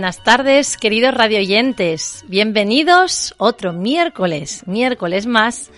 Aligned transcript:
Buenas 0.00 0.24
tardes, 0.24 0.78
queridos 0.78 1.12
radioyentes. 1.12 2.24
Bienvenidos 2.26 3.34
otro 3.36 3.74
miércoles, 3.74 4.62
miércoles 4.66 5.26
más, 5.26 5.70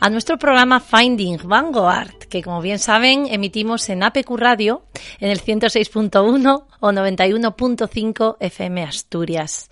a 0.00 0.08
nuestro 0.08 0.38
programa 0.38 0.80
Finding 0.80 1.36
Vanguard, 1.44 2.16
que 2.30 2.40
como 2.40 2.62
bien 2.62 2.78
saben 2.78 3.26
emitimos 3.26 3.86
en 3.90 4.02
APQ 4.02 4.30
Radio 4.38 4.82
en 5.20 5.30
el 5.30 5.42
106.1 5.42 6.64
o 6.80 6.90
91.5 6.90 8.36
FM 8.40 8.82
Asturias. 8.82 9.68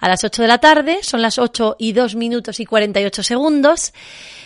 A 0.00 0.08
las 0.08 0.22
8 0.22 0.42
de 0.42 0.48
la 0.48 0.58
tarde, 0.58 0.98
son 1.02 1.22
las 1.22 1.38
8 1.38 1.76
y 1.78 1.92
2 1.92 2.14
minutos 2.14 2.60
y 2.60 2.66
48 2.66 3.22
segundos, 3.22 3.92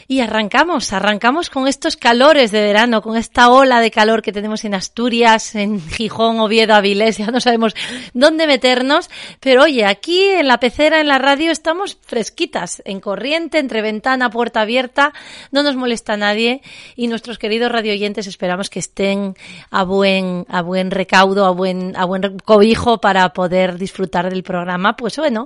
y 0.08 0.20
arrancamos, 0.20 0.92
arrancamos 0.92 1.48
con 1.48 1.68
estos 1.68 1.96
calores 1.96 2.50
de 2.52 2.60
verano, 2.60 3.02
con 3.02 3.16
esta 3.16 3.50
ola 3.50 3.80
de 3.80 3.90
calor 3.90 4.22
que 4.22 4.32
tenemos 4.32 4.64
en 4.64 4.74
Asturias, 4.74 5.54
en 5.54 5.80
Gijón, 5.80 6.40
Oviedo, 6.40 6.74
Avilés, 6.74 7.18
ya 7.18 7.28
no 7.28 7.40
sabemos 7.40 7.74
dónde 8.12 8.46
meternos, 8.46 9.08
pero 9.40 9.62
oye, 9.62 9.84
aquí 9.84 10.22
en 10.22 10.48
la 10.48 10.58
pecera, 10.58 11.00
en 11.00 11.08
la 11.08 11.18
radio, 11.18 11.50
estamos 11.50 11.98
fresquitas, 12.02 12.82
en 12.84 13.00
corriente, 13.00 13.58
entre 13.58 13.80
ventana, 13.80 14.30
puerta 14.30 14.62
abierta, 14.62 15.12
no 15.50 15.62
nos 15.62 15.76
molesta 15.76 16.16
nadie 16.16 16.62
y 16.96 17.06
nuestros 17.06 17.38
queridos 17.38 17.72
radioyentes 17.72 18.26
esperamos 18.26 18.70
que 18.70 18.80
estén 18.80 19.34
a 19.70 19.84
buen, 19.84 20.44
a 20.48 20.62
buen 20.62 20.90
recaudo, 20.90 21.46
a 21.46 21.50
buen, 21.50 21.96
a 21.96 22.04
buen 22.04 22.38
cobijo 22.40 23.00
para 23.00 23.32
poder 23.32 23.78
disfrutar 23.78 24.28
del 24.28 24.42
programa, 24.42 24.96
pues 24.96 25.16
bueno, 25.16 25.41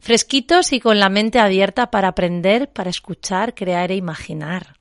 fresquitos 0.00 0.72
y 0.72 0.80
con 0.80 0.98
la 0.98 1.08
mente 1.08 1.38
abierta 1.38 1.90
para 1.90 2.08
aprender, 2.08 2.68
para 2.72 2.90
escuchar, 2.90 3.54
crear 3.54 3.90
e 3.90 3.96
imaginar. 3.96 4.76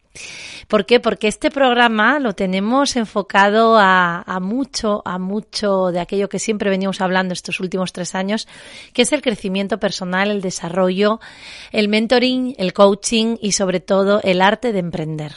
¿Por 0.67 0.85
qué? 0.85 0.99
Porque 0.99 1.27
este 1.27 1.51
programa 1.51 2.19
lo 2.19 2.33
tenemos 2.33 2.95
enfocado 2.95 3.77
a, 3.77 4.21
a, 4.21 4.39
mucho, 4.39 5.01
a 5.05 5.19
mucho 5.19 5.91
de 5.91 5.99
aquello 5.99 6.29
que 6.29 6.39
siempre 6.39 6.69
veníamos 6.69 7.01
hablando 7.01 7.33
estos 7.33 7.59
últimos 7.59 7.93
tres 7.93 8.15
años, 8.15 8.47
que 8.93 9.03
es 9.03 9.11
el 9.11 9.21
crecimiento 9.21 9.79
personal, 9.79 10.31
el 10.31 10.41
desarrollo, 10.41 11.19
el 11.71 11.89
mentoring, 11.89 12.55
el 12.57 12.73
coaching 12.73 13.37
y 13.41 13.51
sobre 13.51 13.79
todo 13.79 14.21
el 14.23 14.41
arte 14.41 14.71
de 14.71 14.79
emprender. 14.79 15.33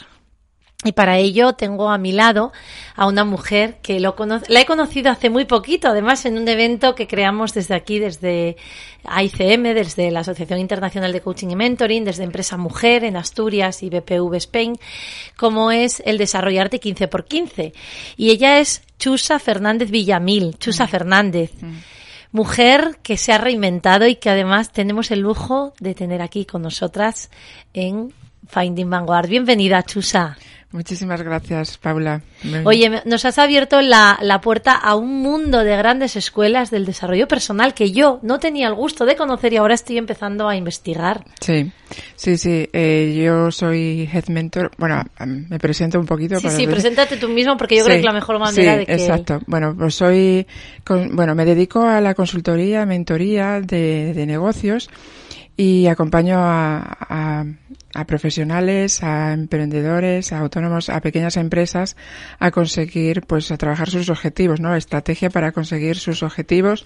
Y 0.85 0.93
para 0.93 1.17
ello 1.17 1.51
tengo 1.53 1.89
a 1.89 1.97
mi 1.97 2.13
lado 2.13 2.53
a 2.95 3.05
una 3.05 3.25
mujer 3.25 3.79
que 3.81 3.99
lo 3.99 4.15
la 4.47 4.61
he 4.61 4.65
conocido 4.65 5.11
hace 5.11 5.29
muy 5.29 5.43
poquito, 5.43 5.89
además 5.89 6.25
en 6.25 6.37
un 6.37 6.47
evento 6.47 6.95
que 6.95 7.05
creamos 7.05 7.53
desde 7.53 7.75
aquí, 7.75 7.99
desde 7.99 8.55
AICM, 9.03 9.73
desde 9.73 10.09
la 10.09 10.21
Asociación 10.21 10.57
Internacional 10.57 11.11
de 11.11 11.19
Coaching 11.19 11.49
y 11.49 11.57
Mentoring, 11.57 12.05
desde 12.05 12.23
Empresa 12.23 12.55
Mujer 12.55 13.03
en 13.03 13.17
Asturias 13.17 13.83
y 13.83 13.89
BPV 13.89 14.35
Spain, 14.35 14.79
como 15.35 15.69
es 15.69 16.01
el 16.05 16.17
Desarrollarte 16.17 16.79
15 16.79 17.09
por 17.09 17.25
15. 17.25 17.73
Y 18.15 18.29
ella 18.29 18.59
es 18.59 18.81
Chusa 18.97 19.37
Fernández 19.37 19.91
Villamil, 19.91 20.57
Chusa 20.59 20.85
mm. 20.85 20.87
Fernández. 20.87 21.51
Mm. 21.61 21.77
Mujer 22.31 22.99
que 23.03 23.17
se 23.17 23.33
ha 23.33 23.37
reinventado 23.37 24.07
y 24.07 24.15
que 24.15 24.29
además 24.29 24.71
tenemos 24.71 25.11
el 25.11 25.19
lujo 25.19 25.73
de 25.81 25.93
tener 25.93 26.21
aquí 26.21 26.45
con 26.45 26.61
nosotras 26.61 27.29
en 27.73 28.13
Finding 28.47 28.89
Vanguard. 28.89 29.27
Bienvenida, 29.27 29.83
Chusa. 29.83 30.37
Muchísimas 30.71 31.23
gracias, 31.23 31.79
Paula. 31.79 32.21
Oye, 32.63 33.01
nos 33.05 33.25
has 33.25 33.39
abierto 33.39 33.81
la, 33.81 34.19
la, 34.21 34.39
puerta 34.39 34.75
a 34.75 34.93
un 34.95 35.19
mundo 35.19 35.63
de 35.63 35.75
grandes 35.75 36.15
escuelas 36.15 36.69
del 36.69 36.85
desarrollo 36.85 37.27
personal 37.27 37.73
que 37.73 37.91
yo 37.91 38.19
no 38.21 38.37
tenía 38.37 38.67
el 38.67 38.75
gusto 38.75 39.07
de 39.07 39.15
conocer 39.15 39.51
y 39.53 39.57
ahora 39.57 39.73
estoy 39.73 39.97
empezando 39.97 40.47
a 40.47 40.55
investigar. 40.55 41.25
Sí, 41.41 41.71
sí, 42.15 42.37
sí. 42.37 42.69
Eh, 42.71 43.19
yo 43.25 43.49
soy 43.49 44.07
Head 44.13 44.27
Mentor. 44.27 44.69
Bueno, 44.77 45.03
me 45.25 45.57
presento 45.57 45.99
un 45.99 46.05
poquito. 46.05 46.39
Sí, 46.39 46.51
sí, 46.51 46.67
preséntate 46.67 47.17
tú 47.17 47.29
mismo 47.29 47.57
porque 47.57 47.75
yo 47.75 47.83
creo 47.83 47.97
que 47.97 48.03
la 48.03 48.13
mejor 48.13 48.37
manera 48.37 48.77
de 48.77 48.85
que... 48.85 48.93
exacto. 48.93 49.39
Bueno, 49.47 49.75
pues 49.75 49.95
soy... 49.95 50.45
bueno, 50.85 51.33
me 51.33 51.45
dedico 51.45 51.81
a 51.81 51.99
la 51.99 52.13
consultoría, 52.13 52.85
mentoría 52.85 53.59
de, 53.59 54.13
de 54.13 54.25
negocios 54.27 54.87
y 55.59 55.87
acompaño 55.87 56.37
a, 56.37 56.97
a, 57.09 57.45
profesionales, 58.07 59.03
a 59.03 59.33
emprendedores, 59.33 60.31
a 60.31 60.39
autónomos, 60.39 60.89
a 60.89 61.01
pequeñas 61.01 61.37
empresas 61.37 61.95
a 62.39 62.51
conseguir, 62.51 63.21
pues, 63.23 63.51
a 63.51 63.57
trabajar 63.57 63.89
sus 63.89 64.09
objetivos, 64.09 64.59
¿no? 64.59 64.75
Estrategia 64.75 65.29
para 65.29 65.51
conseguir 65.51 65.97
sus 65.97 66.23
objetivos. 66.23 66.85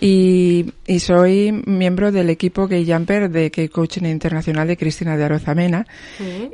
Y, 0.00 0.72
y 0.86 1.00
soy 1.00 1.52
miembro 1.66 2.12
del 2.12 2.30
equipo 2.30 2.66
Gay 2.66 2.90
Jumper 2.90 3.30
de 3.30 3.50
Key 3.50 3.68
Coaching 3.68 4.04
Internacional 4.04 4.66
de 4.66 4.76
Cristina 4.76 5.16
de 5.16 5.24
Arozamena 5.24 5.86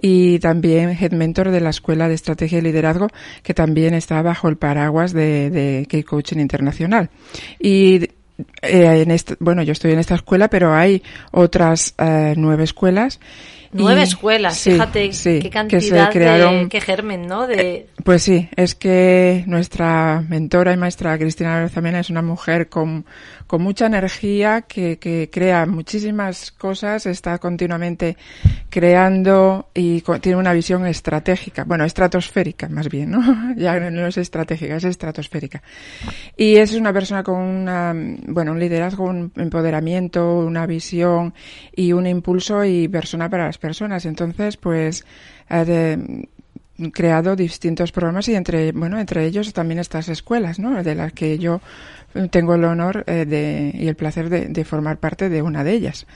y 0.03 0.39
también 0.39 0.91
Head 0.91 1.13
Mentor 1.13 1.51
de 1.51 1.61
la 1.61 1.71
Escuela 1.71 2.09
de 2.09 2.15
Estrategia 2.15 2.59
y 2.59 2.63
Liderazgo 2.63 3.09
que 3.43 3.55
también 3.55 3.95
está 3.95 4.23
bajo 4.23 4.49
el 4.49 4.57
paraguas 4.57 5.13
de, 5.13 5.51
de 5.51 5.87
Key 5.89 6.03
Coaching 6.03 6.39
Internacional. 6.39 7.11
Y 7.59 8.09
eh, 8.63 9.03
en 9.03 9.11
este, 9.11 9.37
bueno, 9.41 9.63
yo 9.63 9.73
estoy 9.73 9.93
en 9.93 9.99
esta 9.99 10.15
escuela, 10.15 10.49
pero 10.49 10.75
hay 10.75 11.03
otras 11.33 11.95
eh, 11.99 12.35
nueve 12.37 12.65
escuelas. 12.65 13.21
Nueve 13.73 14.03
escuelas, 14.03 14.59
fíjate 14.61 15.11
qué 15.11 15.51
cantidad 15.51 16.11
que 16.11 16.19
de 16.19 16.69
que 16.69 16.81
germen, 16.81 17.27
¿no? 17.27 17.47
De... 17.47 17.55
Eh, 17.57 17.87
pues 18.05 18.23
sí, 18.23 18.49
es 18.57 18.75
que 18.75 19.45
nuestra 19.47 20.25
mentora 20.29 20.73
y 20.73 20.77
maestra 20.77 21.19
Cristina 21.19 21.61
Berzamena 21.61 22.01
es 22.01 22.11
una 22.11 22.23
mujer 22.23 22.69
con 22.69 23.05
con 23.47 23.63
mucha 23.63 23.87
energía, 23.87 24.63
que, 24.63 24.99
que 24.99 25.31
crea 25.33 25.67
muchísimas 25.67 26.51
cosas, 26.51 27.07
está 27.07 27.39
continuamente 27.39 28.17
creando 28.69 29.69
y 29.73 30.03
tiene 30.21 30.37
una 30.37 30.53
visión 30.53 30.85
estratégica, 30.87 31.65
bueno, 31.65 31.85
estratosférica 31.85 32.69
más 32.69 32.89
bien, 32.89 33.13
¿no? 33.13 33.55
ya 33.57 33.79
no 33.91 34.07
es 34.07 34.17
estratégica, 34.17 34.77
es 34.77 34.85
estratosférica. 34.85 35.63
Y 36.37 36.57
es 36.57 36.75
una 36.75 36.93
persona 36.93 37.23
con 37.23 37.37
una, 37.37 37.95
bueno, 38.27 38.53
un 38.53 38.59
liderazgo, 38.59 39.05
un 39.05 39.33
empoderamiento, 39.37 40.39
una 40.39 40.67
visión 40.67 41.33
y 41.75 41.93
un 41.93 42.07
impulso 42.07 42.65
y 42.65 42.89
persona 42.89 43.31
para 43.31 43.49
personas. 43.59 44.07
Entonces, 44.07 44.57
pues, 44.57 45.05
de, 45.49 46.29
creado 46.93 47.37
distintos 47.37 47.91
programas 47.93 48.29
y 48.29 48.35
entre 48.35 48.73
bueno 48.73 48.99
entre 48.99 49.25
ellos 49.25 49.53
también 49.55 49.79
estas 49.79 50.11
escuelas 50.11 50.59
no 50.59 50.83
de 50.83 50.95
las 50.95 51.13
que 51.15 51.39
yo 51.39 51.63
tengo 52.31 52.55
el 52.55 52.65
honor 52.65 53.05
eh, 53.07 53.25
de, 53.27 53.73
y 53.75 53.89
el 53.89 53.95
placer 53.95 54.29
de, 54.29 54.47
de, 54.47 54.65
formar 54.65 54.99
parte 54.99 55.29
de 55.29 55.43
una 55.43 55.65
de 55.65 55.73
ellas. 55.73 56.07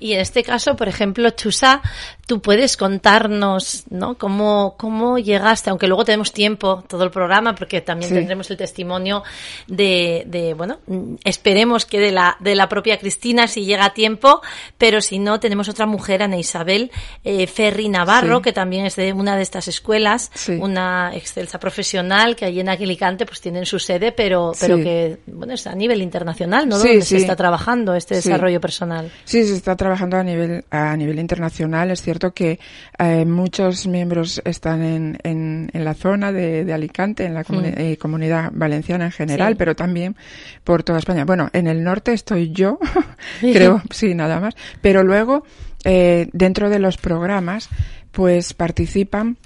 Y 0.00 0.12
en 0.12 0.20
este 0.20 0.42
caso, 0.42 0.76
por 0.76 0.88
ejemplo, 0.88 1.30
Chusa, 1.30 1.82
tú 2.26 2.40
puedes 2.40 2.76
contarnos, 2.76 3.84
¿no? 3.90 4.16
Cómo, 4.16 4.76
cómo 4.78 5.18
llegaste, 5.18 5.70
aunque 5.70 5.88
luego 5.88 6.04
tenemos 6.04 6.32
tiempo, 6.32 6.84
todo 6.86 7.04
el 7.04 7.10
programa, 7.10 7.54
porque 7.54 7.80
también 7.80 8.12
tendremos 8.12 8.50
el 8.50 8.56
testimonio 8.56 9.22
de, 9.66 10.24
de, 10.26 10.54
bueno, 10.54 10.78
esperemos 11.24 11.86
que 11.86 11.98
de 11.98 12.12
la, 12.12 12.36
de 12.40 12.54
la 12.54 12.68
propia 12.68 12.98
Cristina 12.98 13.48
si 13.48 13.64
llega 13.64 13.86
a 13.86 13.94
tiempo, 13.94 14.40
pero 14.76 15.00
si 15.00 15.18
no, 15.18 15.40
tenemos 15.40 15.68
otra 15.68 15.86
mujer, 15.86 16.22
Ana 16.22 16.36
Isabel 16.36 16.90
eh, 17.24 17.46
Ferri 17.46 17.88
Navarro, 17.88 18.42
que 18.42 18.52
también 18.52 18.86
es 18.86 18.96
de 18.96 19.12
una 19.12 19.36
de 19.36 19.42
estas 19.42 19.66
escuelas, 19.68 20.30
una 20.60 21.12
excelsa 21.14 21.58
profesional 21.58 22.36
que 22.36 22.44
allí 22.44 22.60
en 22.60 22.68
Aquilicante 22.68 23.26
pues 23.26 23.40
tienen 23.40 23.66
su 23.66 23.78
sede, 23.78 24.12
pero, 24.12 24.52
pero 24.60 24.76
que, 24.76 25.18
bueno, 25.26 25.54
es 25.54 25.66
a 25.66 25.74
nivel 25.74 26.02
internacional, 26.02 26.68
¿no? 26.68 26.78
Donde 26.78 27.02
se 27.02 27.16
está 27.16 27.36
trabajando 27.36 27.94
este 27.94 28.16
desarrollo 28.16 28.60
personal. 28.60 29.10
Sí, 29.24 29.44
se 29.44 29.54
está 29.54 29.74
trabajando 29.76 29.87
a 29.90 30.24
nivel, 30.24 30.64
a 30.70 30.96
nivel 30.96 31.18
internacional. 31.18 31.90
Es 31.90 32.02
cierto 32.02 32.32
que 32.32 32.58
eh, 32.98 33.24
muchos 33.24 33.86
miembros 33.86 34.40
están 34.44 34.82
en, 34.82 35.18
en, 35.22 35.70
en 35.72 35.84
la 35.84 35.94
zona 35.94 36.32
de, 36.32 36.64
de, 36.64 36.72
Alicante, 36.72 37.24
en 37.24 37.34
la 37.34 37.44
eh, 37.48 37.96
comunidad 37.96 38.50
valenciana 38.52 39.06
en 39.06 39.12
general, 39.12 39.56
pero 39.56 39.74
también 39.74 40.16
por 40.64 40.82
toda 40.82 40.98
España. 40.98 41.24
Bueno, 41.24 41.50
en 41.52 41.66
el 41.66 41.82
norte 41.82 42.12
estoy 42.12 42.50
yo, 42.52 42.78
creo, 43.40 43.82
sí, 43.90 44.14
nada 44.14 44.40
más. 44.40 44.54
Pero 44.80 45.02
luego, 45.02 45.44
eh, 45.84 46.28
dentro 46.32 46.70
de 46.70 46.78
los 46.78 46.96
programas, 46.96 47.68
pues 48.12 48.54
participan 48.54 49.36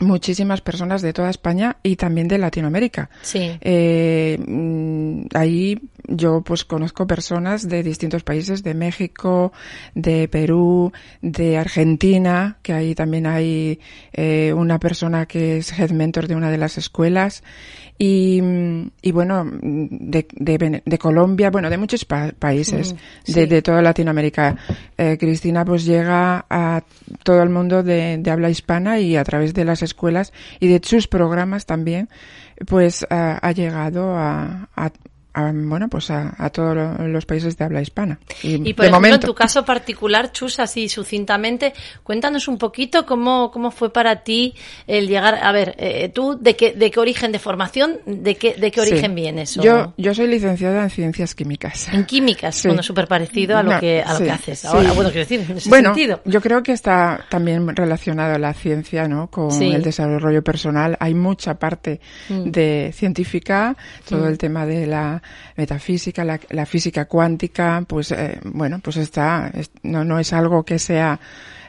muchísimas 0.00 0.60
personas 0.60 1.02
de 1.02 1.12
toda 1.12 1.30
España 1.30 1.76
y 1.82 1.96
también 1.96 2.28
de 2.28 2.38
Latinoamérica. 2.38 3.10
Sí. 3.22 3.58
Eh, 3.60 4.38
mm, 4.46 5.26
ahí 5.34 5.80
yo 6.08 6.42
pues 6.42 6.64
conozco 6.64 7.06
personas 7.06 7.68
de 7.68 7.82
distintos 7.82 8.22
países, 8.22 8.62
de 8.62 8.74
México, 8.74 9.52
de 9.94 10.28
Perú, 10.28 10.92
de 11.22 11.58
Argentina, 11.58 12.58
que 12.62 12.72
ahí 12.72 12.94
también 12.94 13.26
hay 13.26 13.80
eh, 14.12 14.52
una 14.54 14.78
persona 14.78 15.26
que 15.26 15.58
es 15.58 15.76
head 15.78 15.90
mentor 15.90 16.28
de 16.28 16.36
una 16.36 16.50
de 16.50 16.58
las 16.58 16.78
escuelas 16.78 17.42
y, 17.98 18.40
y 19.02 19.12
bueno, 19.12 19.44
de, 19.62 20.26
de, 20.32 20.82
de, 20.84 20.98
Colombia, 20.98 21.50
bueno, 21.50 21.70
de 21.70 21.78
muchos 21.78 22.04
países, 22.04 22.94
mm, 22.94 23.32
de, 23.32 23.46
de, 23.46 23.62
toda 23.62 23.80
Latinoamérica. 23.80 24.56
Eh, 24.98 25.16
Cristina 25.18 25.64
pues 25.64 25.84
llega 25.84 26.44
a 26.50 26.82
todo 27.22 27.42
el 27.42 27.48
mundo 27.48 27.82
de, 27.82 28.18
de, 28.18 28.30
habla 28.30 28.50
hispana 28.50 28.98
y 29.00 29.16
a 29.16 29.24
través 29.24 29.54
de 29.54 29.64
las 29.64 29.82
escuelas 29.82 30.32
y 30.60 30.68
de 30.68 30.80
sus 30.84 31.08
programas 31.08 31.64
también, 31.66 32.08
pues 32.66 33.06
ha 33.10 33.52
llegado 33.52 34.16
a, 34.16 34.68
a 34.74 34.90
bueno, 35.52 35.88
pues 35.88 36.10
a, 36.10 36.50
todos 36.50 36.76
los 37.00 37.26
países 37.26 37.56
de 37.56 37.64
habla 37.64 37.82
hispana. 37.82 38.18
Y, 38.42 38.72
por 38.74 38.86
ejemplo, 38.86 39.14
en 39.14 39.20
tu 39.20 39.34
caso 39.34 39.64
particular, 39.64 40.32
Chus, 40.32 40.58
así 40.60 40.88
sucintamente, 40.88 41.74
cuéntanos 42.02 42.48
un 42.48 42.58
poquito 42.58 43.04
cómo, 43.04 43.50
cómo 43.50 43.70
fue 43.70 43.92
para 43.92 44.22
ti 44.22 44.54
el 44.86 45.08
llegar, 45.08 45.38
a 45.42 45.52
ver, 45.52 45.74
eh, 45.78 46.08
tú, 46.08 46.38
¿de 46.40 46.56
qué, 46.56 46.72
de 46.72 46.90
qué 46.90 47.00
origen 47.00 47.32
de 47.32 47.38
formación, 47.38 47.98
de 48.06 48.36
qué, 48.36 48.54
de 48.54 48.70
qué 48.70 48.80
origen 48.80 49.14
vienes? 49.14 49.54
Yo, 49.56 49.92
yo 49.96 50.14
soy 50.14 50.28
licenciada 50.28 50.82
en 50.84 50.90
ciencias 50.90 51.34
químicas. 51.34 51.88
En 51.92 52.04
químicas, 52.04 52.64
bueno, 52.64 52.82
súper 52.82 53.06
parecido 53.06 53.58
a 53.58 53.62
lo 53.62 53.78
que, 53.78 54.02
a 54.02 54.14
lo 54.14 54.20
que 54.20 54.30
haces 54.30 54.64
ahora. 54.64 54.92
Bueno, 54.92 55.10
quiero 55.10 55.28
decir, 55.28 55.44
en 55.48 55.56
ese 55.58 55.68
bueno, 55.68 55.94
sentido. 55.94 56.20
yo 56.24 56.40
creo 56.40 56.62
que 56.62 56.72
está 56.72 57.26
también 57.28 57.66
relacionado 57.76 58.34
a 58.34 58.38
la 58.38 58.54
ciencia, 58.54 59.06
¿no? 59.08 59.28
Con 59.28 59.50
el 59.62 59.82
desarrollo 59.82 60.42
personal. 60.42 60.96
Hay 61.00 61.14
mucha 61.14 61.58
parte 61.58 62.00
mm. 62.28 62.50
de 62.50 62.90
científica, 62.94 63.76
todo 64.08 64.24
mm. 64.24 64.28
el 64.28 64.38
tema 64.38 64.66
de 64.66 64.86
la 64.86 65.22
metafísica, 65.56 66.24
la, 66.24 66.66
física 66.66 67.06
cuántica, 67.06 67.84
pues 67.86 68.12
eh, 68.12 68.38
bueno, 68.44 68.80
pues 68.82 68.96
está, 68.96 69.52
no, 69.82 70.04
no 70.04 70.18
es 70.18 70.32
algo 70.32 70.64
que 70.64 70.78
sea 70.78 71.18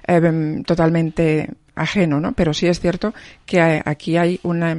eh, 0.07 0.61
totalmente 0.65 1.49
ajeno, 1.75 2.19
¿no? 2.19 2.33
Pero 2.33 2.53
sí 2.53 2.67
es 2.67 2.79
cierto 2.79 3.13
que 3.45 3.81
aquí 3.85 4.17
hay 4.17 4.39
una, 4.43 4.77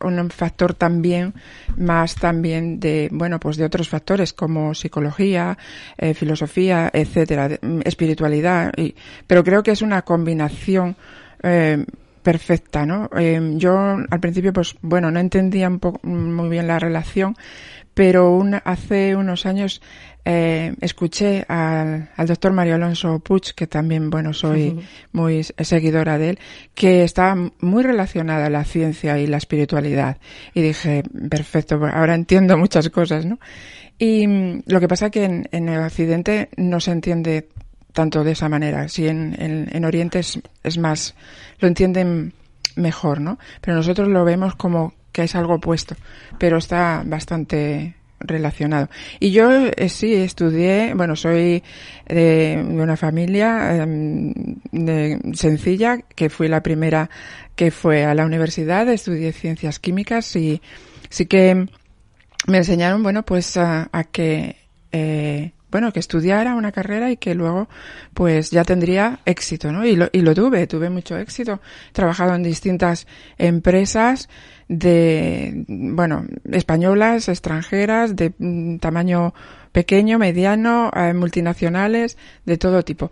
un 0.00 0.30
factor 0.30 0.74
también 0.74 1.34
más 1.76 2.14
también 2.14 2.80
de 2.80 3.08
bueno 3.12 3.38
pues 3.38 3.56
de 3.56 3.64
otros 3.64 3.88
factores 3.88 4.32
como 4.32 4.74
psicología 4.74 5.58
eh, 5.98 6.14
filosofía 6.14 6.90
etcétera 6.92 7.58
mm, 7.60 7.80
espiritualidad 7.84 8.72
y, 8.76 8.94
pero 9.26 9.44
creo 9.44 9.62
que 9.62 9.72
es 9.72 9.82
una 9.82 10.02
combinación 10.02 10.96
eh, 11.42 11.84
perfecta 12.22 12.86
no 12.86 13.10
eh, 13.16 13.40
yo 13.56 13.98
al 14.10 14.20
principio 14.20 14.52
pues 14.52 14.74
bueno 14.80 15.10
no 15.10 15.20
entendía 15.20 15.68
un 15.68 15.78
poco 15.78 16.06
muy 16.06 16.48
bien 16.48 16.66
la 16.66 16.78
relación 16.78 17.36
pero 18.00 18.42
hace 18.64 19.14
unos 19.14 19.44
años 19.44 19.82
eh, 20.24 20.74
escuché 20.80 21.44
al, 21.46 22.08
doctor 22.16 22.50
Mario 22.50 22.76
Alonso 22.76 23.18
Puig, 23.18 23.52
que 23.54 23.66
también, 23.66 24.08
bueno, 24.08 24.32
soy 24.32 24.80
muy 25.12 25.44
seguidora 25.44 26.16
de 26.16 26.30
él, 26.30 26.38
que 26.74 27.04
está 27.04 27.36
muy 27.60 27.82
relacionada 27.82 28.48
la 28.48 28.64
ciencia 28.64 29.18
y 29.18 29.26
la 29.26 29.36
espiritualidad. 29.36 30.16
Y 30.54 30.62
dije, 30.62 31.02
perfecto, 31.28 31.78
ahora 31.92 32.14
entiendo 32.14 32.56
muchas 32.56 32.88
cosas, 32.88 33.26
¿no? 33.26 33.38
Y 33.98 34.26
mm, 34.26 34.62
lo 34.64 34.80
que 34.80 34.88
pasa 34.88 35.06
es 35.08 35.12
que 35.12 35.24
en, 35.24 35.68
el 35.68 35.82
Occidente 35.82 36.48
no 36.56 36.80
se 36.80 36.92
entiende 36.92 37.48
tanto 37.92 38.24
de 38.24 38.32
esa 38.32 38.48
manera. 38.48 38.88
Si 38.88 39.08
en, 39.08 39.36
en, 39.38 39.84
Oriente 39.84 40.20
es, 40.20 40.40
es 40.62 40.78
más, 40.78 41.14
lo 41.58 41.68
entienden 41.68 42.32
mejor, 42.76 43.20
¿no? 43.20 43.38
Pero 43.60 43.76
nosotros 43.76 44.08
lo 44.08 44.24
vemos 44.24 44.54
como 44.54 44.94
es 45.24 45.34
algo 45.34 45.54
opuesto, 45.54 45.96
pero 46.38 46.58
está 46.58 47.02
bastante 47.04 47.94
relacionado. 48.20 48.88
Y 49.18 49.30
yo 49.30 49.50
eh, 49.50 49.88
sí 49.88 50.14
estudié, 50.14 50.92
bueno, 50.94 51.16
soy 51.16 51.62
de, 52.06 52.62
una 52.68 52.96
familia 52.96 53.76
em, 53.76 54.34
sencilla, 55.32 55.98
que 56.14 56.28
fui 56.28 56.48
la 56.48 56.62
primera 56.62 57.08
que 57.56 57.70
fue 57.70 58.04
a 58.04 58.14
la 58.14 58.24
universidad, 58.24 58.88
estudié 58.88 59.32
ciencias 59.32 59.78
químicas 59.78 60.34
y 60.36 60.60
sí 61.08 61.26
que 61.26 61.66
me 62.46 62.58
enseñaron, 62.58 63.02
bueno, 63.02 63.22
pues 63.24 63.56
a, 63.56 63.88
a 63.92 64.04
que 64.04 64.56
eh, 64.92 65.52
bueno, 65.70 65.92
que 65.92 66.00
estudiara 66.00 66.54
una 66.54 66.72
carrera 66.72 67.10
y 67.10 67.16
que 67.16 67.34
luego 67.34 67.68
pues 68.14 68.50
ya 68.50 68.64
tendría 68.64 69.20
éxito, 69.24 69.72
¿no? 69.72 69.84
Y 69.86 69.96
lo, 69.96 70.08
y 70.12 70.22
lo 70.22 70.34
tuve, 70.34 70.66
tuve 70.66 70.90
mucho 70.90 71.16
éxito. 71.16 71.60
He 71.90 71.92
trabajado 71.92 72.34
en 72.34 72.42
distintas 72.42 73.06
empresas 73.38 74.28
de, 74.68 75.64
bueno, 75.66 76.26
españolas, 76.50 77.28
extranjeras, 77.28 78.14
de 78.14 78.32
mm, 78.38 78.76
tamaño 78.78 79.34
pequeño, 79.72 80.18
mediano, 80.18 80.90
eh, 80.94 81.12
multinacionales, 81.12 82.16
de 82.44 82.56
todo 82.56 82.84
tipo. 82.84 83.10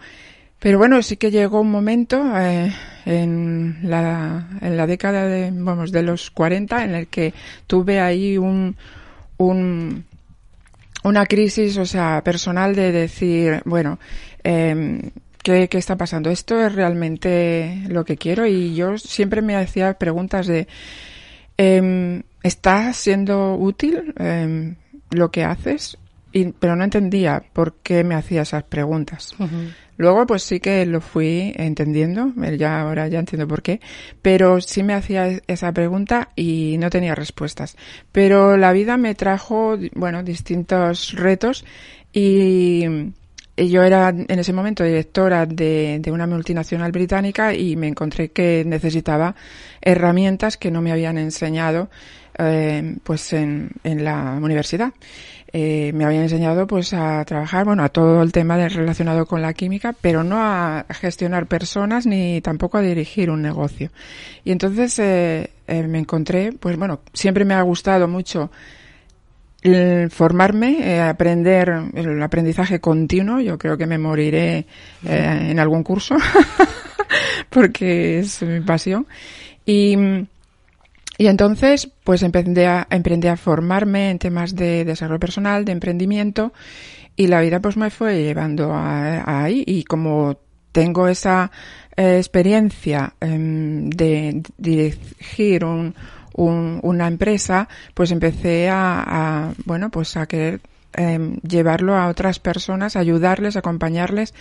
Pero 0.60 0.78
bueno, 0.78 1.02
sí 1.02 1.16
que 1.16 1.30
llegó 1.30 1.60
un 1.60 1.70
momento 1.70 2.32
eh, 2.36 2.72
en, 3.06 3.78
la, 3.82 4.48
en 4.60 4.76
la 4.76 4.86
década 4.86 5.26
de, 5.26 5.50
vamos, 5.52 5.92
de 5.92 6.02
los 6.02 6.30
40 6.30 6.84
en 6.84 6.94
el 6.94 7.06
que 7.06 7.32
tuve 7.66 8.00
ahí 8.00 8.38
un, 8.38 8.76
un 9.36 10.04
una 11.04 11.26
crisis, 11.26 11.76
o 11.76 11.86
sea, 11.86 12.22
personal 12.24 12.74
de 12.74 12.92
decir, 12.92 13.62
bueno, 13.64 13.98
eh, 14.44 15.10
¿qué, 15.42 15.68
¿qué, 15.68 15.78
está 15.78 15.96
pasando? 15.96 16.30
¿Esto 16.30 16.60
es 16.64 16.74
realmente 16.74 17.82
lo 17.88 18.04
que 18.04 18.16
quiero? 18.16 18.46
Y 18.46 18.74
yo 18.74 18.98
siempre 18.98 19.42
me 19.42 19.56
hacía 19.56 19.94
preguntas 19.94 20.46
de, 20.46 20.66
eh, 21.56 22.22
¿está 22.42 22.92
siendo 22.92 23.54
útil 23.56 24.14
eh, 24.18 24.74
lo 25.10 25.30
que 25.30 25.44
haces? 25.44 25.98
Y, 26.32 26.52
pero 26.52 26.76
no 26.76 26.84
entendía 26.84 27.42
por 27.52 27.74
qué 27.82 28.04
me 28.04 28.14
hacía 28.14 28.42
esas 28.42 28.62
preguntas. 28.64 29.34
Luego, 29.98 30.26
pues 30.26 30.44
sí 30.44 30.60
que 30.60 30.86
lo 30.86 31.00
fui 31.00 31.52
entendiendo, 31.56 32.32
ya 32.56 32.80
ahora 32.80 33.08
ya 33.08 33.18
entiendo 33.18 33.48
por 33.48 33.62
qué, 33.62 33.80
pero 34.22 34.60
sí 34.60 34.84
me 34.84 34.94
hacía 34.94 35.40
esa 35.48 35.72
pregunta 35.72 36.30
y 36.36 36.76
no 36.78 36.88
tenía 36.88 37.16
respuestas. 37.16 37.76
Pero 38.12 38.56
la 38.56 38.72
vida 38.72 38.96
me 38.96 39.16
trajo, 39.16 39.76
bueno, 39.96 40.22
distintos 40.22 41.14
retos 41.14 41.64
y, 42.12 43.12
yo 43.56 43.82
era 43.82 44.10
en 44.10 44.38
ese 44.38 44.52
momento 44.52 44.84
directora 44.84 45.44
de, 45.44 45.98
de, 46.00 46.12
una 46.12 46.28
multinacional 46.28 46.92
británica 46.92 47.52
y 47.54 47.74
me 47.74 47.88
encontré 47.88 48.30
que 48.30 48.62
necesitaba 48.64 49.34
herramientas 49.80 50.56
que 50.56 50.70
no 50.70 50.80
me 50.80 50.92
habían 50.92 51.18
enseñado 51.18 51.90
eh, 52.38 52.96
pues 53.02 53.32
en, 53.32 53.70
en 53.82 54.04
la 54.04 54.38
universidad 54.40 54.92
eh, 55.52 55.92
me 55.94 56.04
habían 56.04 56.22
enseñado 56.22 56.66
pues 56.66 56.92
a 56.92 57.24
trabajar, 57.24 57.64
bueno, 57.64 57.82
a 57.82 57.88
todo 57.88 58.22
el 58.22 58.32
tema 58.32 58.56
relacionado 58.68 59.26
con 59.26 59.42
la 59.42 59.54
química, 59.54 59.94
pero 60.00 60.22
no 60.22 60.36
a 60.40 60.86
gestionar 60.90 61.46
personas 61.46 62.06
ni 62.06 62.40
tampoco 62.40 62.78
a 62.78 62.82
dirigir 62.82 63.30
un 63.30 63.42
negocio. 63.42 63.90
Y 64.44 64.52
entonces 64.52 64.98
eh, 64.98 65.50
me 65.66 65.98
encontré, 65.98 66.52
pues 66.52 66.76
bueno, 66.76 67.00
siempre 67.12 67.44
me 67.44 67.54
ha 67.54 67.62
gustado 67.62 68.06
mucho 68.06 68.50
formarme, 70.10 71.00
aprender, 71.00 71.68
el 71.92 72.22
aprendizaje 72.22 72.78
continuo. 72.80 73.40
Yo 73.40 73.58
creo 73.58 73.76
que 73.76 73.86
me 73.86 73.98
moriré 73.98 74.66
en 75.04 75.58
algún 75.58 75.82
curso 75.82 76.14
porque 77.50 78.20
es 78.20 78.40
mi 78.42 78.60
pasión. 78.60 79.06
Y 79.66 79.96
y 81.18 81.26
entonces, 81.26 81.90
pues 82.04 82.22
empecé 82.22 82.66
a, 82.66 82.86
emprendí 82.90 83.26
a 83.26 83.36
formarme 83.36 84.10
en 84.10 84.20
temas 84.20 84.54
de 84.54 84.84
desarrollo 84.84 85.18
personal, 85.18 85.64
de 85.64 85.72
emprendimiento, 85.72 86.52
y 87.16 87.26
la 87.26 87.40
vida 87.40 87.60
pues 87.60 87.76
me 87.76 87.90
fue 87.90 88.22
llevando 88.22 88.72
ahí. 88.72 89.64
Y 89.66 89.82
como 89.82 90.38
tengo 90.70 91.08
esa 91.08 91.50
eh, 91.96 92.18
experiencia 92.18 93.14
em, 93.20 93.90
de 93.90 94.42
dirigir 94.56 95.64
un, 95.64 95.92
una 96.34 97.08
empresa, 97.08 97.68
pues 97.94 98.12
empecé 98.12 98.68
a, 98.70 99.52
bueno, 99.64 99.90
pues 99.90 100.16
a 100.16 100.26
querer 100.26 100.60
em, 100.92 101.36
llevarlo 101.40 101.96
a 101.96 102.06
otras 102.06 102.38
personas, 102.38 102.94
ayudarles, 102.94 103.56
acompañarles, 103.56 104.34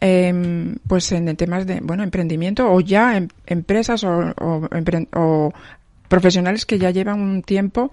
em, 0.00 0.76
pues 0.88 1.12
en 1.12 1.36
temas 1.36 1.66
de, 1.66 1.80
bueno, 1.82 2.02
emprendimiento 2.02 2.72
o 2.72 2.80
ya 2.80 3.18
en, 3.18 3.30
empresas 3.46 4.04
o, 4.04 5.52
profesionales 6.08 6.66
que 6.66 6.78
ya 6.78 6.90
llevan 6.90 7.20
un 7.20 7.42
tiempo 7.42 7.90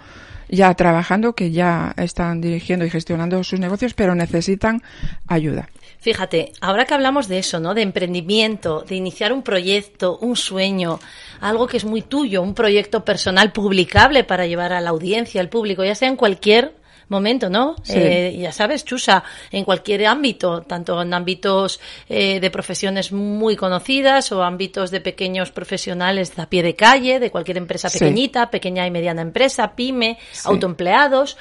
ya 0.52 0.74
trabajando, 0.74 1.34
que 1.34 1.52
ya 1.52 1.94
están 1.98 2.42
dirigiendo 2.42 2.86
y 2.86 2.90
gestionando 2.90 3.44
sus 3.44 3.60
negocios, 3.60 3.94
pero 3.94 4.16
necesitan 4.16 4.82
ayuda. 5.28 5.70
Fíjate, 6.00 6.52
ahora 6.62 6.86
que 6.86 6.94
hablamos 6.94 7.28
de 7.28 7.38
eso, 7.38 7.60
¿no? 7.60 7.74
De 7.74 7.84
emprendimiento, 7.84 8.82
de 8.82 8.96
iniciar 8.96 9.32
un 9.32 9.44
proyecto, 9.44 10.18
un 10.18 10.36
sueño, 10.36 11.00
algo 11.40 11.68
que 11.68 11.78
es 11.78 11.86
muy 11.86 12.02
tuyo, 12.02 12.42
un 12.42 12.54
proyecto 12.54 13.06
personal 13.06 13.52
publicable 13.52 14.24
para 14.24 14.46
llevar 14.46 14.74
a 14.74 14.82
la 14.82 14.90
audiencia, 14.90 15.40
al 15.40 15.50
público, 15.50 15.84
ya 15.84 15.96
sea 15.96 16.10
en 16.10 16.16
cualquier 16.16 16.74
momento, 17.12 17.50
¿no? 17.50 17.76
Eh, 17.90 18.36
ya 18.40 18.52
sabes, 18.52 18.84
Chusa, 18.84 19.24
en 19.52 19.64
cualquier 19.66 20.08
ámbito, 20.08 20.62
tanto 20.62 21.00
en 21.02 21.14
ámbitos 21.14 21.80
eh, 22.10 22.40
de 22.40 22.50
profesiones 22.50 23.12
muy 23.12 23.56
conocidas 23.56 24.32
o 24.32 24.42
ámbitos 24.42 24.90
de 24.90 25.02
pequeños 25.02 25.52
profesionales 25.52 26.32
a 26.40 26.48
pie 26.48 26.64
de 26.64 26.74
calle, 26.74 27.20
de 27.20 27.30
cualquier 27.30 27.58
empresa 27.58 27.90
pequeñita, 27.90 28.50
pequeña 28.50 28.88
y 28.88 28.92
mediana 28.92 29.22
empresa, 29.22 29.76
pyme, 29.76 30.18
autoempleados. 30.46 31.38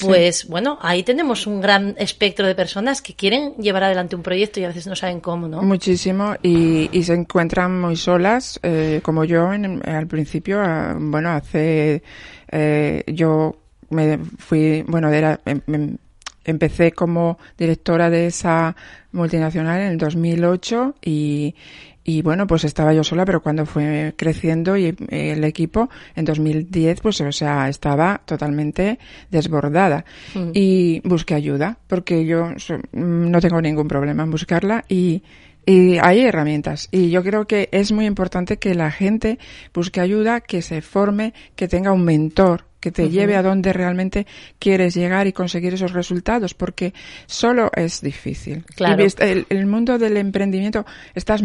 Pues 0.00 0.46
bueno, 0.46 0.78
ahí 0.82 1.02
tenemos 1.02 1.48
un 1.48 1.60
gran 1.60 1.96
espectro 1.98 2.46
de 2.46 2.54
personas 2.54 3.02
que 3.02 3.14
quieren 3.14 3.54
llevar 3.56 3.82
adelante 3.82 4.14
un 4.14 4.22
proyecto 4.22 4.60
y 4.60 4.64
a 4.64 4.68
veces 4.68 4.86
no 4.86 4.94
saben 4.94 5.20
cómo, 5.20 5.48
¿no? 5.48 5.62
Muchísimo 5.62 6.36
y, 6.42 6.88
y 6.96 7.02
se 7.02 7.14
encuentran 7.14 7.80
muy 7.80 7.96
solas, 7.96 8.60
eh, 8.62 9.00
como 9.02 9.24
yo 9.24 9.52
en, 9.52 9.86
al 9.86 10.06
principio, 10.06 10.60
ah, 10.60 10.96
bueno, 10.96 11.30
hace 11.30 12.04
eh, 12.52 13.04
yo 13.06 13.59
me 13.90 14.18
fui, 14.38 14.82
bueno, 14.86 15.08
era, 15.10 15.40
em, 15.44 15.60
em, 15.66 15.96
empecé 16.44 16.92
como 16.92 17.38
directora 17.58 18.10
de 18.10 18.26
esa 18.26 18.74
multinacional 19.12 19.80
en 19.80 19.86
el 19.88 19.98
2008 19.98 20.94
y, 21.02 21.54
y 22.02 22.22
bueno, 22.22 22.46
pues 22.46 22.64
estaba 22.64 22.94
yo 22.94 23.04
sola, 23.04 23.24
pero 23.24 23.42
cuando 23.42 23.66
fue 23.66 24.14
creciendo 24.16 24.76
y 24.76 24.86
eh, 24.86 25.32
el 25.32 25.44
equipo 25.44 25.90
en 26.16 26.24
2010, 26.24 27.00
pues 27.00 27.20
o 27.20 27.32
sea, 27.32 27.68
estaba 27.68 28.22
totalmente 28.24 28.98
desbordada 29.30 30.04
mm. 30.34 30.50
y 30.54 31.00
busqué 31.04 31.34
ayuda 31.34 31.78
porque 31.86 32.24
yo 32.24 32.48
no 32.92 33.40
tengo 33.40 33.60
ningún 33.60 33.88
problema 33.88 34.22
en 34.22 34.30
buscarla 34.30 34.84
y 34.88 35.22
y 35.66 35.98
hay 35.98 36.20
herramientas. 36.20 36.88
Y 36.90 37.10
yo 37.10 37.22
creo 37.22 37.46
que 37.46 37.68
es 37.70 37.92
muy 37.92 38.06
importante 38.06 38.56
que 38.56 38.74
la 38.74 38.90
gente 38.90 39.38
busque 39.74 40.00
ayuda, 40.00 40.40
que 40.40 40.62
se 40.62 40.80
forme, 40.80 41.34
que 41.54 41.68
tenga 41.68 41.92
un 41.92 42.02
mentor 42.02 42.64
que 42.80 42.90
te 42.90 43.08
lleve 43.10 43.36
a 43.36 43.42
donde 43.42 43.72
realmente 43.72 44.26
quieres 44.58 44.94
llegar 44.94 45.26
y 45.26 45.32
conseguir 45.32 45.74
esos 45.74 45.92
resultados, 45.92 46.54
porque 46.54 46.92
solo 47.26 47.70
es 47.74 48.00
difícil. 48.00 48.64
Claro. 48.74 49.04
el, 49.04 49.46
el 49.48 49.66
mundo 49.66 49.98
del 49.98 50.16
emprendimiento 50.16 50.84
estás 51.14 51.42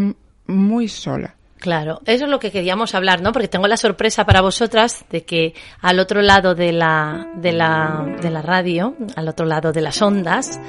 muy 0.47 0.87
sola. 0.87 1.35
Claro, 1.57 2.01
eso 2.05 2.25
es 2.25 2.29
lo 2.29 2.37
que 2.37 2.51
queríamos 2.51 2.93
hablar, 2.93 3.21
¿no? 3.21 3.31
Porque 3.31 3.47
tengo 3.47 3.67
la 3.67 3.77
sorpresa 3.77 4.25
para 4.25 4.41
vosotras 4.41 5.05
de 5.09 5.23
que 5.23 5.53
al 5.81 5.99
otro 5.99 6.21
lado 6.21 6.53
de 6.53 6.71
la, 6.71 7.29
de 7.37 7.53
la, 7.53 8.17
de 8.21 8.29
la 8.29 8.41
radio, 8.41 8.95
al 9.15 9.27
otro 9.29 9.45
lado 9.45 9.71
de 9.71 9.81
las 9.81 10.01
ondas, 10.01 10.59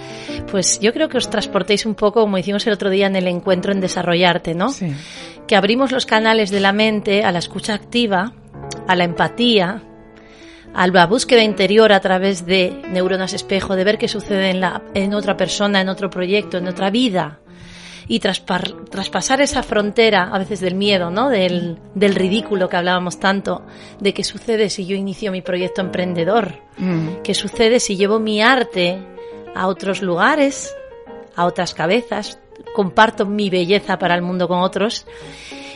pues 0.51 0.79
yo 0.81 0.93
creo 0.95 1.09
que 1.09 1.19
os 1.19 1.29
transportéis 1.29 1.85
un 1.87 1.97
poco, 1.97 2.23
como 2.23 2.39
hicimos 2.39 2.67
el 2.67 2.73
otro 2.73 2.89
día 2.89 3.09
en 3.09 3.17
el 3.17 3.27
encuentro 3.27 3.73
en 3.73 3.81
Desarrollarte, 3.81 4.55
¿no? 4.55 4.71
Sí. 4.71 4.91
Que 5.47 5.57
abrimos 5.57 5.93
los 5.93 6.07
canales 6.07 6.51
de 6.51 6.61
la 6.61 6.73
mente 6.73 7.25
a 7.25 7.33
la 7.33 7.41
escucha 7.41 7.75
activa, 7.75 8.33
a 8.87 8.97
la 8.97 9.05
empatía, 9.05 9.83
a 10.77 10.87
la 10.87 11.07
búsqueda 11.07 11.43
interior 11.43 11.91
a 11.91 12.01
través 12.01 12.45
de 12.45 12.83
neuronas 12.91 13.33
espejo, 13.33 13.77
de 13.77 13.85
ver 13.85 13.97
qué 13.97 14.09
sucede 14.09 14.51
en, 14.51 14.61
la, 14.61 14.83
en 14.93 15.15
otra 15.15 15.35
persona, 15.35 15.81
en 15.81 15.89
otro 15.89 16.11
proyecto, 16.11 16.59
en 16.59 16.69
otra 16.69 16.91
vida, 16.91 17.41
y 18.09 18.21
traspasar 18.21 19.41
esa 19.41 19.63
frontera 19.63 20.29
a 20.31 20.39
veces 20.39 20.61
del 20.61 20.75
miedo, 20.75 21.11
¿no? 21.11 21.31
Del, 21.31 21.79
del, 21.95 22.15
ridículo 22.15 22.69
que 22.69 22.77
hablábamos 22.77 23.19
tanto, 23.19 23.63
de 24.01 24.13
qué 24.13 24.23
sucede 24.23 24.69
si 24.69 24.87
yo 24.87 24.95
inicio 24.95 25.33
mi 25.33 25.41
proyecto 25.41 25.81
emprendedor, 25.81 26.61
mm. 26.77 27.23
qué 27.25 27.33
sucede 27.33 27.81
si 27.81 27.97
llevo 27.97 28.21
mi 28.21 28.43
arte 28.43 28.99
a 29.55 29.69
otros 29.69 30.03
lugares, 30.03 30.77
a 31.35 31.47
otras 31.47 31.73
cabezas, 31.73 32.39
comparto 32.75 33.25
mi 33.25 33.49
belleza 33.49 33.99
para 33.99 34.15
el 34.15 34.21
mundo 34.21 34.47
con 34.47 34.61
otros. 34.61 35.07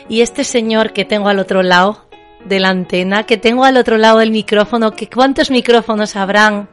Y 0.07 0.21
este 0.21 0.43
señor 0.43 0.93
que 0.93 1.05
tengo 1.05 1.27
al 1.27 1.39
otro 1.39 1.63
lado 1.63 2.10
de 2.45 2.59
la 2.59 2.69
antena, 2.69 3.23
que 3.23 3.37
tengo 3.37 3.63
al 3.63 3.77
otro 3.77 3.97
lado 3.97 4.19
del 4.19 4.31
micrófono, 4.31 4.91
que 4.91 5.07
cuántos 5.07 5.51
micrófonos 5.51 6.15
habrán 6.15 6.69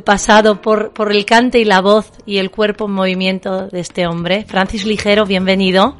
pasado 0.00 0.62
por, 0.62 0.92
por 0.92 1.12
el 1.12 1.24
cante 1.24 1.58
y 1.58 1.64
la 1.64 1.80
voz 1.80 2.10
y 2.24 2.38
el 2.38 2.50
cuerpo 2.50 2.86
en 2.86 2.92
movimiento 2.92 3.68
de 3.68 3.80
este 3.80 4.06
hombre. 4.06 4.44
Francis 4.48 4.86
Ligero, 4.86 5.26
bienvenido. 5.26 5.96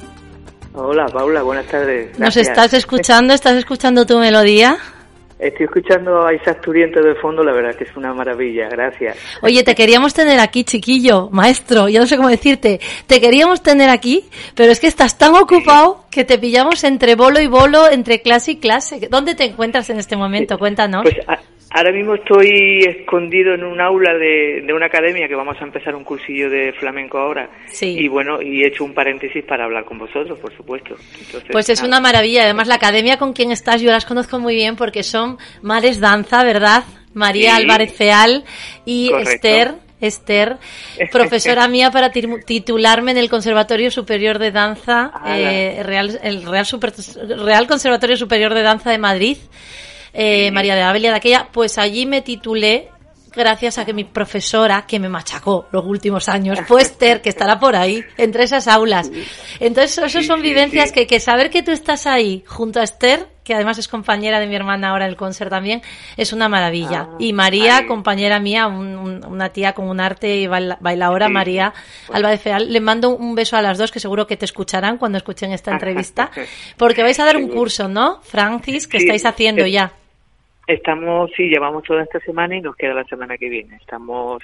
Hola, 0.73 1.05
Paula, 1.05 1.43
buenas 1.43 1.67
tardes. 1.67 2.17
¿Nos 2.17 2.35
estás 2.35 2.73
escuchando? 2.73 3.33
¿Estás 3.33 3.55
escuchando 3.55 4.07
tu 4.07 4.17
melodía? 4.17 4.77
Estoy 5.39 5.65
escuchando 5.65 6.25
a 6.25 6.33
Isaac 6.33 6.61
Turiente 6.61 7.01
de 7.01 7.15
fondo, 7.15 7.43
la 7.43 7.51
verdad 7.51 7.75
que 7.75 7.83
es 7.83 7.95
una 7.97 8.13
maravilla, 8.13 8.69
gracias. 8.69 9.17
Oye, 9.41 9.63
te 9.63 9.75
queríamos 9.75 10.13
tener 10.13 10.39
aquí, 10.39 10.63
chiquillo, 10.63 11.29
maestro, 11.31 11.89
yo 11.89 11.99
no 11.99 12.05
sé 12.05 12.17
cómo 12.17 12.29
decirte, 12.29 12.79
te 13.07 13.19
queríamos 13.19 13.61
tener 13.61 13.89
aquí, 13.89 14.25
pero 14.55 14.71
es 14.71 14.79
que 14.79 14.87
estás 14.87 15.17
tan 15.17 15.35
ocupado 15.35 16.05
que 16.11 16.23
te 16.23 16.37
pillamos 16.37 16.83
entre 16.83 17.15
bolo 17.15 17.41
y 17.41 17.47
bolo, 17.47 17.89
entre 17.89 18.21
clase 18.21 18.51
y 18.51 18.57
clase. 18.57 19.07
¿Dónde 19.09 19.35
te 19.35 19.45
encuentras 19.45 19.89
en 19.89 19.99
este 19.99 20.15
momento? 20.15 20.57
Cuéntanos. 20.57 21.03
Pues 21.03 21.17
Ahora 21.75 21.91
mismo 21.91 22.13
estoy 22.13 22.81
escondido 22.85 23.55
en 23.55 23.63
un 23.63 23.81
aula 23.81 24.13
de, 24.13 24.61
de, 24.61 24.73
una 24.73 24.85
academia 24.85 25.27
que 25.27 25.33
vamos 25.33 25.57
a 25.59 25.63
empezar 25.63 25.95
un 25.95 26.03
cursillo 26.03 26.47
de 26.47 26.71
flamenco 26.73 27.17
ahora. 27.17 27.49
Sí. 27.65 27.95
Y 27.97 28.07
bueno, 28.07 28.39
y 28.43 28.61
he 28.61 28.67
hecho 28.67 28.83
un 28.83 28.93
paréntesis 28.93 29.43
para 29.43 29.65
hablar 29.65 29.83
con 29.83 29.97
vosotros, 29.97 30.37
por 30.37 30.55
supuesto. 30.55 30.95
pues 31.51 31.69
es 31.69 31.81
una 31.81 31.99
maravilla. 31.99 32.43
Además, 32.43 32.67
la 32.67 32.75
academia 32.75 33.17
con 33.17 33.33
quien 33.33 33.51
estás, 33.51 33.81
yo 33.81 33.89
las 33.89 34.05
conozco 34.05 34.37
muy 34.37 34.53
bien 34.53 34.75
porque 34.75 35.01
son 35.01 35.39
Mares 35.63 35.99
Danza, 35.99 36.43
¿verdad? 36.43 36.83
María 37.15 37.55
Álvarez 37.55 37.91
Feal 37.91 38.43
y 38.85 39.11
Esther. 39.11 39.75
Esther, 39.99 40.57
profesora 41.11 41.67
mía 41.69 41.89
para 41.89 42.11
titularme 42.11 43.11
en 43.11 43.17
el 43.17 43.29
Conservatorio 43.29 43.89
Superior 43.89 44.37
de 44.37 44.51
Danza, 44.51 45.11
eh, 45.25 45.81
Real, 45.81 46.19
el 46.21 46.43
Real, 46.45 46.65
Super, 46.65 46.91
Real 47.37 47.67
Conservatorio 47.67 48.17
Superior 48.17 48.53
de 48.53 48.63
Danza 48.63 48.91
de 48.91 48.97
Madrid 48.97 49.37
eh, 50.13 50.51
María 50.51 50.75
de 50.75 50.81
Avelia 50.81 51.11
de 51.11 51.17
aquella, 51.17 51.49
pues 51.51 51.77
allí 51.77 52.05
me 52.05 52.21
titulé 52.21 52.89
gracias 53.35 53.77
a 53.77 53.85
que 53.85 53.93
mi 53.93 54.03
profesora, 54.03 54.85
que 54.87 54.99
me 54.99 55.09
machacó 55.09 55.67
los 55.71 55.85
últimos 55.85 56.29
años, 56.29 56.59
fue 56.67 56.81
Esther, 56.81 57.21
que 57.21 57.29
estará 57.29 57.59
por 57.59 57.75
ahí, 57.75 58.03
entre 58.17 58.43
esas 58.43 58.67
aulas. 58.67 59.11
Entonces, 59.59 59.97
esas 59.97 60.25
son 60.25 60.41
vivencias 60.41 60.91
que, 60.91 61.07
que 61.07 61.19
saber 61.19 61.49
que 61.49 61.63
tú 61.63 61.71
estás 61.71 62.07
ahí 62.07 62.43
junto 62.47 62.79
a 62.79 62.83
Esther, 62.83 63.27
que 63.43 63.53
además 63.53 63.77
es 63.77 63.89
compañera 63.89 64.39
de 64.39 64.47
mi 64.47 64.55
hermana 64.55 64.91
ahora 64.91 65.05
en 65.05 65.11
el 65.11 65.17
concert 65.17 65.49
también, 65.49 65.81
es 66.15 66.31
una 66.31 66.47
maravilla. 66.47 67.09
Ah, 67.09 67.15
y 67.19 67.33
María, 67.33 67.85
compañera 67.87 68.39
mía, 68.39 68.67
una 68.67 69.49
tía 69.49 69.73
con 69.73 69.89
un 69.89 69.99
arte 69.99 70.37
y 70.37 70.47
bailadora, 70.47 71.27
María 71.27 71.73
Alba 72.11 72.29
de 72.29 72.37
Feal, 72.37 72.71
le 72.71 72.79
mando 72.79 73.09
un 73.09 73.35
beso 73.35 73.57
a 73.57 73.61
las 73.61 73.77
dos, 73.77 73.91
que 73.91 73.99
seguro 73.99 74.27
que 74.27 74.37
te 74.37 74.45
escucharán 74.45 74.97
cuando 74.97 75.17
escuchen 75.17 75.51
esta 75.51 75.71
entrevista, 75.73 76.31
porque 76.77 77.03
vais 77.03 77.19
a 77.19 77.25
dar 77.25 77.35
un 77.35 77.49
curso, 77.49 77.89
¿no, 77.89 78.21
Francis, 78.21 78.87
que 78.87 78.97
estáis 78.97 79.25
haciendo 79.25 79.65
ya? 79.65 79.91
Estamos, 80.67 81.31
sí, 81.35 81.43
llevamos 81.43 81.83
toda 81.83 82.03
esta 82.03 82.19
semana 82.19 82.55
y 82.55 82.61
nos 82.61 82.75
queda 82.75 82.93
la 82.93 83.03
semana 83.03 83.37
que 83.37 83.49
viene. 83.49 83.75
Estamos 83.75 84.41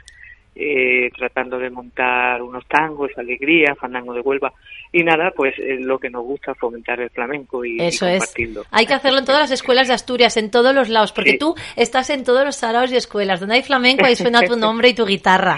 eh, 0.56 1.10
tratando 1.18 1.58
de 1.58 1.70
montar 1.70 2.42
unos 2.42 2.66
tangos, 2.68 3.12
alegría, 3.18 3.76
fandango 3.76 4.14
de 4.14 4.20
Huelva 4.20 4.52
y 4.92 5.04
nada, 5.04 5.32
pues 5.34 5.56
lo 5.58 5.98
que 6.00 6.10
nos 6.10 6.24
gusta 6.24 6.54
fomentar 6.56 7.00
el 7.00 7.10
flamenco 7.12 7.64
y, 7.64 7.78
Eso 7.80 8.06
compartirlo. 8.06 8.62
Es. 8.62 8.68
Hay 8.72 8.86
que 8.86 8.94
hacerlo 8.94 9.20
en 9.20 9.26
todas 9.26 9.42
las 9.42 9.52
escuelas 9.52 9.88
de 9.88 9.94
Asturias, 9.94 10.36
en 10.36 10.52
todos 10.52 10.76
los 10.76 10.90
lados, 10.90 11.14
porque 11.14 11.38
tú 11.38 11.56
estás 11.78 12.10
en 12.10 12.24
todos 12.26 12.44
los 12.44 12.58
saraos 12.58 12.92
y 12.92 12.98
escuelas. 12.98 13.40
Donde 13.40 13.56
hay 13.56 13.64
flamenco, 13.64 14.06
ahí 14.06 14.16
suena 14.16 14.42
tu 14.42 14.56
nombre 14.58 14.90
y 14.90 14.94
tu 14.94 15.06
guitarra. 15.06 15.58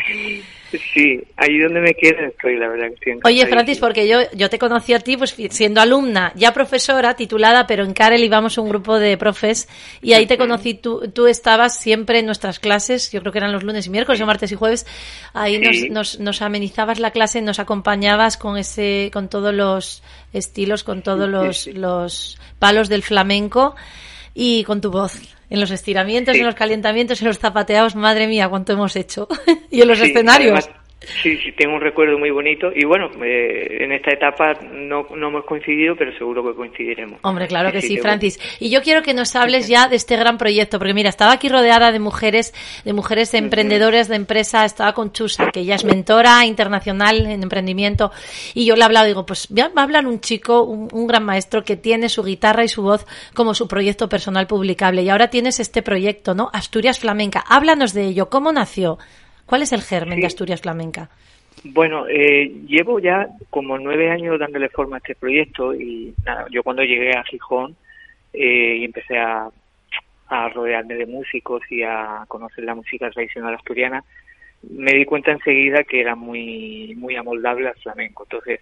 Sí, 0.93 1.21
ahí 1.35 1.59
donde 1.59 1.81
me 1.81 1.93
quieres 1.93 2.31
estoy, 2.31 2.57
la 2.57 2.69
verdad. 2.69 2.87
Que 3.01 3.19
Oye, 3.23 3.45
Francis, 3.47 3.79
porque 3.79 4.07
yo, 4.07 4.19
yo 4.33 4.49
te 4.49 4.57
conocí 4.57 4.93
a 4.93 4.99
ti 4.99 5.17
pues 5.17 5.35
siendo 5.49 5.81
alumna, 5.81 6.31
ya 6.35 6.53
profesora, 6.53 7.15
titulada, 7.15 7.67
pero 7.67 7.83
en 7.83 7.93
Carel 7.93 8.23
íbamos 8.23 8.57
un 8.57 8.69
grupo 8.69 8.99
de 8.99 9.17
profes 9.17 9.67
y 10.01 10.13
ahí 10.13 10.25
te 10.25 10.37
conocí, 10.37 10.73
tú, 10.73 11.09
tú 11.13 11.27
estabas 11.27 11.77
siempre 11.77 12.19
en 12.19 12.25
nuestras 12.25 12.59
clases, 12.59 13.11
yo 13.11 13.19
creo 13.21 13.31
que 13.31 13.39
eran 13.39 13.51
los 13.51 13.63
lunes 13.63 13.87
y 13.87 13.89
miércoles, 13.89 14.21
o 14.21 14.25
martes 14.25 14.51
y 14.51 14.55
jueves, 14.55 14.85
ahí 15.33 15.59
nos, 15.59 15.89
nos, 15.89 16.19
nos 16.19 16.41
amenizabas 16.41 16.99
la 16.99 17.11
clase, 17.11 17.41
nos 17.41 17.59
acompañabas 17.59 18.37
con 18.37 18.57
ese, 18.57 19.09
con 19.13 19.29
todos 19.29 19.53
los 19.53 20.03
estilos, 20.33 20.83
con 20.83 21.01
todos 21.01 21.29
los, 21.29 21.67
los 21.67 22.39
palos 22.59 22.89
del 22.89 23.03
flamenco 23.03 23.75
y 24.33 24.63
con 24.63 24.81
tu 24.81 24.91
voz 24.91 25.19
en 25.51 25.59
los 25.59 25.69
estiramientos, 25.69 26.33
en 26.35 26.45
los 26.45 26.55
calentamientos, 26.55 27.21
en 27.21 27.27
los 27.27 27.37
zapateados, 27.37 27.95
madre 27.95 28.25
mía, 28.25 28.47
cuánto 28.47 28.71
hemos 28.71 28.95
hecho. 28.95 29.27
y 29.69 29.81
en 29.81 29.87
los 29.89 29.99
escenarios. 29.99 30.69
Sí, 31.03 31.35
sí, 31.37 31.51
tengo 31.53 31.73
un 31.73 31.81
recuerdo 31.81 32.19
muy 32.19 32.29
bonito 32.29 32.67
y 32.75 32.85
bueno, 32.85 33.09
eh, 33.23 33.83
en 33.83 33.91
esta 33.91 34.11
etapa 34.13 34.53
no, 34.71 35.07
no 35.15 35.29
hemos 35.29 35.45
coincidido, 35.45 35.95
pero 35.95 36.15
seguro 36.15 36.43
que 36.43 36.55
coincidiremos. 36.55 37.19
Hombre, 37.23 37.47
claro 37.47 37.71
que 37.71 37.81
sí, 37.81 37.97
Francis. 37.97 38.39
Y 38.59 38.69
yo 38.69 38.83
quiero 38.83 39.01
que 39.01 39.15
nos 39.15 39.35
hables 39.35 39.67
ya 39.67 39.87
de 39.87 39.95
este 39.95 40.15
gran 40.15 40.37
proyecto, 40.37 40.77
porque 40.77 40.93
mira, 40.93 41.09
estaba 41.09 41.31
aquí 41.31 41.49
rodeada 41.49 41.91
de 41.91 41.97
mujeres, 41.97 42.53
de 42.85 42.93
mujeres 42.93 43.33
emprendedoras 43.33 44.09
de 44.09 44.15
empresa, 44.15 44.63
estaba 44.63 44.93
con 44.93 45.11
Chusa, 45.11 45.47
que 45.51 45.61
ella 45.61 45.73
es 45.73 45.85
mentora 45.85 46.45
internacional 46.45 47.25
en 47.25 47.41
emprendimiento, 47.41 48.11
y 48.53 48.67
yo 48.67 48.75
le 48.75 48.81
he 48.81 48.85
hablado, 48.85 49.07
digo, 49.07 49.25
pues 49.25 49.47
va 49.57 49.71
a 49.75 49.83
hablar 49.83 50.05
un 50.05 50.21
chico, 50.21 50.61
un, 50.61 50.87
un 50.93 51.07
gran 51.07 51.25
maestro 51.25 51.63
que 51.63 51.77
tiene 51.77 52.09
su 52.09 52.23
guitarra 52.23 52.63
y 52.63 52.67
su 52.67 52.83
voz 52.83 53.07
como 53.33 53.55
su 53.55 53.67
proyecto 53.67 54.07
personal 54.07 54.45
publicable, 54.45 55.01
y 55.01 55.09
ahora 55.09 55.31
tienes 55.31 55.59
este 55.59 55.81
proyecto, 55.81 56.35
¿no? 56.35 56.51
Asturias 56.53 56.99
Flamenca. 56.99 57.43
Háblanos 57.47 57.95
de 57.95 58.05
ello, 58.05 58.29
¿cómo 58.29 58.51
nació? 58.51 58.99
¿Cuál 59.51 59.63
es 59.63 59.73
el 59.73 59.81
germen 59.81 60.21
de 60.21 60.27
Asturias 60.27 60.61
Flamenca? 60.61 61.09
Bueno, 61.65 62.07
eh, 62.07 62.49
llevo 62.69 62.99
ya 62.99 63.27
como 63.49 63.77
nueve 63.77 64.09
años 64.09 64.39
dándole 64.39 64.69
forma 64.69 64.95
a 64.95 64.99
este 64.99 65.13
proyecto 65.13 65.73
y 65.73 66.13
nada, 66.25 66.45
yo 66.49 66.63
cuando 66.63 66.83
llegué 66.83 67.11
a 67.11 67.23
Gijón 67.25 67.75
eh, 68.31 68.77
y 68.77 68.85
empecé 68.85 69.17
a, 69.17 69.49
a 70.29 70.49
rodearme 70.51 70.95
de 70.95 71.05
músicos 71.05 71.63
y 71.69 71.83
a 71.83 72.23
conocer 72.29 72.63
la 72.63 72.75
música 72.75 73.09
tradicional 73.09 73.53
asturiana, 73.55 74.05
me 74.69 74.93
di 74.93 75.03
cuenta 75.03 75.33
enseguida 75.33 75.83
que 75.83 75.99
era 75.99 76.15
muy 76.15 76.95
muy 76.95 77.17
amoldable 77.17 77.67
al 77.67 77.75
flamenco. 77.75 78.23
Entonces 78.23 78.61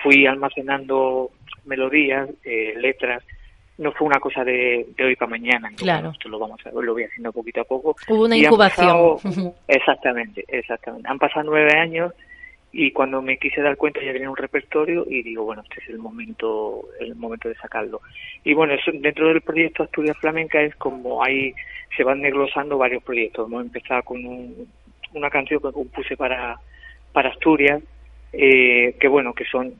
fui 0.00 0.26
almacenando 0.26 1.32
melodías, 1.64 2.30
eh, 2.44 2.74
letras 2.76 3.24
no 3.80 3.92
fue 3.92 4.06
una 4.06 4.20
cosa 4.20 4.44
de, 4.44 4.86
hoy 4.98 5.16
para 5.16 5.30
mañana. 5.30 5.70
Claro. 5.74 6.10
esto 6.10 6.28
lo 6.28 6.38
vamos 6.38 6.60
a 6.66 6.70
lo 6.70 6.92
voy 6.92 7.04
haciendo 7.04 7.32
poquito 7.32 7.62
a 7.62 7.64
poco. 7.64 7.96
Hubo 8.08 8.26
una 8.26 8.36
incubación. 8.36 9.16
exactamente, 9.68 10.44
exactamente. 10.48 11.08
Han 11.08 11.18
pasado 11.18 11.44
nueve 11.46 11.72
años 11.78 12.12
y 12.72 12.92
cuando 12.92 13.22
me 13.22 13.38
quise 13.38 13.62
dar 13.62 13.78
cuenta 13.78 14.00
ya 14.04 14.12
tenía 14.12 14.28
un 14.28 14.36
repertorio 14.36 15.06
y 15.08 15.22
digo, 15.22 15.44
bueno, 15.44 15.62
este 15.62 15.82
es 15.82 15.88
el 15.88 15.98
momento, 15.98 16.84
el 17.00 17.16
momento 17.16 17.48
de 17.48 17.54
sacarlo. 17.54 18.02
Y 18.44 18.52
bueno, 18.52 18.74
eso, 18.74 18.90
dentro 18.92 19.28
del 19.28 19.40
proyecto 19.40 19.82
Asturias 19.82 20.18
Flamenca 20.18 20.60
es 20.60 20.76
como 20.76 21.24
ahí 21.24 21.54
se 21.96 22.04
van 22.04 22.20
desglosando 22.20 22.76
varios 22.76 23.02
proyectos. 23.02 23.48
Hemos 23.48 23.62
empezado 23.62 24.02
con 24.02 24.18
una 25.14 25.30
canción 25.30 25.60
que 25.62 25.72
compuse 25.72 26.18
para, 26.18 26.60
para 27.14 27.30
Asturias, 27.30 27.82
eh, 28.34 28.94
que 29.00 29.08
bueno, 29.08 29.32
que 29.32 29.46
son 29.46 29.74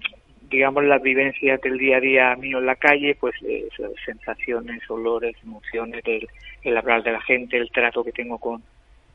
digamos, 0.51 0.85
las 0.85 1.01
vivencias 1.03 1.61
del 1.61 1.79
día 1.79 1.99
a 1.99 2.01
día 2.01 2.37
mío 2.37 2.59
en 2.59 2.67
la 2.67 2.75
calle, 2.75 3.17
pues 3.19 3.35
eh, 3.47 3.69
sensaciones, 4.05 4.89
olores, 4.91 5.37
emociones, 5.43 6.03
el, 6.05 6.29
el, 6.63 6.77
hablar 6.77 7.03
de 7.03 7.13
la 7.13 7.21
gente, 7.23 7.57
el 7.57 7.71
trato 7.71 8.05
que 8.05 8.13
tengo 8.13 8.39
con, 8.39 8.63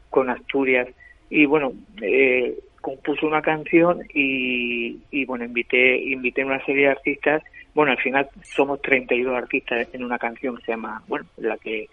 con 0.09 0.29
Asturias. 0.29 0.87
Y 1.29 1.45
bueno, 1.45 1.73
eh, 2.01 2.57
compuso 2.81 3.27
una 3.27 3.41
canción 3.41 4.01
y, 4.13 4.99
y 5.11 5.25
bueno, 5.25 5.43
invité, 5.43 5.97
invité 5.97 6.45
una 6.45 6.63
serie 6.65 6.85
de 6.85 6.91
artistas. 6.91 7.43
Bueno, 7.73 7.91
al 7.91 7.97
final 7.97 8.29
somos 8.43 8.81
32 8.81 9.35
artistas 9.35 9.87
en 9.93 10.03
una 10.03 10.17
canción 10.17 10.55
que 10.55 10.63
se 10.63 10.71
llama, 10.71 11.03
bueno, 11.07 11.25
la 11.37 11.57
que 11.57 11.87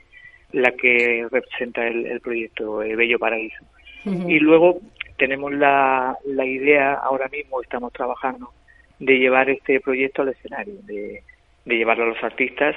la 0.52 0.70
que 0.72 1.26
representa 1.30 1.86
el, 1.86 2.06
el 2.06 2.20
proyecto 2.20 2.82
eh, 2.82 2.94
Bello 2.94 3.18
Paraíso. 3.18 3.64
Y 4.04 4.40
luego 4.40 4.80
tenemos 5.16 5.52
la, 5.52 6.18
la 6.24 6.44
idea, 6.44 6.94
ahora 6.94 7.28
mismo 7.28 7.62
estamos 7.62 7.92
trabajando, 7.92 8.52
de 9.02 9.18
llevar 9.18 9.50
este 9.50 9.80
proyecto 9.80 10.22
al 10.22 10.28
escenario, 10.28 10.74
de, 10.84 11.22
de 11.64 11.76
llevarlo 11.76 12.04
a 12.04 12.08
los 12.08 12.22
artistas, 12.22 12.76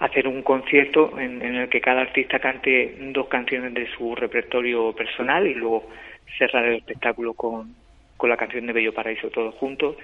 hacer 0.00 0.28
un 0.28 0.42
concierto 0.42 1.18
en, 1.18 1.40
en, 1.40 1.54
el 1.54 1.68
que 1.70 1.80
cada 1.80 2.02
artista 2.02 2.38
cante 2.38 2.94
dos 2.98 3.26
canciones 3.28 3.72
de 3.72 3.86
su 3.96 4.14
repertorio 4.14 4.92
personal 4.92 5.46
y 5.46 5.54
luego 5.54 5.88
cerrar 6.36 6.66
el 6.66 6.76
espectáculo 6.76 7.32
con, 7.32 7.74
con 8.18 8.28
la 8.28 8.36
canción 8.36 8.66
de 8.66 8.74
Bello 8.74 8.92
Paraíso 8.92 9.30
todos 9.30 9.54
juntos. 9.54 9.96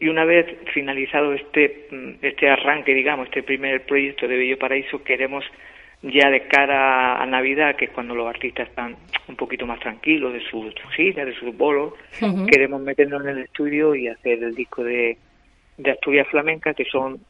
Y 0.00 0.08
una 0.08 0.24
vez 0.24 0.46
finalizado 0.74 1.32
este, 1.34 1.86
este 2.20 2.50
arranque, 2.50 2.92
digamos, 2.92 3.28
este 3.28 3.44
primer 3.44 3.82
proyecto 3.82 4.26
de 4.26 4.36
Bello 4.36 4.58
Paraíso, 4.58 5.04
queremos 5.04 5.44
ya 6.02 6.30
de 6.30 6.46
cara 6.48 7.22
a 7.22 7.26
Navidad, 7.26 7.76
que 7.76 7.86
es 7.86 7.90
cuando 7.92 8.14
los 8.14 8.26
artistas 8.26 8.68
están 8.68 8.96
un 9.28 9.36
poquito 9.36 9.66
más 9.66 9.78
tranquilos 9.80 10.32
de 10.32 10.40
sus 10.40 10.74
giras, 10.96 11.26
de 11.26 11.34
sus 11.34 11.56
bolos, 11.56 11.94
queremos 12.50 12.82
meternos 12.82 13.22
en 13.22 13.28
el 13.28 13.38
estudio 13.38 13.94
y 13.94 14.08
hacer 14.08 14.42
el 14.42 14.54
disco 14.54 14.82
de, 14.82 15.16
de 15.78 15.90
Asturias 15.90 16.26
Flamenca, 16.28 16.74
que 16.74 16.84
son 16.86 17.20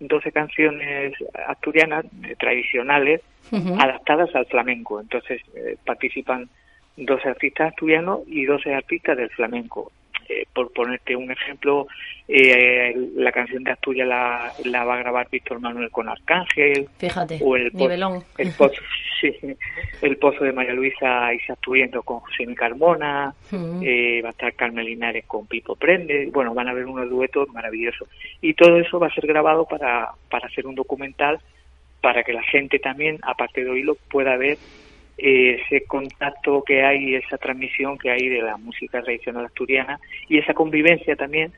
12 0.00 0.32
canciones 0.32 1.14
asturianas 1.46 2.06
eh, 2.24 2.34
tradicionales 2.38 3.20
adaptadas 3.78 4.34
al 4.34 4.46
flamenco. 4.46 5.00
Entonces 5.00 5.40
eh, 5.54 5.76
participan 5.84 6.48
12 6.96 7.28
artistas 7.28 7.70
asturianos 7.70 8.20
y 8.26 8.44
12 8.44 8.74
artistas 8.74 9.16
del 9.16 9.30
flamenco. 9.30 9.92
Eh, 10.32 10.46
por 10.52 10.72
ponerte 10.72 11.14
un 11.14 11.30
ejemplo, 11.30 11.86
eh, 12.26 12.94
la 13.16 13.32
canción 13.32 13.64
de 13.64 13.72
Asturias 13.72 14.08
la, 14.08 14.52
la, 14.64 14.84
va 14.84 14.94
a 14.94 14.98
grabar 14.98 15.28
Víctor 15.30 15.60
Manuel 15.60 15.90
con 15.90 16.08
Arcángel. 16.08 16.88
Fíjate, 16.96 17.38
o 17.42 17.56
el, 17.56 17.70
nivelón. 17.74 18.22
El 18.38 18.50
pozo, 18.52 18.80
sí, 19.20 19.34
el 20.00 20.16
pozo 20.16 20.44
de 20.44 20.52
María 20.52 20.72
Luisa 20.72 21.34
y 21.34 21.52
Asturiendo 21.52 22.02
con 22.02 22.20
José 22.20 22.46
Carmona. 22.54 23.34
Mm. 23.50 23.82
Eh, 23.82 24.22
va 24.22 24.28
a 24.28 24.32
estar 24.32 24.54
Carmen 24.54 24.86
Linares 24.86 25.24
con 25.26 25.46
Pipo 25.46 25.76
Prende. 25.76 26.30
Bueno, 26.32 26.54
van 26.54 26.68
a 26.68 26.70
haber 26.70 26.86
unos 26.86 27.10
duetos 27.10 27.48
maravillosos. 27.50 28.08
Y 28.40 28.54
todo 28.54 28.78
eso 28.78 28.98
va 28.98 29.08
a 29.08 29.14
ser 29.14 29.26
grabado 29.26 29.66
para, 29.66 30.12
para 30.30 30.46
hacer 30.46 30.66
un 30.66 30.74
documental 30.74 31.40
para 32.00 32.24
que 32.24 32.32
la 32.32 32.42
gente 32.42 32.78
también, 32.78 33.18
aparte 33.22 33.62
de 33.62 33.70
oírlo, 33.70 33.96
pueda 34.10 34.36
ver 34.36 34.58
ese 35.22 35.84
contacto 35.84 36.62
que 36.64 36.84
hay, 36.84 37.14
esa 37.14 37.38
transmisión 37.38 37.96
que 37.96 38.10
hay 38.10 38.28
de 38.28 38.42
la 38.42 38.56
música 38.56 39.00
tradicional 39.02 39.46
asturiana 39.46 40.00
y 40.28 40.38
esa 40.38 40.52
convivencia 40.52 41.14
también, 41.14 41.52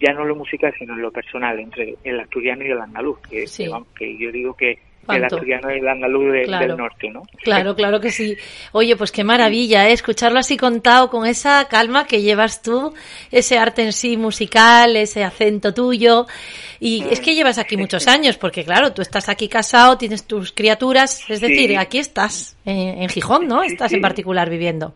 ya 0.00 0.14
no 0.14 0.24
lo 0.24 0.34
musical, 0.34 0.74
sino 0.78 0.94
en 0.94 1.02
lo 1.02 1.10
personal, 1.10 1.58
entre 1.60 1.96
el 2.04 2.20
asturiano 2.20 2.64
y 2.64 2.70
el 2.70 2.80
andaluz, 2.80 3.18
que, 3.20 3.46
sí. 3.46 3.68
que 3.96 4.16
yo 4.16 4.32
digo 4.32 4.54
que 4.54 4.78
el 5.08 5.24
asturiano 5.24 5.74
y 5.74 5.78
el 5.78 5.88
andaluz 5.88 6.32
de, 6.32 6.42
claro. 6.42 6.66
del 6.66 6.76
norte, 6.76 7.10
¿no? 7.10 7.22
Claro, 7.42 7.74
claro 7.76 8.00
que 8.00 8.10
sí. 8.10 8.36
Oye, 8.72 8.96
pues 8.96 9.12
qué 9.12 9.24
maravilla, 9.24 9.88
¿eh? 9.88 9.92
escucharlo 9.92 10.38
así 10.38 10.56
contado 10.56 11.10
con 11.10 11.26
esa 11.26 11.66
calma 11.68 12.06
que 12.06 12.22
llevas 12.22 12.62
tú, 12.62 12.94
ese 13.30 13.58
arte 13.58 13.82
en 13.82 13.92
sí 13.92 14.16
musical, 14.16 14.96
ese 14.96 15.24
acento 15.24 15.74
tuyo. 15.74 16.26
Y 16.80 17.04
es 17.10 17.20
que 17.20 17.34
llevas 17.34 17.58
aquí 17.58 17.76
muchos 17.76 18.08
años, 18.08 18.36
porque 18.36 18.64
claro, 18.64 18.92
tú 18.92 19.02
estás 19.02 19.28
aquí 19.28 19.48
casado, 19.48 19.96
tienes 19.96 20.26
tus 20.26 20.52
criaturas, 20.52 21.28
es 21.30 21.40
decir, 21.40 21.76
aquí 21.78 21.98
estás, 21.98 22.56
en, 22.64 23.02
en, 23.02 23.08
Gijón, 23.08 23.46
¿no? 23.46 23.62
Estás 23.62 23.90
sí, 23.90 23.96
en 23.96 24.02
particular 24.02 24.50
viviendo. 24.50 24.94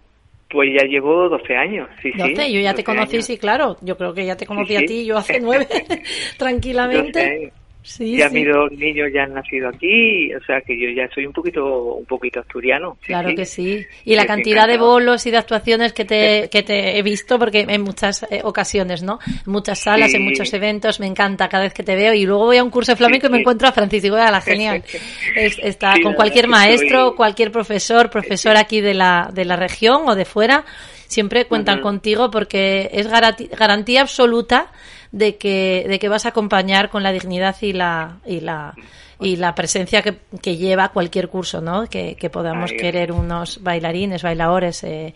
Pues 0.51 0.71
ya 0.79 0.87
llevo 0.87 1.29
12 1.29 1.57
años, 1.57 1.89
sí, 2.03 2.11
12, 2.17 2.37
sí. 2.37 2.53
yo 2.55 2.61
ya 2.61 2.73
te 2.73 2.83
conocí, 2.83 3.17
años. 3.17 3.27
sí, 3.27 3.37
claro. 3.37 3.77
Yo 3.83 3.99
creo 3.99 4.15
que 4.15 4.25
ya 4.25 4.37
te 4.37 4.47
conocí 4.47 4.77
a 4.77 4.87
ti, 4.87 5.05
yo 5.05 5.19
hace 5.19 5.41
nueve, 5.41 5.69
tranquilamente. 6.39 7.53
Sí, 7.89 8.19
ya 8.19 8.29
sí. 8.29 8.35
mis 8.35 8.49
dos 8.49 8.71
niños 8.73 9.09
ya 9.15 9.23
han 9.23 9.33
nacido 9.33 9.71
aquí, 9.71 10.33
o 10.35 10.45
sea 10.45 10.61
que 10.61 10.79
yo 10.79 10.91
ya 10.91 11.09
soy 11.15 11.25
un 11.25 11.33
poquito 11.33 11.95
un 11.95 12.05
poquito 12.05 12.41
asturiano. 12.41 12.99
Claro 13.01 13.31
sí. 13.31 13.35
que 13.35 13.47
sí. 13.47 13.87
Y 14.05 14.15
la 14.15 14.27
cantidad 14.27 14.69
de 14.69 14.77
bolos 14.77 15.25
y 15.25 15.31
de 15.31 15.39
actuaciones 15.39 15.95
que 15.95 16.05
te, 16.05 16.51
que 16.51 16.63
te 16.63 16.99
he 16.99 17.03
visto, 17.03 17.39
porque 17.39 17.65
en 17.67 17.81
muchas 17.81 18.25
eh, 18.25 18.43
ocasiones, 18.45 19.03
¿no? 19.03 19.19
En 19.27 19.51
muchas 19.51 19.79
salas, 19.79 20.13
en 20.13 20.23
muchos 20.23 20.53
eventos, 20.53 21.01
me 21.01 21.07
encanta 21.07 21.49
cada 21.49 21.65
vez 21.65 21.73
que 21.73 21.83
te 21.83 21.97
veo. 21.97 22.13
Y 22.13 22.27
luego 22.27 22.45
voy 22.45 22.59
a 22.59 22.63
un 22.63 22.69
curso 22.69 22.93
de 22.93 22.97
flamenco 22.97 23.27
y 23.27 23.31
me 23.31 23.39
encuentro 23.39 23.67
a 23.67 23.73
Francisco 23.73 24.15
de 24.15 24.31
la 24.31 24.41
genial. 24.43 24.85
Es, 25.35 25.59
está 25.63 25.95
con 26.03 26.13
cualquier 26.13 26.47
maestro, 26.47 27.09
soy... 27.09 27.17
cualquier 27.17 27.51
profesor, 27.51 28.11
profesor 28.11 28.57
aquí 28.57 28.83
de 28.83 28.93
la, 28.93 29.31
de 29.33 29.45
la 29.47 29.57
región 29.57 30.03
o 30.07 30.15
de 30.15 30.25
fuera, 30.25 30.65
siempre 31.07 31.47
cuentan 31.47 31.79
uh 31.79 31.81
-huh. 31.81 31.85
contigo 31.85 32.31
porque 32.31 32.91
es 32.93 33.07
garantía 33.07 34.03
absoluta 34.03 34.71
de 35.13 35.37
que, 35.37 35.87
de 35.89 35.99
que 35.99 36.09
vas 36.09 36.27
a 36.27 36.31
acompañar 36.31 36.91
con 36.91 37.03
la 37.03 37.13
dignidad 37.13 37.57
y 37.61 37.73
la, 37.73 38.19
y 38.27 38.41
la, 38.41 38.75
y 39.21 39.37
la 39.37 39.55
presencia 39.55 40.03
que, 40.03 40.17
que 40.43 40.57
lleva 40.57 40.91
cualquier 40.91 41.29
curso, 41.29 41.61
¿no? 41.61 41.87
Que, 41.87 42.17
que 42.17 42.31
podamos 42.31 42.73
querer 42.73 43.13
unos 43.13 43.63
bailarines, 43.63 44.23
bailadores 44.23 44.85
eh, 44.85 45.15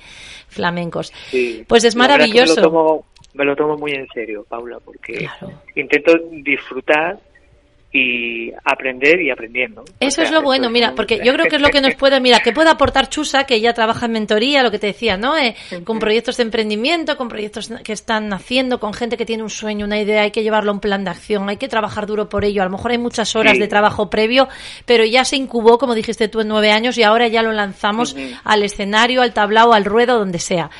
flamencos. 0.48 1.12
Sí. 1.30 1.64
Pues 1.68 1.84
es 1.84 1.94
maravilloso. 1.94 2.56
Me 2.56 2.62
lo, 2.62 2.68
tomo, 2.68 3.06
me 3.34 3.44
lo 3.44 3.56
tomo 3.56 3.76
muy 3.76 3.92
en 3.92 4.08
serio, 4.08 4.44
Paula, 4.48 4.78
porque 4.84 5.14
claro. 5.14 5.52
intento 5.74 6.12
disfrutar 6.30 7.18
y 7.92 8.50
aprender 8.64 9.20
y 9.20 9.30
aprendiendo. 9.30 9.84
Eso 10.00 10.08
o 10.08 10.10
sea, 10.10 10.24
es 10.24 10.30
lo 10.30 10.40
bueno, 10.40 10.70
mira, 10.70 10.94
porque 10.96 11.20
yo 11.22 11.32
creo 11.34 11.46
que 11.46 11.56
es 11.56 11.62
lo 11.62 11.68
que 11.68 11.82
nos 11.82 11.94
puede, 11.94 12.20
mira, 12.20 12.40
que 12.40 12.52
puede 12.52 12.70
aportar 12.70 13.10
Chusa, 13.10 13.44
que 13.44 13.56
ella 13.56 13.74
trabaja 13.74 14.06
en 14.06 14.12
mentoría, 14.12 14.62
lo 14.62 14.70
que 14.70 14.78
te 14.78 14.86
decía, 14.86 15.18
¿no? 15.18 15.36
Eh, 15.36 15.54
con 15.84 15.98
proyectos 15.98 16.38
de 16.38 16.44
emprendimiento, 16.44 17.18
con 17.18 17.28
proyectos 17.28 17.70
que 17.84 17.92
están 17.92 18.28
naciendo, 18.28 18.80
con 18.80 18.94
gente 18.94 19.18
que 19.18 19.26
tiene 19.26 19.42
un 19.42 19.50
sueño, 19.50 19.84
una 19.84 20.00
idea, 20.00 20.22
hay 20.22 20.30
que 20.30 20.42
llevarlo 20.42 20.70
a 20.70 20.74
un 20.74 20.80
plan 20.80 21.04
de 21.04 21.10
acción, 21.10 21.48
hay 21.50 21.58
que 21.58 21.68
trabajar 21.68 22.06
duro 22.06 22.30
por 22.30 22.46
ello. 22.46 22.62
A 22.62 22.64
lo 22.64 22.70
mejor 22.70 22.92
hay 22.92 22.98
muchas 22.98 23.36
horas 23.36 23.52
sí. 23.52 23.58
de 23.58 23.68
trabajo 23.68 24.08
previo, 24.08 24.48
pero 24.86 25.04
ya 25.04 25.26
se 25.26 25.36
incubó, 25.36 25.76
como 25.76 25.94
dijiste 25.94 26.28
tú, 26.28 26.40
en 26.40 26.48
nueve 26.48 26.70
años 26.70 26.96
y 26.96 27.02
ahora 27.02 27.28
ya 27.28 27.42
lo 27.42 27.52
lanzamos 27.52 28.14
uh 28.14 28.16
-huh. 28.16 28.40
al 28.44 28.62
escenario, 28.62 29.20
al 29.20 29.34
tablao, 29.34 29.74
al 29.74 29.84
ruedo, 29.84 30.18
donde 30.18 30.38
sea. 30.38 30.70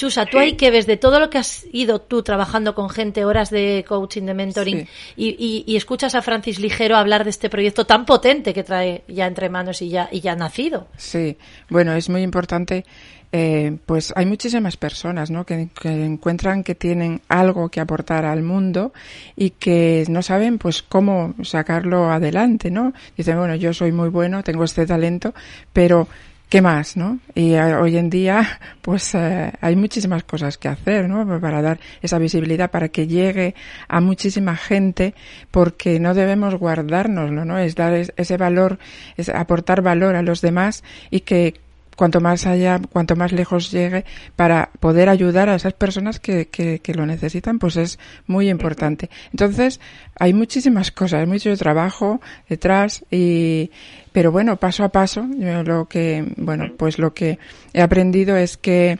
Chusa, 0.00 0.24
tú 0.24 0.38
sí. 0.38 0.44
ahí 0.44 0.52
que 0.54 0.70
ves 0.70 0.86
de 0.86 0.96
todo 0.96 1.20
lo 1.20 1.28
que 1.28 1.36
has 1.36 1.66
ido 1.72 2.00
tú 2.00 2.22
trabajando 2.22 2.74
con 2.74 2.88
gente, 2.88 3.26
horas 3.26 3.50
de 3.50 3.84
coaching, 3.86 4.22
de 4.22 4.32
mentoring, 4.32 4.78
sí. 4.86 4.88
y, 5.14 5.28
y, 5.28 5.64
y, 5.66 5.76
escuchas 5.76 6.14
a 6.14 6.22
Francis 6.22 6.58
Ligero 6.58 6.96
hablar 6.96 7.24
de 7.24 7.28
este 7.28 7.50
proyecto 7.50 7.84
tan 7.84 8.06
potente 8.06 8.54
que 8.54 8.64
trae 8.64 9.04
ya 9.08 9.26
entre 9.26 9.50
manos 9.50 9.82
y 9.82 9.90
ya, 9.90 10.08
y 10.10 10.22
ya 10.22 10.34
nacido. 10.36 10.88
Sí, 10.96 11.36
bueno, 11.68 11.92
es 11.92 12.08
muy 12.08 12.22
importante. 12.22 12.86
Eh, 13.30 13.76
pues 13.84 14.12
hay 14.16 14.24
muchísimas 14.24 14.78
personas 14.78 15.30
¿no? 15.30 15.44
que, 15.44 15.68
que, 15.78 15.88
encuentran 16.04 16.64
que 16.64 16.74
tienen 16.74 17.20
algo 17.28 17.68
que 17.68 17.80
aportar 17.80 18.24
al 18.24 18.42
mundo 18.42 18.92
y 19.36 19.50
que 19.50 20.04
no 20.08 20.22
saben 20.22 20.56
pues 20.58 20.82
cómo 20.82 21.34
sacarlo 21.44 22.10
adelante, 22.10 22.70
¿no? 22.70 22.92
Dicen, 23.18 23.38
bueno, 23.38 23.54
yo 23.54 23.74
soy 23.74 23.92
muy 23.92 24.08
bueno, 24.08 24.42
tengo 24.42 24.64
este 24.64 24.84
talento, 24.86 25.32
pero 25.72 26.08
¿qué 26.50 26.60
más, 26.60 26.96
no? 26.96 27.20
Y 27.34 27.54
eh, 27.54 27.76
hoy 27.76 27.96
en 27.96 28.10
día, 28.10 28.60
pues 28.82 29.14
eh, 29.14 29.52
hay 29.60 29.76
muchísimas 29.76 30.24
cosas 30.24 30.58
que 30.58 30.68
hacer, 30.68 31.08
¿no? 31.08 31.40
Para 31.40 31.62
dar 31.62 31.80
esa 32.02 32.18
visibilidad, 32.18 32.70
para 32.70 32.88
que 32.88 33.06
llegue 33.06 33.54
a 33.88 34.00
muchísima 34.00 34.56
gente, 34.56 35.14
porque 35.50 35.98
no 36.00 36.12
debemos 36.12 36.56
guardárnoslo, 36.56 37.44
¿no? 37.44 37.56
Es 37.58 37.76
dar 37.76 37.94
ese 37.94 38.36
valor, 38.36 38.78
es 39.16 39.28
aportar 39.28 39.80
valor 39.80 40.16
a 40.16 40.22
los 40.22 40.40
demás 40.42 40.82
y 41.10 41.20
que 41.20 41.54
cuanto 42.00 42.22
más 42.22 42.46
allá, 42.46 42.80
cuanto 42.90 43.14
más 43.14 43.30
lejos 43.30 43.70
llegue, 43.70 44.06
para 44.34 44.70
poder 44.80 45.10
ayudar 45.10 45.50
a 45.50 45.56
esas 45.56 45.74
personas 45.74 46.18
que, 46.18 46.48
que, 46.48 46.78
que, 46.78 46.94
lo 46.94 47.04
necesitan, 47.04 47.58
pues 47.58 47.76
es 47.76 47.98
muy 48.26 48.48
importante. 48.48 49.10
Entonces, 49.32 49.80
hay 50.18 50.32
muchísimas 50.32 50.92
cosas, 50.92 51.20
hay 51.20 51.26
mucho 51.26 51.54
trabajo 51.58 52.22
detrás 52.48 53.04
y, 53.10 53.70
pero 54.12 54.32
bueno, 54.32 54.56
paso 54.56 54.82
a 54.82 54.88
paso, 54.88 55.26
yo 55.36 55.62
lo 55.62 55.88
que, 55.88 56.24
bueno, 56.38 56.72
pues 56.78 56.98
lo 56.98 57.12
que 57.12 57.38
he 57.74 57.82
aprendido 57.82 58.34
es 58.34 58.56
que 58.56 58.98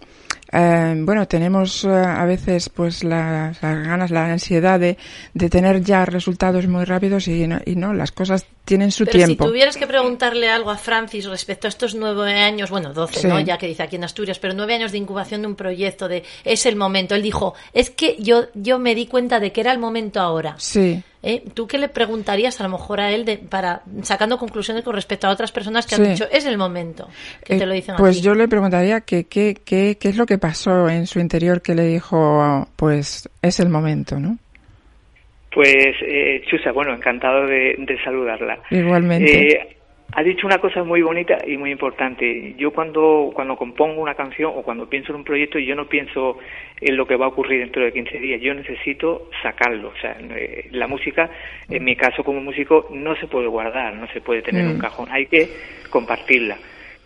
eh, 0.52 0.94
bueno, 0.98 1.28
tenemos 1.28 1.84
uh, 1.84 1.90
a 1.90 2.24
veces 2.24 2.68
pues 2.68 3.04
las, 3.04 3.62
las, 3.62 3.86
ganas, 3.86 4.10
la 4.10 4.26
ansiedad 4.26 4.80
de, 4.80 4.98
de, 5.32 5.48
tener 5.48 5.82
ya 5.82 6.04
resultados 6.04 6.66
muy 6.66 6.84
rápidos 6.84 7.28
y 7.28 7.46
no, 7.46 7.60
y 7.64 7.76
no 7.76 7.92
las 7.94 8.10
cosas 8.10 8.46
tienen 8.64 8.90
su 8.90 9.04
Pero 9.04 9.18
tiempo. 9.18 9.44
si 9.44 9.50
tuvieras 9.50 9.76
que 9.76 9.86
preguntarle 9.86 10.48
algo 10.48 10.70
a 10.70 10.76
Francis 10.76 11.26
respecto 11.26 11.68
a 11.68 11.70
estos 11.70 11.94
nueve 11.94 12.34
años, 12.34 12.70
bueno, 12.70 12.92
doce, 12.92 13.20
sí. 13.20 13.26
¿no? 13.28 13.38
Ya 13.40 13.58
que 13.58 13.68
dice 13.68 13.84
aquí 13.84 13.96
en 13.96 14.04
Asturias, 14.04 14.38
pero 14.38 14.54
nueve 14.54 14.74
años 14.74 14.92
de 14.92 14.98
incubación 14.98 15.42
de 15.42 15.48
un 15.48 15.54
proyecto, 15.54 16.08
de 16.08 16.24
es 16.44 16.66
el 16.66 16.74
momento. 16.74 17.14
Él 17.14 17.22
dijo, 17.22 17.54
es 17.72 17.90
que 17.90 18.16
yo, 18.18 18.46
yo 18.54 18.78
me 18.78 18.94
di 18.94 19.06
cuenta 19.06 19.38
de 19.38 19.52
que 19.52 19.60
era 19.60 19.72
el 19.72 19.78
momento 19.78 20.20
ahora. 20.20 20.56
Sí. 20.58 21.02
¿Eh? 21.22 21.42
¿Tú 21.52 21.66
qué 21.66 21.76
le 21.76 21.88
preguntarías 21.88 22.60
a 22.60 22.64
lo 22.64 22.70
mejor 22.70 23.00
a 23.00 23.12
él 23.12 23.26
de, 23.26 23.36
para 23.36 23.82
sacando 24.02 24.38
conclusiones 24.38 24.82
con 24.82 24.94
respecto 24.94 25.26
a 25.26 25.30
otras 25.30 25.52
personas 25.52 25.86
que 25.86 25.96
sí. 25.96 26.02
han 26.02 26.10
dicho 26.12 26.24
es 26.32 26.46
el 26.46 26.56
momento 26.56 27.08
que 27.44 27.56
eh, 27.56 27.58
te 27.58 27.66
lo 27.66 27.74
dicen 27.74 27.96
Pues 27.98 28.16
a 28.16 28.20
ti? 28.20 28.24
yo 28.24 28.34
le 28.34 28.48
preguntaría 28.48 29.02
que 29.02 29.24
qué 29.24 29.54
que, 29.54 29.98
que 30.00 30.08
es 30.08 30.16
lo 30.16 30.24
que 30.24 30.38
pasó 30.38 30.88
en 30.88 31.06
su 31.06 31.20
interior 31.20 31.60
que 31.60 31.74
le 31.74 31.84
dijo 31.84 32.66
pues 32.76 33.28
es 33.42 33.60
el 33.60 33.68
momento, 33.68 34.18
¿no? 34.18 34.38
Pues, 35.52 35.96
eh, 36.02 36.42
Chusa, 36.46 36.70
bueno, 36.72 36.94
encantado 36.94 37.46
de, 37.46 37.98
saludarla. 38.04 38.60
Igualmente. 38.70 39.56
Eh, 39.56 39.76
ha 40.12 40.22
dicho 40.22 40.46
una 40.46 40.58
cosa 40.58 40.82
muy 40.82 41.02
bonita 41.02 41.38
y 41.46 41.56
muy 41.56 41.70
importante. 41.70 42.54
Yo 42.56 42.72
cuando, 42.72 43.30
cuando 43.34 43.56
compongo 43.56 44.00
una 44.00 44.14
canción 44.14 44.52
o 44.54 44.62
cuando 44.62 44.88
pienso 44.88 45.12
en 45.12 45.18
un 45.18 45.24
proyecto, 45.24 45.58
yo 45.58 45.74
no 45.74 45.86
pienso 45.86 46.38
en 46.80 46.96
lo 46.96 47.06
que 47.06 47.16
va 47.16 47.26
a 47.26 47.28
ocurrir 47.28 47.60
dentro 47.60 47.84
de 47.84 47.92
15 47.92 48.18
días. 48.18 48.40
Yo 48.40 48.54
necesito 48.54 49.30
sacarlo. 49.42 49.88
O 49.88 50.00
sea, 50.00 50.16
eh, 50.18 50.68
la 50.70 50.86
música, 50.86 51.30
en 51.68 51.84
mi 51.84 51.96
caso 51.96 52.24
como 52.24 52.40
músico, 52.40 52.88
no 52.90 53.14
se 53.16 53.26
puede 53.26 53.48
guardar, 53.48 53.94
no 53.94 54.06
se 54.08 54.20
puede 54.20 54.42
tener 54.42 54.62
en 54.62 54.70
un 54.70 54.78
mm. 54.78 54.80
cajón. 54.80 55.08
Hay 55.10 55.26
que 55.26 55.48
compartirla. 55.90 56.56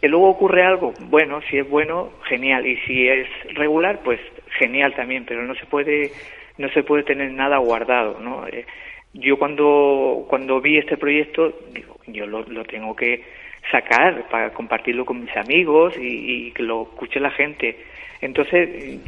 Que 0.01 0.09
luego 0.09 0.29
ocurre 0.29 0.65
algo, 0.65 0.93
bueno, 1.09 1.41
si 1.51 1.59
es 1.59 1.69
bueno, 1.69 2.11
genial. 2.29 2.67
Y 2.67 2.77
si 2.87 3.09
es 3.09 3.27
regular, 3.55 4.01
pues 4.05 4.21
genial 4.59 4.95
también. 4.95 5.25
Pero 5.25 5.43
no 5.43 5.55
se 5.55 5.67
puede, 5.67 6.13
no 6.59 6.69
se 6.71 6.83
puede 6.83 7.03
tener 7.03 7.33
nada 7.33 7.59
guardado, 7.59 8.21
¿no? 8.21 8.47
Eh, 8.47 8.67
yo 9.15 9.39
cuando, 9.39 10.27
cuando 10.29 10.61
vi 10.61 10.77
este 10.77 10.97
proyecto, 10.97 11.53
digo, 11.73 11.99
yo 12.07 12.27
lo, 12.27 12.43
lo 12.43 12.65
tengo 12.65 12.95
que 12.95 13.23
sacar 13.71 14.29
para 14.29 14.53
compartirlo 14.53 15.05
con 15.05 15.21
mis 15.21 15.37
amigos 15.37 15.95
y, 15.99 16.51
que 16.53 16.63
lo 16.63 16.83
escuche 16.83 17.21
la 17.21 17.31
gente. 17.31 17.77
Entonces, 18.21 19.01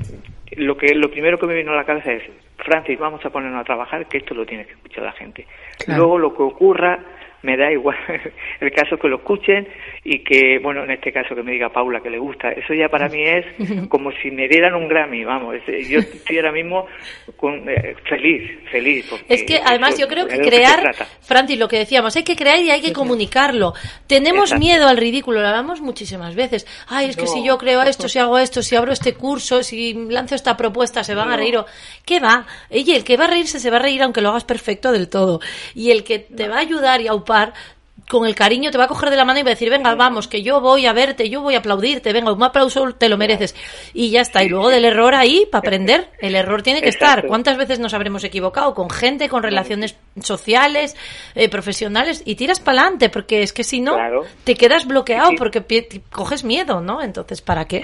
lo 0.56 0.76
que 0.76 0.94
lo 0.94 1.10
primero 1.10 1.38
que 1.38 1.46
me 1.46 1.54
vino 1.54 1.72
a 1.72 1.76
la 1.76 1.84
cabeza 1.84 2.12
es, 2.12 2.22
Francis, 2.58 2.98
vamos 2.98 3.24
a 3.24 3.30
ponernos 3.30 3.60
a 3.60 3.64
trabajar, 3.64 4.06
que 4.06 4.18
esto 4.18 4.34
lo 4.34 4.46
tiene 4.46 4.64
que 4.64 4.72
escuchar 4.72 5.04
la 5.04 5.12
gente. 5.12 5.46
Luego 5.86 6.18
lo 6.18 6.34
que 6.34 6.42
ocurra 6.42 6.98
me 7.46 7.56
da 7.56 7.70
igual 7.70 7.96
el 8.60 8.72
caso 8.72 8.96
que 8.96 9.06
lo 9.08 9.18
escuchen 9.18 9.68
y 10.02 10.18
que, 10.24 10.58
bueno, 10.60 10.82
en 10.82 10.90
este 10.90 11.12
caso 11.12 11.34
que 11.34 11.42
me 11.44 11.52
diga 11.52 11.68
Paula 11.68 12.00
que 12.00 12.10
le 12.10 12.18
gusta. 12.18 12.50
Eso 12.50 12.74
ya 12.74 12.88
para 12.88 13.08
mí 13.08 13.22
es 13.22 13.46
como 13.88 14.10
si 14.20 14.32
me 14.32 14.48
dieran 14.48 14.74
un 14.74 14.88
Grammy, 14.88 15.24
vamos. 15.24 15.54
Yo 15.66 16.00
estoy 16.00 16.38
ahora 16.38 16.52
mismo 16.52 16.86
con, 17.36 17.68
eh, 17.68 17.94
feliz, 18.08 18.58
feliz. 18.70 19.06
Es 19.28 19.44
que 19.44 19.60
además 19.64 19.96
yo 19.96 20.08
creo 20.08 20.26
que 20.26 20.38
crear, 20.38 20.92
Francis, 21.20 21.58
lo 21.58 21.68
que 21.68 21.78
decíamos, 21.78 22.16
hay 22.16 22.24
que 22.24 22.34
crear 22.34 22.58
y 22.58 22.70
hay 22.70 22.82
que 22.82 22.92
comunicarlo. 22.92 23.74
Tenemos 24.08 24.58
miedo 24.58 24.88
al 24.88 24.96
ridículo, 24.96 25.40
lo 25.40 25.46
hablamos 25.46 25.80
muchísimas 25.80 26.34
veces. 26.34 26.66
Ay, 26.88 27.10
es 27.10 27.16
que 27.16 27.28
si 27.28 27.44
yo 27.44 27.58
creo 27.58 27.82
esto, 27.82 28.08
si 28.12 28.18
hago 28.18 28.38
esto, 28.38 28.60
si 28.62 28.74
abro 28.74 28.92
este 28.92 29.14
curso, 29.14 29.62
si 29.62 29.94
lanzo 29.94 30.34
esta 30.34 30.56
propuesta, 30.56 31.04
se 31.04 31.14
van 31.14 31.30
a 31.30 31.36
reír. 31.36 31.58
O... 31.58 31.66
¿Qué 32.04 32.18
va? 32.18 32.44
Oye, 32.70 32.96
el 32.96 33.04
que 33.04 33.16
va 33.16 33.26
a 33.26 33.28
reírse 33.28 33.60
se 33.60 33.70
va 33.70 33.76
a 33.76 33.80
reír 33.80 34.02
aunque 34.02 34.20
lo 34.20 34.30
hagas 34.30 34.44
perfecto 34.44 34.90
del 34.90 35.08
todo. 35.08 35.38
Y 35.76 35.92
el 35.92 36.02
que 36.02 36.18
te 36.18 36.48
va 36.48 36.56
a 36.56 36.60
ayudar 36.60 37.00
y 37.00 37.06
a 37.08 37.14
upar 37.14 37.35
con 38.08 38.26
el 38.26 38.34
cariño 38.34 38.70
te 38.70 38.78
va 38.78 38.84
a 38.84 38.88
coger 38.88 39.10
de 39.10 39.16
la 39.16 39.24
mano 39.24 39.40
y 39.40 39.42
va 39.42 39.50
a 39.50 39.54
decir, 39.54 39.70
venga, 39.70 39.94
vamos, 39.94 40.28
que 40.28 40.42
yo 40.42 40.60
voy 40.60 40.86
a 40.86 40.92
verte, 40.92 41.28
yo 41.28 41.40
voy 41.40 41.54
a 41.54 41.58
aplaudirte, 41.58 42.12
venga, 42.12 42.32
un 42.32 42.42
aplauso 42.42 42.92
te 42.92 43.08
lo 43.08 43.16
mereces. 43.16 43.54
Y 43.94 44.10
ya 44.10 44.20
está. 44.20 44.44
Y 44.44 44.48
luego 44.48 44.68
del 44.68 44.84
error 44.84 45.14
ahí, 45.14 45.46
para 45.50 45.60
aprender, 45.60 46.10
el 46.20 46.34
error 46.34 46.62
tiene 46.62 46.82
que 46.82 46.88
estar. 46.88 47.26
¿Cuántas 47.26 47.56
veces 47.56 47.78
nos 47.78 47.94
habremos 47.94 48.22
equivocado? 48.24 48.74
Con 48.74 48.90
gente, 48.90 49.28
con 49.28 49.42
relaciones 49.42 49.96
sociales, 50.20 50.96
eh, 51.34 51.48
profesionales, 51.48 52.22
y 52.24 52.36
tiras 52.36 52.60
para 52.60 52.82
adelante, 52.82 53.08
porque 53.08 53.42
es 53.42 53.52
que 53.52 53.64
si 53.64 53.80
no, 53.80 53.96
te 54.44 54.54
quedas 54.54 54.86
bloqueado 54.86 55.30
porque 55.36 56.02
coges 56.10 56.44
miedo, 56.44 56.80
¿no? 56.80 57.02
Entonces, 57.02 57.40
¿para 57.40 57.64
qué? 57.64 57.82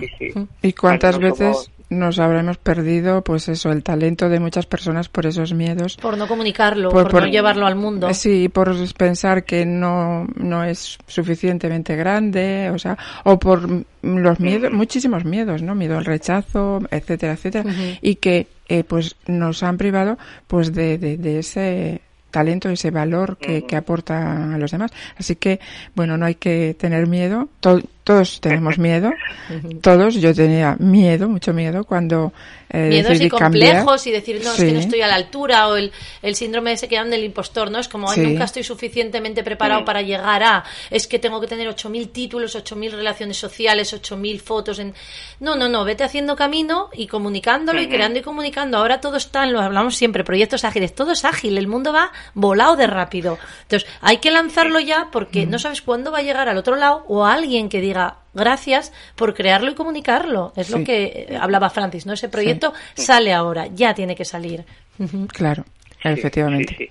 ¿Y 0.62 0.73
cuántas 0.73 1.19
veces 1.19 1.71
nos 1.92 2.18
habremos 2.18 2.59
perdido, 2.59 3.22
pues 3.22 3.48
eso, 3.48 3.70
el 3.70 3.83
talento 3.83 4.28
de 4.28 4.40
muchas 4.40 4.66
personas 4.66 5.09
por 5.09 5.26
esos 5.26 5.52
miedos. 5.52 5.96
Por 5.96 6.16
no 6.16 6.26
comunicarlo, 6.26 6.90
por, 6.90 7.12
no 7.12 7.26
llevarlo 7.26 7.66
al 7.66 7.76
mundo. 7.76 8.12
Sí, 8.14 8.48
por 8.48 8.72
pensar 8.94 9.44
que 9.44 9.64
no, 9.66 10.26
no 10.37 10.64
es 10.64 10.98
suficientemente 11.07 11.96
grande, 11.96 12.70
o 12.70 12.78
sea, 12.78 12.96
o 13.24 13.38
por 13.38 13.68
los 14.02 14.40
miedos, 14.40 14.72
muchísimos 14.72 15.24
miedos, 15.24 15.62
¿no? 15.62 15.74
Miedo 15.74 15.98
al 15.98 16.05
rechazo, 16.05 16.81
etcétera, 16.90 17.35
etcétera, 17.35 17.70
y 18.00 18.16
que 18.16 18.48
eh, 18.68 18.85
pues 18.85 19.16
nos 19.26 19.62
han 19.62 19.76
privado 19.76 20.18
pues 20.46 20.72
de, 20.72 20.98
de, 20.98 21.16
de 21.18 21.38
ese 21.38 22.00
talento, 22.33 22.70
ese 22.70 22.90
valor 22.90 23.37
que, 23.37 23.64
que, 23.64 23.76
aporta 23.76 24.55
a 24.55 24.59
los 24.59 24.70
demás. 24.72 24.90
Así 25.16 25.37
que, 25.37 25.61
bueno, 25.94 26.16
no 26.16 26.26
hay 26.26 26.35
que 26.35 26.74
tener 26.78 27.07
miedo. 27.07 27.48
Todos 28.05 28.41
tenemos 28.41 28.79
miedo. 28.79 29.11
Todos. 29.81 30.15
Yo 30.15 30.35
tenía 30.35 30.77
miedo, 30.79 31.29
mucho 31.29 31.53
miedo 31.53 31.85
cuando 31.85 32.33
eh, 32.75 32.88
Miedos 32.88 33.21
y 33.21 33.29
complejos 33.29 34.07
y 34.07 34.11
decir, 34.11 34.41
no, 34.43 34.51
es 34.51 34.57
que 34.57 34.73
no 34.73 34.79
estoy 34.79 35.03
a 35.03 35.07
la 35.07 35.17
altura 35.17 35.69
o 35.69 35.77
el, 35.77 35.93
el 36.23 36.35
síndrome 36.35 36.73
ese 36.73 36.88
que 36.88 36.97
dan 36.97 37.11
del 37.11 37.23
impostor, 37.23 37.71
¿no? 37.71 37.79
Es 37.79 37.87
como, 37.87 38.11
Ay, 38.11 38.21
nunca 38.21 38.45
estoy 38.45 38.62
suficientemente 38.62 39.45
preparado 39.45 39.85
para 39.85 40.01
llegar 40.01 40.43
a, 40.43 40.65
es 40.91 41.07
que 41.07 41.19
tengo 41.19 41.38
que 41.38 41.47
tener 41.47 41.69
8.000 41.69 42.12
títulos, 42.12 42.57
8.000 42.57 42.93
relaciones 42.93 43.37
sociales, 43.37 43.93
8.000 43.93 44.41
fotos. 44.41 44.79
En... 44.79 44.95
No, 45.38 45.55
no, 45.55 45.69
no, 45.69 45.85
vete 45.85 46.03
haciendo 46.03 46.35
camino 46.35 46.88
y 46.95 47.09
comunicándolo 47.09 47.83
y 47.83 47.88
creando 47.88 48.21
y 48.21 48.23
comunicando. 48.23 48.79
Ahora 48.79 49.03
todo 49.03 49.19
está, 49.19 49.45
lo 49.45 49.61
hablamos 49.61 49.95
siempre, 49.95 50.25
proyectos 50.25 50.65
ágiles, 50.65 50.95
todo 50.95 51.12
es 51.12 51.27
ágil, 51.27 51.59
el 51.59 51.69
mundo 51.69 51.93
va 51.93 52.11
volado 52.33 52.77
de 52.77 52.87
rápido. 52.87 53.38
Entonces, 53.65 53.87
hay 54.01 54.17
que 54.17 54.31
lanzarlo 54.31 54.81
ya 54.81 55.09
porque 55.12 55.45
no 55.45 55.59
sabes 55.59 55.83
cuándo 55.83 56.11
va 56.11 56.21
a 56.21 56.23
llegar 56.23 56.49
al 56.49 56.57
otro 56.57 56.77
lado 56.77 57.05
o 57.09 57.27
alguien 57.27 57.69
que 57.69 57.83
diga, 57.83 57.91
gracias 58.35 58.92
por 59.16 59.35
crearlo 59.35 59.70
y 59.70 59.74
comunicarlo. 59.74 60.52
Es 60.57 60.70
lo 60.70 60.85
que 60.85 61.26
eh, 61.28 61.38
hablaba 61.40 61.70
Francis, 61.70 62.07
¿no? 62.07 62.12
Ese 62.12 62.28
proyecto 62.28 62.72
sale 62.94 63.33
ahora, 63.33 63.66
ya 63.66 63.94
tiene 63.94 64.14
que 64.14 64.24
salir. 64.24 64.64
Claro, 65.28 65.64
efectivamente. 66.02 66.90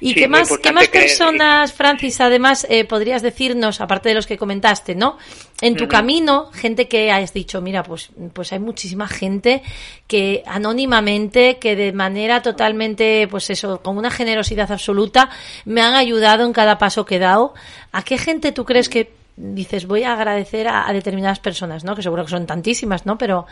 ¿Y 0.00 0.14
qué 0.14 0.28
más, 0.28 0.48
qué 0.62 0.72
más 0.72 0.88
personas, 0.88 1.72
Francis, 1.72 2.20
además 2.20 2.66
eh, 2.70 2.84
podrías 2.84 3.20
decirnos, 3.20 3.80
aparte 3.80 4.08
de 4.08 4.14
los 4.14 4.26
que 4.26 4.38
comentaste, 4.38 4.94
¿no? 4.94 5.18
En 5.60 5.74
tu 5.74 5.88
camino, 5.88 6.50
gente 6.52 6.86
que 6.86 7.10
has 7.10 7.32
dicho, 7.32 7.60
mira, 7.60 7.82
pues, 7.82 8.10
pues 8.32 8.52
hay 8.52 8.60
muchísima 8.60 9.08
gente 9.08 9.62
que 10.06 10.44
anónimamente, 10.46 11.58
que 11.58 11.74
de 11.74 11.92
manera 11.92 12.42
totalmente, 12.42 13.26
pues 13.28 13.50
eso, 13.50 13.82
con 13.82 13.98
una 13.98 14.10
generosidad 14.10 14.70
absoluta, 14.70 15.30
me 15.64 15.80
han 15.80 15.94
ayudado 15.94 16.44
en 16.44 16.52
cada 16.52 16.78
paso 16.78 17.04
que 17.04 17.16
he 17.16 17.20
dado. 17.20 17.54
¿A 17.90 18.02
qué 18.02 18.18
gente 18.18 18.52
tú 18.52 18.64
crees 18.64 18.88
que 18.88 19.17
dices, 19.38 19.86
voy 19.86 20.02
a 20.02 20.14
agradecer 20.14 20.66
a, 20.68 20.92
determinadas 20.92 21.40
personas, 21.40 21.84
¿no? 21.84 21.94
Que 21.94 22.02
seguro 22.02 22.24
que 22.24 22.30
son 22.30 22.46
tantísimas, 22.46 23.06
¿no? 23.06 23.16
Pero, 23.16 23.46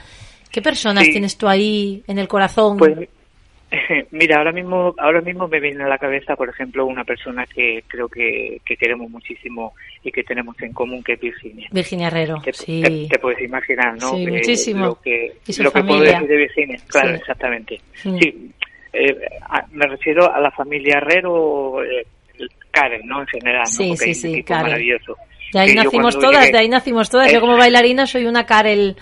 ¿qué 0.51 0.61
personas 0.61 1.05
tienes 1.05 1.38
tú 1.38 1.49
ahí 1.49 2.03
en 2.07 2.18
el 2.18 2.29
corazón? 2.29 2.77
Pues, 2.77 3.09
mira, 4.11 4.38
ahora 4.38 4.53
mismo, 4.53 4.94
ahora 4.99 5.20
mismo 5.20 5.49
me 5.49 5.61
viene 5.61 5.85
a 5.85 5.88
la 5.88 5.99
cabeza, 5.99 6.37
por 6.37 6.49
ejemplo, 6.49 6.87
una 6.87 7.05
persona 7.05 7.46
que 7.46 7.85
creo 7.87 8.09
que, 8.09 8.61
queremos 8.79 9.11
muchísimo 9.11 9.75
y 10.03 10.11
que 10.11 10.22
tenemos 10.22 10.61
en 10.61 10.72
común, 10.72 11.03
que 11.03 11.14
es 11.14 11.20
Virginia. 11.20 11.68
Virginia 11.72 12.09
Herrero, 12.09 12.40
te, 12.42 12.53
sí. 12.53 13.09
Te, 13.11 13.18
puedes 13.18 13.42
imaginar, 13.42 13.96
¿no? 14.01 14.11
Sí, 14.11 14.27
muchísimo. 14.27 14.87
Lo 14.87 15.01
que, 15.01 15.33
lo 15.59 15.72
que 15.72 15.83
puedo 15.83 16.01
decir 16.01 16.27
de 16.27 16.37
Virginia, 16.37 16.79
claro, 16.88 17.14
exactamente. 17.14 17.81
Mm. 18.05 18.18
Sí, 18.18 18.53
eh, 18.92 19.16
me 19.72 19.87
refiero 19.87 20.33
a 20.33 20.40
la 20.40 20.51
familia 20.51 20.99
Herrero, 20.99 21.83
eh, 21.85 22.07
Karen, 22.70 23.07
¿no? 23.07 23.20
En 23.20 23.27
general, 23.27 23.64
¿no? 23.64 23.66
Sí, 23.66 23.96
sí, 23.96 24.14
sí, 24.14 24.44
maravilloso. 24.49 25.16
De 25.52 25.61
ahí 25.61 25.74
nacimos 25.74 26.18
todas, 26.18 26.50
de 26.50 26.59
ahí 26.59 26.68
nacimos 26.68 27.11
todas. 27.11 27.32
Yo 27.32 27.40
como 27.40 27.56
bailarina 27.56 28.06
soy 28.06 28.26
una 28.26 28.46
Karel, 28.46 28.96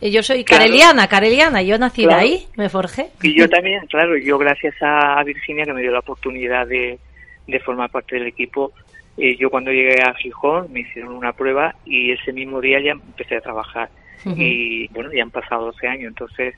eh, 0.00 0.10
yo 0.10 0.22
soy 0.22 0.44
careliana, 0.44 1.08
careliana, 1.08 1.62
yo 1.62 1.78
nací 1.78 2.06
de 2.06 2.14
ahí, 2.14 2.46
me 2.56 2.68
forjé. 2.68 3.08
Y 3.22 3.38
yo 3.38 3.48
también, 3.48 3.86
claro, 3.86 4.16
yo 4.16 4.38
gracias 4.38 4.74
a 4.80 5.22
Virginia 5.24 5.64
que 5.64 5.72
me 5.72 5.82
dio 5.82 5.92
la 5.92 6.00
oportunidad 6.00 6.66
de, 6.66 6.98
de 7.46 7.60
formar 7.60 7.90
parte 7.90 8.16
del 8.16 8.26
equipo, 8.26 8.72
eh, 9.16 9.36
yo 9.36 9.50
cuando 9.50 9.70
llegué 9.70 10.02
a 10.02 10.14
Gijón 10.14 10.72
me 10.72 10.80
hicieron 10.80 11.12
una 11.14 11.32
prueba 11.32 11.74
y 11.84 12.12
ese 12.12 12.32
mismo 12.32 12.60
día 12.60 12.80
ya 12.80 12.92
empecé 12.92 13.36
a 13.36 13.40
trabajar. 13.40 13.90
Y 14.24 14.86
bueno, 14.88 15.10
ya 15.14 15.22
han 15.22 15.30
pasado 15.30 15.66
12 15.66 15.86
años, 15.88 16.08
entonces 16.08 16.54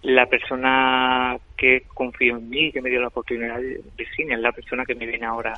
la 0.00 0.24
persona 0.26 1.36
que 1.58 1.82
confió 1.92 2.36
en 2.36 2.48
mí, 2.48 2.72
que 2.72 2.80
me 2.80 2.88
dio 2.88 3.02
la 3.02 3.08
oportunidad, 3.08 3.60
Virginia, 3.96 4.36
es 4.36 4.40
la 4.40 4.52
persona 4.52 4.84
que 4.86 4.94
me 4.94 5.04
viene 5.04 5.26
ahora 5.26 5.52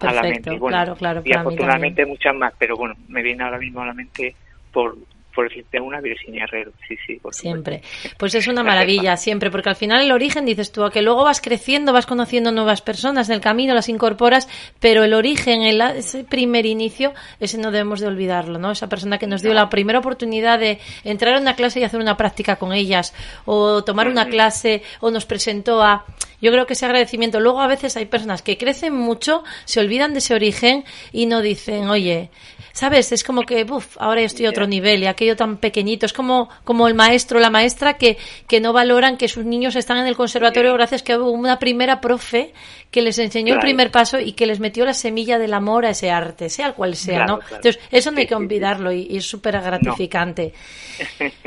a 0.00 0.12
la 0.12 0.22
mente. 0.22 0.58
Claro, 0.58 0.94
claro, 0.96 1.22
y 1.24 1.32
afortunadamente 1.32 2.06
muchas 2.06 2.34
más, 2.34 2.52
pero 2.58 2.76
bueno, 2.76 2.94
me 3.08 3.22
viene 3.22 3.42
ahora 3.42 3.58
mismo 3.58 3.80
a 3.82 3.86
la 3.86 3.94
mente 3.94 4.34
por 4.72 4.96
por 5.38 5.48
decirte 5.48 5.80
una 5.80 6.00
Virginia 6.00 6.42
Herrero, 6.42 6.72
sí, 6.88 6.96
sí. 7.06 7.20
siempre. 7.30 7.80
Pues 8.16 8.34
es 8.34 8.48
una 8.48 8.64
maravilla, 8.64 9.16
siempre, 9.16 9.52
porque 9.52 9.68
al 9.68 9.76
final 9.76 10.02
el 10.02 10.10
origen, 10.10 10.44
dices 10.44 10.72
tú, 10.72 10.82
a 10.82 10.90
que 10.90 11.00
luego 11.00 11.22
vas 11.22 11.40
creciendo, 11.40 11.92
vas 11.92 12.06
conociendo 12.06 12.50
nuevas 12.50 12.82
personas 12.82 13.28
en 13.28 13.36
el 13.36 13.40
camino, 13.40 13.72
las 13.72 13.88
incorporas, 13.88 14.48
pero 14.80 15.04
el 15.04 15.14
origen, 15.14 15.62
el, 15.62 15.80
ese 15.80 16.24
primer 16.24 16.66
inicio, 16.66 17.12
ese 17.38 17.56
no 17.56 17.70
debemos 17.70 18.00
de 18.00 18.08
olvidarlo, 18.08 18.58
¿no? 18.58 18.72
Esa 18.72 18.88
persona 18.88 19.18
que 19.18 19.28
nos 19.28 19.40
dio 19.40 19.54
la 19.54 19.68
primera 19.70 20.00
oportunidad 20.00 20.58
de 20.58 20.80
entrar 21.04 21.36
a 21.36 21.40
una 21.40 21.54
clase 21.54 21.78
y 21.78 21.84
hacer 21.84 22.00
una 22.00 22.16
práctica 22.16 22.56
con 22.56 22.72
ellas, 22.72 23.14
o 23.44 23.84
tomar 23.84 24.08
una 24.08 24.26
clase, 24.26 24.82
o 24.98 25.12
nos 25.12 25.24
presentó 25.24 25.84
a... 25.84 26.04
Yo 26.40 26.50
creo 26.50 26.66
que 26.66 26.72
ese 26.72 26.86
agradecimiento. 26.86 27.38
Luego 27.38 27.60
a 27.60 27.68
veces 27.68 27.96
hay 27.96 28.06
personas 28.06 28.42
que 28.42 28.58
crecen 28.58 28.92
mucho, 28.92 29.44
se 29.66 29.78
olvidan 29.78 30.14
de 30.14 30.18
ese 30.18 30.34
origen 30.34 30.84
y 31.12 31.26
no 31.26 31.42
dicen, 31.42 31.88
oye, 31.88 32.30
¿sabes? 32.78 33.10
Es 33.10 33.24
como 33.24 33.42
que, 33.42 33.66
uff, 33.68 33.96
ahora 33.98 34.20
yo 34.20 34.26
estoy 34.26 34.46
a 34.46 34.50
otro 34.50 34.68
nivel 34.68 35.02
y 35.02 35.06
aquello 35.06 35.34
tan 35.34 35.56
pequeñito. 35.56 36.06
Es 36.06 36.12
como, 36.12 36.48
como 36.62 36.86
el 36.86 36.94
maestro, 36.94 37.40
la 37.40 37.50
maestra 37.50 37.94
que, 37.94 38.16
que 38.46 38.60
no 38.60 38.72
valoran 38.72 39.16
que 39.16 39.26
sus 39.26 39.44
niños 39.44 39.74
están 39.74 39.98
en 39.98 40.06
el 40.06 40.14
conservatorio 40.14 40.72
gracias 40.74 41.02
que 41.02 41.16
hubo 41.16 41.32
una 41.32 41.58
primera 41.58 42.00
profe 42.00 42.52
que 42.92 43.02
les 43.02 43.18
enseñó 43.18 43.54
el 43.54 43.60
primer 43.60 43.90
paso 43.90 44.20
y 44.20 44.32
que 44.32 44.46
les 44.46 44.60
metió 44.60 44.84
la 44.84 44.94
semilla 44.94 45.38
del 45.38 45.54
amor 45.54 45.86
a 45.86 45.90
ese 45.90 46.10
arte, 46.10 46.48
sea 46.48 46.72
cual 46.72 46.94
sea, 46.94 47.26
¿no? 47.26 47.40
Entonces, 47.50 47.80
eso 47.90 48.12
no 48.12 48.18
hay 48.18 48.26
que 48.26 48.36
olvidarlo 48.36 48.92
y, 48.92 49.16
es 49.16 49.26
súper 49.26 49.60
gratificante. 49.60 50.52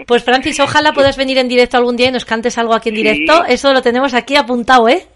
Pues 0.07 0.23
Francis, 0.23 0.59
ojalá 0.59 0.91
puedas 0.93 1.15
venir 1.15 1.37
en 1.37 1.47
directo 1.47 1.77
algún 1.77 1.95
día 1.95 2.07
y 2.07 2.11
nos 2.11 2.25
cantes 2.25 2.57
algo 2.57 2.73
aquí 2.73 2.89
en 2.89 2.95
directo. 2.95 3.45
Eso 3.45 3.71
lo 3.71 3.81
tenemos 3.81 4.13
aquí 4.13 4.35
apuntado, 4.35 4.89
¿eh? 4.89 5.07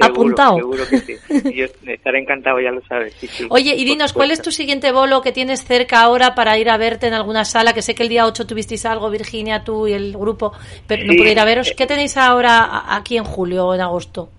Apuntado. 0.00 0.56
Seguro 0.56 0.84
que 0.88 0.98
sí. 0.98 1.16
Yo 1.54 1.66
estaré 1.86 2.20
encantado, 2.20 2.60
ya 2.60 2.70
lo 2.70 2.80
sabes. 2.82 3.14
Oye, 3.50 3.74
y 3.76 3.84
dinos, 3.84 4.12
¿cuál 4.12 4.30
es 4.30 4.40
tu 4.40 4.50
siguiente 4.50 4.92
bolo 4.92 5.22
que 5.22 5.32
tienes 5.32 5.64
cerca 5.64 6.02
ahora 6.02 6.34
para 6.34 6.58
ir 6.58 6.70
a 6.70 6.76
verte 6.76 7.06
en 7.06 7.14
alguna 7.14 7.44
sala? 7.44 7.72
Que 7.72 7.82
sé 7.82 7.94
que 7.94 8.02
el 8.02 8.08
día 8.08 8.26
8 8.26 8.46
tuvisteis 8.46 8.86
algo, 8.86 9.10
Virginia, 9.10 9.64
tú 9.64 9.86
y 9.86 9.92
el 9.92 10.12
grupo, 10.12 10.52
pero 10.86 11.04
no 11.04 11.14
pude 11.14 11.32
ir 11.32 11.40
a 11.40 11.44
veros. 11.44 11.72
¿Qué 11.76 11.86
tenéis 11.86 12.16
ahora 12.16 12.84
aquí 12.94 13.16
en 13.16 13.24
julio 13.24 13.66
o 13.66 13.74
en 13.74 13.80
agosto? 13.80 14.30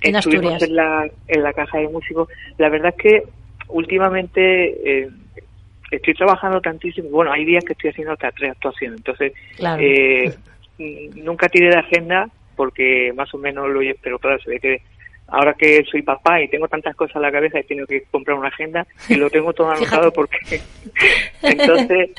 En 0.00 0.16
Asturias. 0.16 0.62
En 0.62 0.76
la, 0.76 1.08
en 1.28 1.42
la 1.42 1.52
caja 1.52 1.78
de 1.78 1.88
músicos. 1.88 2.28
La 2.58 2.68
verdad 2.68 2.94
es 2.96 3.02
que 3.02 3.22
últimamente 3.68 5.02
eh, 5.04 5.08
estoy 5.90 6.14
trabajando 6.14 6.60
tantísimo. 6.60 7.08
Bueno, 7.10 7.32
hay 7.32 7.44
días 7.44 7.64
que 7.64 7.72
estoy 7.72 7.90
haciendo 7.90 8.12
hasta 8.12 8.30
tres 8.32 8.50
actuaciones. 8.50 8.98
Entonces, 8.98 9.32
eh, 9.78 10.34
nunca 11.14 11.48
tiré 11.48 11.70
de 11.70 11.78
agenda 11.78 12.28
porque 12.56 13.12
más 13.14 13.32
o 13.34 13.38
menos 13.38 13.68
lo 13.68 13.80
pero 14.00 14.18
claro, 14.18 14.38
se 14.38 14.50
ve 14.50 14.60
que 14.60 14.82
ahora 15.28 15.54
que 15.54 15.82
soy 15.90 16.02
papá 16.02 16.42
y 16.42 16.48
tengo 16.48 16.68
tantas 16.68 16.94
cosas 16.94 17.16
en 17.16 17.22
la 17.22 17.32
cabeza 17.32 17.58
he 17.58 17.64
tenido 17.64 17.86
que 17.86 18.02
comprar 18.10 18.36
una 18.36 18.48
agenda 18.48 18.86
y 19.08 19.14
lo 19.14 19.30
tengo 19.30 19.52
todo 19.52 19.70
anotado 19.72 20.12
porque 20.12 20.60
entonces 21.42 22.10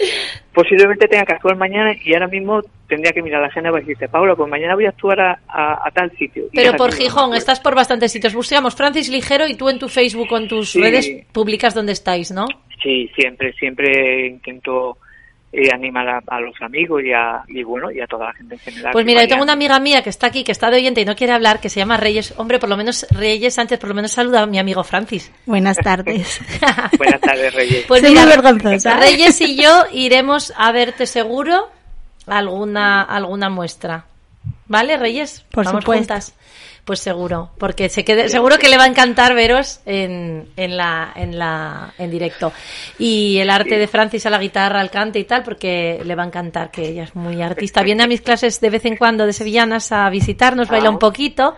posiblemente 0.53 1.07
tenga 1.07 1.25
que 1.25 1.33
actuar 1.33 1.55
mañana 1.55 1.93
y 2.03 2.13
ahora 2.13 2.27
mismo 2.27 2.61
tendría 2.87 3.11
que 3.11 3.21
mirar 3.21 3.41
la 3.41 3.47
agenda 3.47 3.69
para 3.69 3.81
decirte 3.81 4.07
Paula 4.07 4.35
pues 4.35 4.49
mañana 4.49 4.75
voy 4.75 4.85
a 4.85 4.89
actuar 4.89 5.19
a, 5.19 5.91
tal 5.93 6.11
sitio 6.17 6.45
pero 6.53 6.73
por 6.73 6.93
Gijón 6.93 7.33
estás 7.35 7.59
por 7.59 7.75
bastantes 7.75 8.11
sitios. 8.11 8.33
Buscamos 8.33 8.75
Francis 8.75 9.09
Ligero 9.09 9.47
y 9.47 9.55
tú 9.55 9.69
en 9.69 9.79
tu 9.79 9.87
Facebook 9.87 10.31
o 10.31 10.37
en 10.37 10.47
tus 10.47 10.73
redes 10.73 11.09
publicas 11.31 11.73
dónde 11.73 11.91
estáis 11.91 12.31
¿no? 12.31 12.47
sí 12.81 13.09
siempre 13.15 13.53
siempre 13.53 14.27
intento 14.27 14.97
eh, 15.55 15.69
animar 15.73 16.21
a, 16.27 16.39
los 16.41 16.61
amigos 16.61 17.01
y 17.03 17.13
a, 17.13 17.43
y 17.47 17.63
bueno, 17.63 17.89
y 17.89 18.01
a 18.01 18.07
toda 18.07 18.25
la 18.25 18.33
gente 18.33 18.55
en 18.55 18.59
general. 18.59 18.91
Pues 18.91 19.05
mira, 19.05 19.21
yo 19.21 19.29
tengo 19.29 19.43
una 19.43 19.53
amiga 19.53 19.79
mía 19.79 20.03
que 20.03 20.09
está 20.09 20.27
aquí, 20.27 20.43
que 20.43 20.51
está 20.51 20.69
de 20.69 20.77
oyente 20.77 20.99
y 20.99 21.05
no 21.05 21.15
quiere 21.15 21.31
hablar, 21.31 21.61
que 21.61 21.69
se 21.69 21.79
llama 21.79 21.95
Reyes. 21.95 22.33
Hombre, 22.37 22.59
por 22.59 22.67
lo 22.67 22.75
menos 22.75 23.07
Reyes 23.11 23.57
antes, 23.57 23.79
por 23.79 23.89
lo 23.89 23.95
menos 23.95 24.11
saluda 24.11 24.41
a 24.41 24.45
mi 24.45 24.59
amigo 24.59 24.83
Francis. 24.83 25.31
Buenas 25.45 25.77
tardes. 25.77 26.41
Buenas 26.97 27.21
tardes, 27.21 27.53
Reyes. 27.53 27.85
Pues 27.87 28.03
mira, 28.03 28.25
vergonzosa. 28.25 28.99
Reyes 28.99 29.39
y 29.39 29.55
yo 29.55 29.85
iremos 29.93 30.53
a 30.57 30.71
verte 30.73 31.05
seguro 31.05 31.69
alguna, 32.27 33.01
alguna 33.03 33.49
muestra. 33.49 34.05
¿Vale, 34.67 34.97
Reyes? 34.97 35.45
Por 35.51 35.65
Vamos 35.65 35.83
supuesto. 35.83 36.13
Pues 36.85 36.99
seguro, 36.99 37.49
porque 37.57 37.89
se 37.89 38.05
quede, 38.05 38.29
seguro 38.29 38.59
que 38.59 38.69
le 38.69 38.77
va 38.77 38.83
a 38.83 38.87
encantar 38.87 39.33
veros 39.33 39.79
en, 39.87 40.49
en, 40.55 40.77
la, 40.77 41.11
en, 41.15 41.39
la, 41.39 41.95
en 41.97 42.11
directo. 42.11 42.53
Y 42.99 43.39
el 43.39 43.49
arte 43.49 43.79
de 43.79 43.87
Francis 43.87 44.27
a 44.27 44.29
la 44.29 44.37
guitarra, 44.37 44.81
al 44.81 44.91
cante 44.91 45.17
y 45.17 45.23
tal, 45.23 45.41
porque 45.41 45.99
le 46.05 46.13
va 46.13 46.21
a 46.21 46.27
encantar, 46.27 46.69
que 46.69 46.87
ella 46.89 47.05
es 47.05 47.15
muy 47.15 47.41
artista. 47.41 47.81
Viene 47.81 48.03
a 48.03 48.07
mis 48.07 48.21
clases 48.21 48.61
de 48.61 48.69
vez 48.69 48.85
en 48.85 48.97
cuando 48.97 49.25
de 49.25 49.33
sevillanas 49.33 49.91
a 49.91 50.07
visitarnos, 50.11 50.67
baila 50.67 50.91
un 50.91 50.99
poquito, 50.99 51.55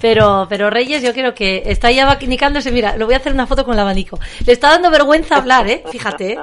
pero, 0.00 0.46
pero 0.48 0.70
Reyes 0.70 1.02
yo 1.02 1.12
creo 1.12 1.34
que 1.34 1.64
está 1.66 1.90
ya 1.90 2.10
abanicándose. 2.10 2.72
Mira, 2.72 2.96
lo 2.96 3.04
voy 3.04 3.14
a 3.14 3.18
hacer 3.18 3.34
una 3.34 3.46
foto 3.46 3.66
con 3.66 3.74
el 3.74 3.80
abanico. 3.80 4.18
Le 4.46 4.54
está 4.54 4.70
dando 4.70 4.90
vergüenza 4.90 5.36
hablar, 5.36 5.68
¿eh? 5.68 5.84
Fíjate, 5.92 6.32
¿eh? 6.32 6.38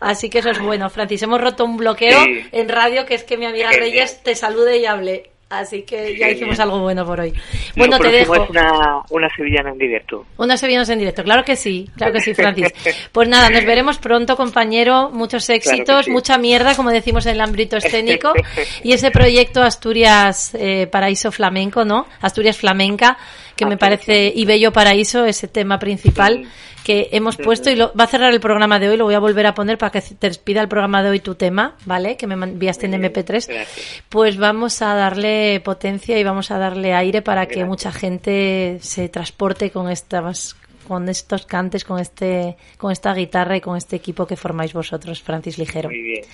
Así 0.00 0.30
que 0.30 0.38
eso 0.38 0.48
es 0.48 0.58
bueno, 0.58 0.88
Francis. 0.88 1.22
Hemos 1.22 1.38
roto 1.38 1.66
un 1.66 1.76
bloqueo 1.76 2.18
en 2.50 2.68
radio, 2.70 3.04
que 3.04 3.14
es 3.14 3.24
que 3.24 3.36
mi 3.36 3.44
amiga 3.44 3.70
Reyes 3.72 4.22
te 4.22 4.34
salude 4.34 4.78
y 4.78 4.86
hable. 4.86 5.33
Así 5.58 5.82
que 5.82 6.16
ya 6.16 6.30
hicimos 6.30 6.58
algo 6.60 6.80
bueno 6.80 7.04
por 7.04 7.20
hoy. 7.20 7.32
Bueno, 7.76 7.98
te 7.98 8.10
dejo. 8.10 8.34
Es 8.34 8.50
una, 8.50 9.00
una 9.10 9.28
sevillana 9.36 9.70
en 9.70 9.78
directo. 9.78 10.26
Una 10.36 10.56
sevillana 10.56 10.92
en 10.92 10.98
directo, 10.98 11.22
claro 11.22 11.44
que 11.44 11.56
sí, 11.56 11.88
claro 11.96 12.12
que 12.12 12.20
sí, 12.20 12.34
Francis. 12.34 12.72
Pues 13.12 13.28
nada, 13.28 13.48
nos 13.50 13.64
veremos 13.64 13.98
pronto, 13.98 14.36
compañero. 14.36 15.10
Muchos 15.10 15.48
éxitos, 15.50 16.08
mucha 16.08 16.38
mierda, 16.38 16.74
como 16.74 16.90
decimos 16.90 17.26
en 17.26 17.32
el 17.34 17.40
ámbito 17.40 17.76
escénico. 17.76 18.32
Y 18.82 18.92
ese 18.92 19.10
proyecto 19.10 19.62
Asturias 19.62 20.54
eh, 20.54 20.86
Paraíso 20.86 21.30
Flamenco, 21.32 21.84
¿no? 21.84 22.06
Asturias 22.20 22.56
Flamenca, 22.56 23.16
que 23.56 23.66
me 23.66 23.76
parece, 23.76 24.32
y 24.34 24.44
Bello 24.44 24.72
Paraíso, 24.72 25.24
ese 25.24 25.48
tema 25.48 25.78
principal 25.78 26.46
que 26.84 27.08
hemos 27.12 27.36
puesto 27.36 27.70
y 27.70 27.76
lo, 27.76 27.92
va 27.98 28.04
a 28.04 28.06
cerrar 28.06 28.32
el 28.32 28.40
programa 28.40 28.78
de 28.78 28.90
hoy, 28.90 28.96
lo 28.96 29.04
voy 29.04 29.14
a 29.14 29.18
volver 29.18 29.46
a 29.46 29.54
poner 29.54 29.78
para 29.78 29.90
que 29.90 30.02
te 30.02 30.28
despida 30.28 30.60
el 30.60 30.68
programa 30.68 31.02
de 31.02 31.10
hoy 31.10 31.20
tu 31.20 31.34
tema, 31.34 31.76
¿vale? 31.86 32.16
Que 32.16 32.26
me 32.26 32.34
enviaste 32.34 32.86
en 32.86 33.02
MP3. 33.02 33.66
Pues 34.10 34.36
vamos 34.36 34.82
a 34.82 34.94
darle 34.94 35.60
potencia 35.64 36.18
y 36.18 36.24
vamos 36.24 36.50
a 36.50 36.58
darle 36.58 36.92
aire 36.92 37.22
para 37.22 37.46
que 37.46 37.64
mucha 37.64 37.90
gente 37.90 38.78
se 38.82 39.08
transporte 39.08 39.70
con 39.70 39.90
estas 39.90 40.56
con 40.86 41.08
estos 41.08 41.46
cantes, 41.46 41.82
con 41.82 41.98
este 41.98 42.56
con 42.76 42.92
esta 42.92 43.14
guitarra 43.14 43.56
y 43.56 43.62
con 43.62 43.78
este 43.78 43.96
equipo 43.96 44.26
que 44.26 44.36
formáis 44.36 44.74
vosotros, 44.74 45.22
Francis 45.22 45.56
Ligero. 45.56 45.88
Muy 45.88 46.02
bien. 46.02 46.24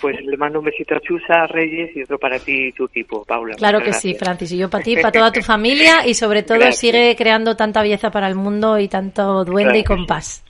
Pues 0.00 0.16
le 0.24 0.36
mando 0.36 0.58
un 0.58 0.64
besito 0.64 0.94
a 0.94 1.00
Chusa, 1.00 1.42
a 1.42 1.46
Reyes 1.46 1.94
y 1.94 2.02
otro 2.02 2.18
para 2.18 2.38
ti 2.38 2.68
y 2.68 2.72
tu 2.72 2.84
equipo, 2.84 3.24
Paula. 3.24 3.54
Claro 3.56 3.80
que 3.82 3.92
sí, 3.92 4.14
Francis. 4.14 4.52
Y 4.52 4.58
yo 4.58 4.70
para 4.70 4.82
ti, 4.82 4.96
para 4.96 5.12
toda 5.12 5.32
tu 5.32 5.42
familia 5.42 6.06
y 6.06 6.14
sobre 6.14 6.42
todo 6.42 6.72
sigue 6.72 7.14
creando 7.16 7.56
tanta 7.56 7.82
belleza 7.82 8.10
para 8.10 8.28
el 8.28 8.34
mundo 8.34 8.78
y 8.78 8.88
tanto 8.88 9.44
duende 9.44 9.78
y 9.78 9.84
compás. 9.84 10.44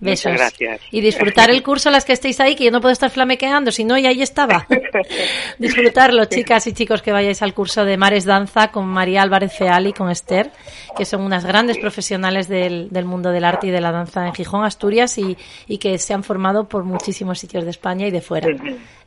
Besos. 0.00 0.32
gracias. 0.32 0.80
Y 0.90 1.00
disfrutar 1.00 1.50
el 1.50 1.62
curso 1.62 1.90
las 1.90 2.04
que 2.04 2.12
estéis 2.12 2.38
ahí, 2.40 2.54
que 2.54 2.64
yo 2.64 2.70
no 2.70 2.80
puedo 2.80 2.92
estar 2.92 3.10
flamequeando, 3.10 3.72
si 3.72 3.84
no, 3.84 3.98
y 3.98 4.06
ahí 4.06 4.22
estaba. 4.22 4.66
Disfrutarlo, 5.58 6.24
chicas 6.26 6.66
y 6.68 6.72
chicos, 6.72 7.02
que 7.02 7.10
vayáis 7.10 7.42
al 7.42 7.52
curso 7.52 7.84
de 7.84 7.96
Mares 7.96 8.24
Danza 8.24 8.70
con 8.70 8.86
María 8.86 9.22
Álvarez 9.22 9.52
Feal 9.56 9.88
y 9.88 9.92
con 9.92 10.10
Esther, 10.10 10.52
que 10.96 11.04
son 11.04 11.22
unas 11.22 11.44
grandes 11.44 11.78
profesionales 11.78 12.48
del, 12.48 12.88
mundo 13.04 13.30
del 13.30 13.44
arte 13.44 13.68
y 13.68 13.70
de 13.70 13.80
la 13.80 13.90
danza 13.90 14.26
en 14.26 14.34
Gijón, 14.34 14.64
Asturias, 14.64 15.18
y, 15.18 15.36
y, 15.66 15.78
que 15.78 15.98
se 15.98 16.14
han 16.14 16.22
formado 16.22 16.68
por 16.68 16.84
muchísimos 16.84 17.38
sitios 17.38 17.64
de 17.64 17.70
España 17.70 18.06
y 18.06 18.10
de 18.10 18.20
fuera. 18.20 18.48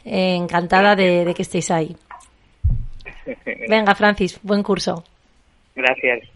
encantada 0.04 0.96
de, 0.96 1.26
de 1.26 1.34
que 1.34 1.44
estéis 1.44 1.72
ahí. 1.72 1.96
Venga, 3.70 3.96
Francis, 3.96 4.40
buen 4.44 4.64
curso. 4.64 5.04
Gracias. 5.76 6.28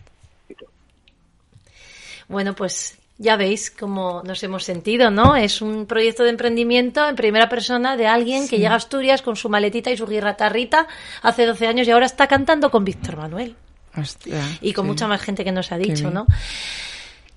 Bueno, 2.28 2.54
pues 2.56 2.98
ya 3.18 3.38
veis 3.38 3.72
cómo 3.72 4.22
nos 4.26 4.44
hemos 4.44 4.64
sentido, 4.64 5.10
¿no? 5.10 5.36
Es 5.36 5.62
un 5.62 5.86
proyecto 5.86 6.24
de 6.24 6.32
emprendimiento 6.32 7.08
en 7.08 7.16
primera 7.16 7.48
persona 7.48 7.96
de 7.96 8.08
alguien 8.08 8.48
que 8.48 8.58
llega 8.58 8.74
a 8.74 8.78
Asturias 8.78 9.22
con 9.22 9.36
su 9.36 9.50
maletita 9.50 9.90
y 9.92 9.98
su 9.98 10.06
guirratarrita 10.06 10.88
hace 11.22 11.46
12 11.46 11.68
años 11.68 11.88
y 11.88 11.92
ahora 11.92 12.06
está 12.06 12.28
cantando 12.28 12.70
con 12.70 12.84
Víctor 12.84 13.18
Manuel. 13.18 13.56
y 14.62 14.74
con 14.74 14.88
mucha 14.88 15.08
más 15.08 15.22
gente 15.22 15.46
que 15.46 15.54
nos 15.54 15.72
ha 15.72 15.78
dicho, 15.78 16.12
¿no? 16.12 16.28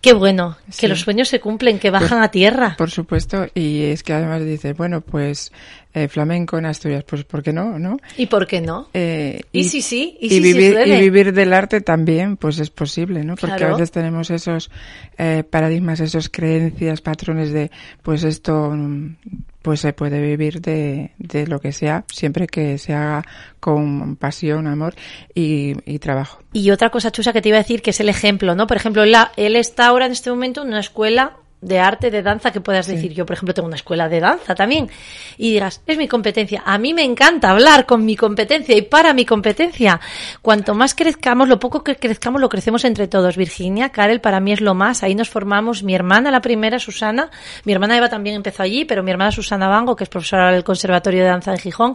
Qué 0.00 0.12
bueno, 0.12 0.56
que 0.78 0.86
los 0.86 1.00
sueños 1.00 1.28
se 1.28 1.40
cumplen, 1.40 1.80
que 1.80 1.90
bajan 1.90 2.22
a 2.22 2.30
tierra. 2.30 2.76
Por 2.78 2.90
supuesto, 2.90 3.46
y 3.52 3.82
es 3.84 4.04
que 4.04 4.12
además 4.12 4.44
dices, 4.44 4.76
bueno, 4.76 5.00
pues 5.00 5.52
eh, 5.94 6.06
flamenco 6.08 6.58
en 6.58 6.66
Asturias, 6.66 7.02
pues 7.04 7.24
¿por 7.24 7.42
qué 7.42 7.52
no? 7.52 7.78
no? 7.78 7.96
¿Y 8.16 8.26
por 8.26 8.46
qué 8.46 8.60
no? 8.60 8.88
Eh, 8.92 9.40
y, 9.52 9.64
sí, 9.64 9.80
sí, 9.80 10.18
y, 10.20 10.34
y 10.34 10.40
vivir, 10.40 10.78
y 10.86 11.00
vivir 11.00 11.32
del 11.32 11.52
arte 11.52 11.80
también, 11.80 12.36
pues 12.36 12.58
es 12.58 12.70
posible, 12.70 13.24
¿no? 13.24 13.36
Porque 13.36 13.64
a 13.64 13.68
veces 13.68 13.90
tenemos 13.90 14.30
esos 14.30 14.70
eh, 15.16 15.44
paradigmas, 15.48 16.00
esos 16.00 16.28
creencias, 16.28 17.00
patrones 17.00 17.52
de, 17.52 17.70
pues 18.02 18.22
esto 18.22 18.70
mm, 18.74 19.16
pues 19.62 19.80
se 19.80 19.92
puede 19.92 20.20
vivir 20.20 20.60
de, 20.60 21.12
de 21.18 21.46
lo 21.46 21.58
que 21.58 21.72
sea, 21.72 22.04
siempre 22.12 22.46
que 22.46 22.78
se 22.78 22.92
haga 22.94 23.24
con 23.58 24.16
pasión, 24.16 24.66
amor 24.66 24.94
y, 25.34 25.74
y, 25.84 25.98
trabajo. 25.98 26.40
Y 26.52 26.70
otra 26.70 26.90
cosa, 26.90 27.10
Chusa, 27.10 27.32
que 27.32 27.42
te 27.42 27.48
iba 27.48 27.58
a 27.58 27.62
decir, 27.62 27.82
que 27.82 27.90
es 27.90 28.00
el 28.00 28.08
ejemplo, 28.08 28.54
¿no? 28.54 28.66
Por 28.66 28.76
ejemplo, 28.76 29.04
la, 29.04 29.32
él 29.36 29.56
está 29.56 29.86
ahora 29.86 30.06
en 30.06 30.12
este 30.12 30.30
momento 30.30 30.62
en 30.62 30.68
una 30.68 30.80
escuela 30.80 31.38
de 31.60 31.80
arte, 31.80 32.10
de 32.10 32.22
danza, 32.22 32.52
que 32.52 32.60
puedas 32.60 32.86
decir, 32.86 33.12
yo 33.12 33.26
por 33.26 33.34
ejemplo 33.34 33.54
tengo 33.54 33.66
una 33.66 33.76
escuela 33.76 34.08
de 34.08 34.20
danza 34.20 34.54
también, 34.54 34.88
y 35.36 35.52
digas, 35.52 35.82
es 35.86 35.98
mi 35.98 36.06
competencia, 36.06 36.62
a 36.64 36.78
mí 36.78 36.94
me 36.94 37.02
encanta 37.02 37.50
hablar 37.50 37.86
con 37.86 38.04
mi 38.04 38.16
competencia 38.16 38.76
y 38.76 38.82
para 38.82 39.12
mi 39.12 39.24
competencia. 39.24 40.00
Cuanto 40.42 40.74
más 40.74 40.94
crezcamos, 40.94 41.48
lo 41.48 41.58
poco 41.58 41.82
que 41.82 41.96
crezcamos 41.96 42.40
lo 42.40 42.48
crecemos 42.48 42.84
entre 42.84 43.08
todos. 43.08 43.36
Virginia, 43.36 43.90
Karel, 43.90 44.20
para 44.20 44.40
mí 44.40 44.52
es 44.52 44.60
lo 44.60 44.74
más, 44.74 45.02
ahí 45.02 45.14
nos 45.14 45.28
formamos, 45.28 45.82
mi 45.82 45.94
hermana 45.94 46.30
la 46.30 46.40
primera, 46.40 46.78
Susana, 46.78 47.30
mi 47.64 47.72
hermana 47.72 47.96
Eva 47.96 48.08
también 48.08 48.36
empezó 48.36 48.62
allí, 48.62 48.84
pero 48.84 49.02
mi 49.02 49.10
hermana 49.10 49.32
Susana 49.32 49.68
Bango, 49.68 49.96
que 49.96 50.04
es 50.04 50.10
profesora 50.10 50.52
del 50.52 50.64
Conservatorio 50.64 51.22
de 51.22 51.28
Danza 51.28 51.52
de 51.52 51.58
Gijón, 51.58 51.94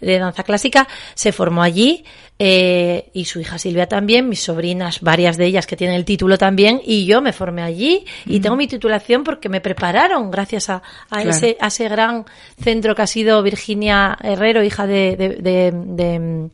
de 0.00 0.18
danza 0.18 0.42
clásica, 0.42 0.86
se 1.14 1.32
formó 1.32 1.62
allí, 1.62 2.04
eh, 2.38 3.10
y 3.12 3.26
su 3.26 3.40
hija 3.40 3.58
Silvia 3.58 3.88
también, 3.88 4.28
mis 4.28 4.42
sobrinas, 4.42 5.00
varias 5.00 5.36
de 5.36 5.46
ellas 5.46 5.66
que 5.66 5.76
tienen 5.76 5.96
el 5.96 6.04
título 6.04 6.36
también, 6.36 6.80
y 6.84 7.06
yo 7.06 7.22
me 7.22 7.32
formé 7.32 7.62
allí 7.62 8.04
y 8.26 8.40
tengo 8.40 8.56
mi 8.56 8.66
titulación 8.66 9.22
porque 9.22 9.48
me 9.48 9.60
prepararon 9.60 10.30
gracias 10.30 10.68
a, 10.68 10.82
a 11.10 11.22
ese, 11.22 11.56
a 11.60 11.68
ese 11.68 11.88
gran 11.88 12.24
centro 12.60 12.94
que 12.94 13.02
ha 13.02 13.06
sido 13.06 13.42
Virginia 13.42 14.18
Herrero, 14.22 14.64
hija 14.64 14.86
de, 14.86 15.16
de, 15.16 15.28
de, 15.36 15.72
de 15.72 16.50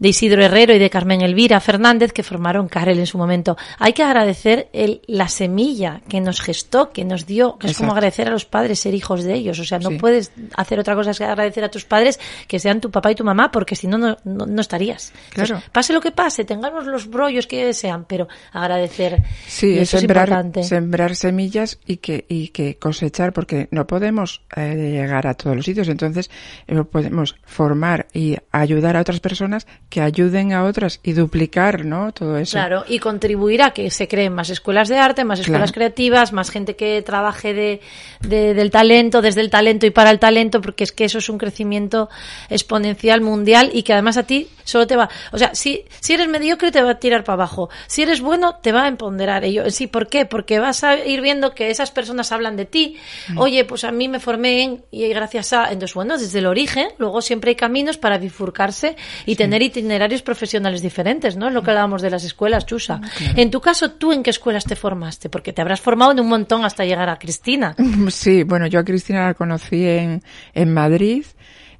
Isidro 0.00 0.44
Herrero 0.44 0.74
y 0.74 0.78
de 0.78 0.90
Carmen 0.90 1.22
Elvira 1.22 1.60
Fernández, 1.60 2.12
que 2.12 2.22
formaron 2.22 2.68
Karel 2.68 2.98
en 2.98 3.06
su 3.06 3.18
momento. 3.18 3.56
Hay 3.78 3.92
que 3.92 4.02
agradecer 4.02 4.68
el, 4.72 5.02
la 5.06 5.28
semilla 5.28 6.02
que 6.08 6.20
nos 6.20 6.40
gestó, 6.40 6.92
que 6.92 7.04
nos 7.04 7.26
dio, 7.26 7.58
que 7.58 7.68
es 7.68 7.76
como 7.76 7.92
agradecer 7.92 8.28
a 8.28 8.30
los 8.30 8.44
padres 8.44 8.80
ser 8.80 8.94
hijos 8.94 9.22
de 9.24 9.34
ellos. 9.34 9.58
O 9.58 9.64
sea, 9.64 9.78
no 9.78 9.90
puedes 9.98 10.32
hacer 10.56 10.78
otra 10.78 10.94
cosa 10.94 11.12
que 11.12 11.24
agradecer 11.24 11.64
a 11.64 11.70
tus 11.70 11.84
padres 11.84 12.20
que 12.46 12.58
sean 12.58 12.80
tu 12.80 12.90
papá 12.90 13.10
y 13.10 13.14
tu 13.14 13.24
mamá, 13.24 13.50
porque 13.50 13.76
si 13.76 13.86
no, 13.86 13.98
no, 13.98 14.16
no 14.24 14.60
estarías. 14.60 15.12
Claro. 15.30 15.62
pase 15.72 15.92
lo 15.92 16.00
que 16.00 16.12
pase, 16.12 16.44
tengamos 16.44 16.86
los 16.86 17.08
brollos 17.08 17.46
que 17.46 17.72
sean, 17.72 18.04
pero 18.04 18.28
agradecer. 18.52 19.22
Sí, 19.46 19.78
es 19.78 19.90
sembrar, 19.90 20.50
sembrar 20.62 21.16
semillas 21.16 21.78
y 21.86 21.98
que, 21.98 22.26
y 22.28 22.48
que 22.48 22.76
cosechar, 22.78 23.32
porque 23.32 23.68
no 23.70 23.86
podemos 23.86 24.42
eh, 24.56 24.74
llegar 24.74 25.26
a 25.26 25.34
todos 25.34 25.56
los 25.56 25.64
sitios. 25.64 25.88
Entonces, 25.88 26.30
eh, 26.66 26.82
podemos 26.84 27.36
formar 27.44 28.06
y 28.12 28.36
ayudar 28.50 28.96
a 28.96 29.00
otras 29.00 29.20
personas 29.20 29.66
que 29.92 30.00
ayuden 30.00 30.54
a 30.54 30.64
otras 30.64 31.00
y 31.02 31.12
duplicar, 31.12 31.84
¿no? 31.84 32.12
Todo 32.12 32.38
eso. 32.38 32.52
Claro, 32.52 32.82
y 32.88 32.98
contribuir 32.98 33.60
a 33.60 33.72
que 33.72 33.90
se 33.90 34.08
creen 34.08 34.32
más 34.32 34.48
escuelas 34.48 34.88
de 34.88 34.96
arte, 34.96 35.22
más 35.22 35.38
escuelas 35.38 35.70
creativas, 35.70 36.32
más 36.32 36.50
gente 36.50 36.76
que 36.76 37.02
trabaje 37.02 37.52
de, 37.52 37.80
del 38.22 38.70
talento, 38.70 39.20
desde 39.20 39.42
el 39.42 39.50
talento 39.50 39.84
y 39.84 39.90
para 39.90 40.10
el 40.10 40.18
talento, 40.18 40.62
porque 40.62 40.84
es 40.84 40.92
que 40.92 41.04
eso 41.04 41.18
es 41.18 41.28
un 41.28 41.36
crecimiento 41.36 42.08
exponencial 42.48 43.20
mundial 43.20 43.70
y 43.74 43.82
que 43.82 43.92
además 43.92 44.16
a 44.16 44.22
ti 44.22 44.48
solo 44.64 44.86
te 44.86 44.96
va, 44.96 45.10
o 45.32 45.36
sea, 45.36 45.54
si, 45.54 45.84
si 46.00 46.14
eres 46.14 46.28
mediocre 46.28 46.70
te 46.70 46.80
va 46.80 46.92
a 46.92 46.98
tirar 46.98 47.22
para 47.22 47.34
abajo, 47.34 47.68
si 47.86 48.00
eres 48.00 48.22
bueno 48.22 48.60
te 48.62 48.72
va 48.72 48.84
a 48.84 48.88
empoderar 48.88 49.44
ello. 49.44 49.70
Sí, 49.70 49.88
¿por 49.88 50.06
qué? 50.06 50.24
Porque 50.24 50.58
vas 50.58 50.84
a 50.84 51.04
ir 51.04 51.20
viendo 51.20 51.54
que 51.54 51.68
esas 51.68 51.90
personas 51.90 52.32
hablan 52.32 52.56
de 52.56 52.64
ti. 52.64 52.96
Mm. 53.28 53.38
Oye, 53.38 53.64
pues 53.66 53.84
a 53.84 53.92
mí 53.92 54.08
me 54.08 54.20
formé 54.20 54.62
en, 54.62 54.84
y 54.90 55.06
gracias 55.08 55.52
a, 55.52 55.64
entonces 55.70 55.94
bueno, 55.94 56.16
desde 56.16 56.38
el 56.38 56.46
origen, 56.46 56.88
luego 56.96 57.20
siempre 57.20 57.50
hay 57.50 57.56
caminos 57.56 57.98
para 57.98 58.16
bifurcarse 58.16 58.96
y 59.26 59.36
tener 59.36 59.60
itinerarios 59.82 60.22
profesionales 60.22 60.80
diferentes, 60.80 61.36
¿no? 61.36 61.48
Es 61.48 61.54
lo 61.54 61.62
que 61.62 61.70
hablábamos 61.70 62.02
de 62.02 62.10
las 62.10 62.24
escuelas, 62.24 62.64
Chusa. 62.66 63.00
En 63.36 63.50
tu 63.50 63.60
caso, 63.60 63.90
¿tú 63.92 64.12
en 64.12 64.22
qué 64.22 64.30
escuelas 64.30 64.64
te 64.64 64.76
formaste? 64.76 65.28
Porque 65.28 65.52
te 65.52 65.60
habrás 65.60 65.80
formado 65.80 66.12
en 66.12 66.20
un 66.20 66.28
montón 66.28 66.64
hasta 66.64 66.84
llegar 66.84 67.08
a 67.08 67.18
Cristina. 67.18 67.74
Sí, 68.08 68.44
bueno, 68.44 68.66
yo 68.66 68.80
a 68.80 68.84
Cristina 68.84 69.26
la 69.26 69.34
conocí 69.34 69.86
en, 69.86 70.22
en 70.54 70.72
Madrid 70.72 71.24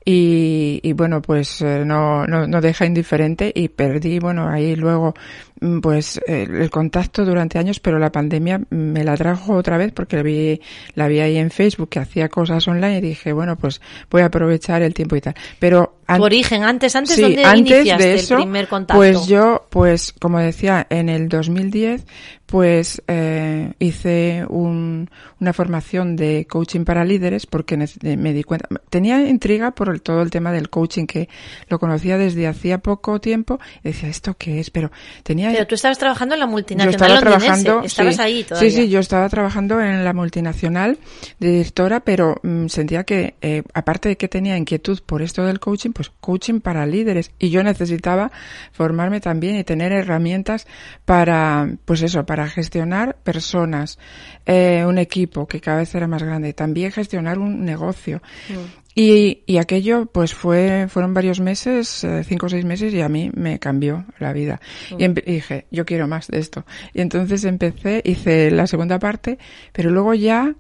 y, 0.05 0.81
y 0.83 0.93
bueno, 0.95 1.23
pues 1.23 1.61
eh, 1.63 1.85
no, 1.85 2.27
no, 2.27 2.47
no 2.47 2.61
deja 2.61 2.87
indiferente 2.87 3.53
y 3.55 3.69
perdí, 3.69 4.19
bueno, 4.19 4.49
ahí 4.49 4.75
luego 4.75 5.15
mm, 5.15 5.52
pues 5.83 6.21
el 6.27 6.71
contacto 6.71 7.25
durante 7.25 7.59
años, 7.59 7.81
pero 7.81 7.99
la 7.99 8.11
pandemia 8.11 8.61
me 8.71 9.05
la 9.05 9.17
trajo 9.17 9.55
otra 9.55 9.77
vez 9.77 9.93
porque 9.93 10.17
la 10.17 10.23
vi, 10.23 10.61
la 10.95 11.09
vi 11.09 11.21
ahí 11.21 11.37
en 11.37 11.51
Facebook 11.51 11.89
que 11.89 11.99
hacía 11.99 12.29
cosas 12.29 12.67
online 12.69 12.99
y 12.99 13.01
dije, 13.01 13.33
bueno, 13.33 13.57
pues 13.57 13.81
voy 14.11 14.23
a 14.23 14.27
aprovechar 14.27 14.83
el 14.83 14.95
tiempo 14.95 15.17
y 15.17 15.21
tal. 15.21 15.35
Pero 15.59 15.99
tu 16.17 16.25
origen, 16.25 16.65
antes, 16.65 16.95
antes, 16.97 17.15
sí, 17.15 17.23
¿dónde 17.23 17.45
antes 17.45 17.99
de 17.99 18.15
eso, 18.15 18.37
el 18.37 18.43
primer 18.43 18.69
contacto? 18.69 18.99
Pues 18.99 19.27
yo, 19.27 19.67
pues 19.71 20.13
como 20.13 20.39
decía, 20.39 20.87
en 20.91 21.09
el 21.09 21.29
2010, 21.29 22.05
pues 22.47 23.03
eh, 23.07 23.73
hice 23.79 24.45
un, 24.49 25.09
una 25.41 25.53
formación 25.55 26.17
de 26.17 26.47
coaching 26.49 26.85
para 26.85 27.05
líderes 27.05 27.47
porque 27.47 27.79
me 28.03 28.33
di 28.35 28.43
cuenta, 28.43 28.69
tenía 28.91 29.27
intriga 29.27 29.71
por 29.71 29.89
el, 29.89 30.03
todo 30.03 30.21
el 30.21 30.31
tema 30.31 30.53
del 30.53 30.69
coaching 30.69 31.07
que 31.07 31.31
lo 31.69 31.79
conocía 31.79 32.19
desde 32.19 32.47
hacía 32.47 32.79
poco 32.79 33.21
tiempo 33.21 33.59
y 33.83 33.89
decía, 33.89 34.11
¿esto 34.11 34.35
qué 34.37 34.61
es? 34.61 34.71
Pero 34.71 34.91
tenía... 35.23 35.52
Pero 35.53 35.67
tú 35.67 35.75
estabas 35.75 35.99
trabajando 35.99 36.35
en 36.35 36.41
la 36.41 36.47
multinacional 36.47 36.93
yo 36.93 37.05
estaba 37.05 37.21
trabajando, 37.21 37.83
estabas 37.83 38.17
sí, 38.17 38.23
ahí 38.23 38.45
todavía. 38.45 38.71
Sí, 38.71 38.77
sí, 38.77 38.89
yo 38.89 39.01
estaba 39.01 39.29
trabajando 39.29 39.81
en 39.81 40.05
la 40.05 40.13
multinacional 40.13 40.99
de 41.39 41.49
directora, 41.51 42.01
pero 42.01 42.37
mm, 42.43 42.67
sentía 42.69 43.05
que, 43.05 43.35
eh, 43.41 43.63
aparte 43.75 44.09
de 44.11 44.17
que 44.17 44.29
tenía 44.29 44.57
inquietud 44.57 45.01
por 45.05 45.23
esto 45.23 45.45
del 45.45 45.61
coaching, 45.61 45.91
pues 45.91 46.11
coaching 46.21 46.61
para 46.61 46.87
líderes 46.87 47.33
y 47.39 47.51
yo 47.51 47.63
necesitaba 47.63 48.31
formarme 48.73 49.21
también 49.21 49.57
y 49.57 49.65
tener 49.65 49.93
herramientas 49.93 50.67
para, 51.05 51.69
pues 51.85 52.03
eso, 52.03 52.25
para 52.27 52.49
gestionar 52.49 53.17
personas, 53.17 53.99
eh, 54.47 54.85
un 54.87 54.99
equipo 54.99 55.47
que 55.47 55.61
cada 55.61 55.79
vez 55.79 55.95
era 55.95 56.07
más 56.07 56.23
grande, 56.23 56.53
también 56.53 56.93
gestionar 56.93 57.39
un 57.39 57.65
negocio. 57.65 58.23
Mm. 58.49 58.82
Y, 58.95 59.43
y, 59.47 59.59
aquello, 59.59 60.07
pues 60.07 60.35
fue, 60.35 60.87
fueron 60.89 61.15
varios 61.15 61.41
meses, 61.41 62.05
eh, 62.05 62.25
cinco 62.25 62.47
o 62.47 62.49
seis 62.49 62.65
meses, 62.65 62.93
y 62.93 63.01
a 63.01 63.09
mí 63.09 63.31
me 63.35 63.59
cambió 63.59 64.05
la 64.19 64.33
vida. 64.33 64.61
Y, 64.99 65.09
dije, 65.09 65.67
yo 65.71 65.87
quiero 65.87 66.09
más 66.09 66.29
de 66.29 66.39
esto. 66.39 66.67
Y 66.93 67.01
entonces 67.01 67.45
empecé, 67.45 68.03
hice 68.05 68.51
la 68.51 68.67
segunda 68.67 68.99
parte, 68.99 69.39
pero 69.73 69.91
luego 69.91 70.13
ya 70.15 70.55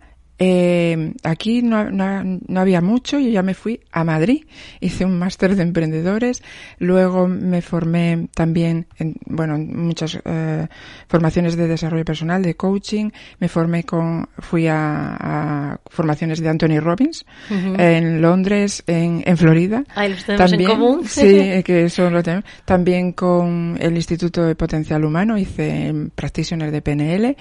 eh, 0.45 1.15
aquí 1.23 1.63
no, 1.63 1.89
no, 1.89 2.25
no, 2.25 2.61
había 2.61 2.81
mucho, 2.81 3.21
yo 3.21 3.29
ya 3.31 3.45
me 3.45 3.55
fui 3.55 3.79
a 3.93 4.03
Madrid, 4.03 4.45
hice 4.81 5.05
un 5.05 5.17
máster 5.17 5.55
de 5.55 5.63
emprendedores, 5.63 6.43
luego 6.81 7.29
me 7.29 7.63
formé 7.63 8.27
también 8.35 8.89
en, 8.99 9.15
bueno, 9.27 9.57
muchas 9.57 10.19
eh, 10.25 10.67
formaciones 11.07 11.55
de 11.55 11.69
desarrollo 11.69 12.05
personal, 12.05 12.43
de 12.43 12.57
coaching, 12.57 13.11
me 13.39 13.47
formé 13.47 13.85
con, 13.85 14.29
fui 14.39 14.67
a, 14.67 15.17
a 15.21 15.81
formaciones 15.87 16.41
de 16.41 16.49
Anthony 16.49 16.81
Robbins 16.81 17.25
uh 17.49 17.55
-huh. 17.55 17.81
en 17.81 18.21
Londres, 18.21 18.83
en, 18.89 19.23
en 19.25 19.37
Florida. 19.37 19.85
Ahí 19.95 20.11
los 20.11 20.25
tenemos 20.25 20.51
también, 20.51 20.71
en 20.71 20.77
común. 20.77 21.05
Sí, 21.07 21.63
que 21.63 21.85
eso 21.85 22.11
lo 22.11 22.21
tenemos. 22.21 22.45
También 22.65 23.13
con 23.13 23.79
el 23.81 23.95
Instituto 23.95 24.43
de 24.43 24.57
Potencial 24.57 25.05
Humano 25.05 25.39
hice 25.39 25.95
practitioner 26.17 26.73
de 26.73 26.83
PNL 26.83 27.37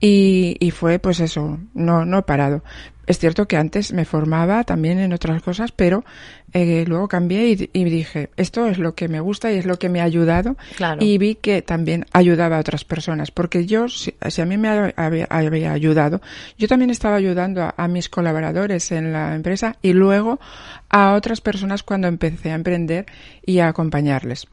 y, 0.00 0.56
y 0.58 0.70
fue 0.72 0.98
pues 0.98 1.20
eso, 1.20 1.60
no, 1.74 2.04
no 2.04 2.26
para 2.26 2.39
es 3.10 3.18
cierto 3.18 3.48
que 3.48 3.56
antes 3.56 3.92
me 3.92 4.04
formaba 4.04 4.62
también 4.62 5.00
en 5.00 5.12
otras 5.12 5.42
cosas, 5.42 5.72
pero 5.72 6.04
eh, 6.52 6.84
luego 6.86 7.08
cambié 7.08 7.48
y, 7.48 7.70
y, 7.72 7.84
dije, 7.84 8.30
esto 8.36 8.66
es 8.68 8.78
lo 8.78 8.94
que 8.94 9.08
me 9.08 9.18
gusta 9.18 9.50
y 9.50 9.56
es 9.56 9.66
lo 9.66 9.80
que 9.80 9.88
me 9.88 10.00
ha 10.00 10.04
ayudado. 10.04 10.56
Claro. 10.76 11.04
Y 11.04 11.18
vi 11.18 11.34
que 11.34 11.60
también 11.60 12.06
ayudaba 12.12 12.56
a 12.56 12.60
otras 12.60 12.84
personas, 12.84 13.32
porque 13.32 13.66
yo, 13.66 13.88
si, 13.88 14.14
si 14.28 14.40
a 14.40 14.46
mí 14.46 14.56
me 14.58 14.68
había, 14.68 15.26
había, 15.28 15.72
ayudado, 15.72 16.20
yo 16.56 16.68
también 16.68 16.90
estaba 16.90 17.16
ayudando 17.16 17.62
a, 17.62 17.74
a, 17.76 17.88
mis 17.88 18.08
colaboradores 18.08 18.92
en 18.92 19.12
la 19.12 19.34
empresa 19.34 19.76
y 19.82 19.92
luego 19.92 20.38
a 20.88 21.14
otras 21.14 21.40
personas 21.40 21.82
cuando 21.82 22.06
empecé 22.06 22.52
a 22.52 22.54
emprender 22.54 23.06
y 23.44 23.58
a 23.58 23.66
acompañarles. 23.66 24.46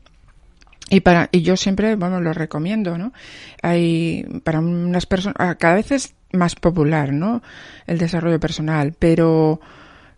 Y 0.90 1.02
para, 1.02 1.30
y 1.32 1.42
yo 1.42 1.58
siempre, 1.58 1.96
bueno, 1.96 2.22
lo 2.22 2.34
recomiendo, 2.34 2.98
¿no? 2.98 3.12
Hay, 3.62 4.26
para 4.44 4.60
unas 4.60 5.06
personas, 5.06 5.58
cada 5.58 5.76
vez 5.76 5.92
es 5.92 6.16
más 6.34 6.56
popular, 6.56 7.14
¿no? 7.14 7.42
El 7.86 7.98
desarrollo 7.98 8.40
personal, 8.40 8.94
pero, 8.98 9.60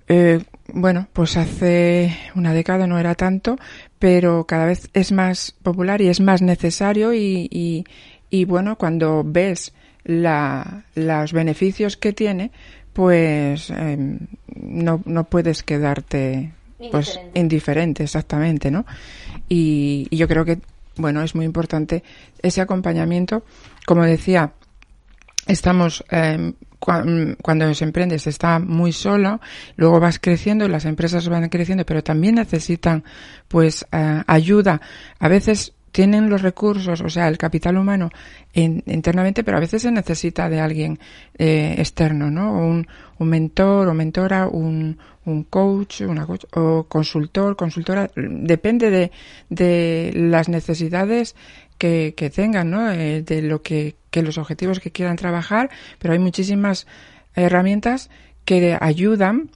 eh, 0.07 0.41
bueno, 0.73 1.07
pues 1.13 1.37
hace 1.37 2.15
una 2.35 2.53
década 2.53 2.87
no 2.87 2.99
era 2.99 3.15
tanto, 3.15 3.57
pero 3.99 4.45
cada 4.45 4.65
vez 4.65 4.89
es 4.93 5.11
más 5.11 5.51
popular 5.63 6.01
y 6.01 6.09
es 6.09 6.19
más 6.19 6.41
necesario 6.41 7.13
y, 7.13 7.47
y, 7.51 7.85
y 8.29 8.45
bueno, 8.45 8.77
cuando 8.77 9.23
ves 9.25 9.73
la, 10.03 10.83
los 10.95 11.33
beneficios 11.33 11.97
que 11.97 12.13
tiene, 12.13 12.51
pues 12.93 13.69
eh, 13.69 14.17
no, 14.55 15.01
no 15.05 15.23
puedes 15.25 15.63
quedarte 15.63 16.53
pues 16.91 17.09
indiferente. 17.09 17.39
indiferente, 17.39 18.03
exactamente, 18.03 18.71
¿no? 18.71 18.85
Y, 19.47 20.07
y, 20.09 20.17
yo 20.17 20.27
creo 20.27 20.45
que, 20.45 20.59
bueno, 20.95 21.21
es 21.21 21.35
muy 21.35 21.45
importante 21.45 22.03
ese 22.41 22.61
acompañamiento. 22.61 23.43
Como 23.85 24.03
decía, 24.03 24.53
estamos, 25.49 26.03
eh, 26.11 26.53
cu 26.79 26.91
cuando 27.41 27.73
se 27.73 27.83
emprende 27.83 28.19
se 28.19 28.29
está 28.29 28.59
muy 28.59 28.93
solo, 28.93 29.41
luego 29.75 29.99
vas 29.99 30.19
creciendo, 30.19 30.67
las 30.67 30.85
empresas 30.85 31.27
van 31.27 31.49
creciendo, 31.49 31.85
pero 31.85 32.03
también 32.03 32.35
necesitan, 32.35 33.03
pues, 33.47 33.85
eh, 33.91 34.23
ayuda. 34.27 34.79
A 35.19 35.27
veces 35.27 35.73
tienen 35.91 36.29
los 36.29 36.41
recursos, 36.41 37.01
o 37.01 37.09
sea, 37.09 37.27
el 37.27 37.37
capital 37.37 37.77
humano 37.77 38.09
in, 38.53 38.83
internamente, 38.85 39.43
pero 39.43 39.57
a 39.57 39.59
veces 39.59 39.81
se 39.81 39.91
necesita 39.91 40.47
de 40.47 40.59
alguien 40.59 40.99
eh, 41.37 41.75
externo, 41.77 42.29
¿no? 42.29 42.53
Un, 42.53 42.87
un 43.17 43.27
mentor 43.27 43.87
o 43.87 43.93
mentora, 43.93 44.47
un, 44.47 44.97
un 45.25 45.43
coach, 45.43 46.01
una 46.01 46.25
coach, 46.25 46.45
o 46.55 46.85
consultor, 46.87 47.55
consultora, 47.55 48.09
depende 48.15 48.89
de, 48.89 49.11
de 49.49 50.11
las 50.15 50.47
necesidades 50.47 51.35
que, 51.79 52.13
que 52.15 52.29
tengan, 52.29 52.69
¿no? 52.69 52.91
Eh, 52.91 53.23
de 53.23 53.41
lo 53.41 53.63
que, 53.63 53.95
que 54.11 54.21
los 54.21 54.37
objetivos 54.37 54.79
que 54.79 54.91
quieran 54.91 55.15
trabajar, 55.15 55.71
pero 55.97 56.13
hay 56.13 56.19
muchísimas 56.19 56.85
herramientas 57.33 58.11
que 58.45 58.77
ayudan 58.79 59.49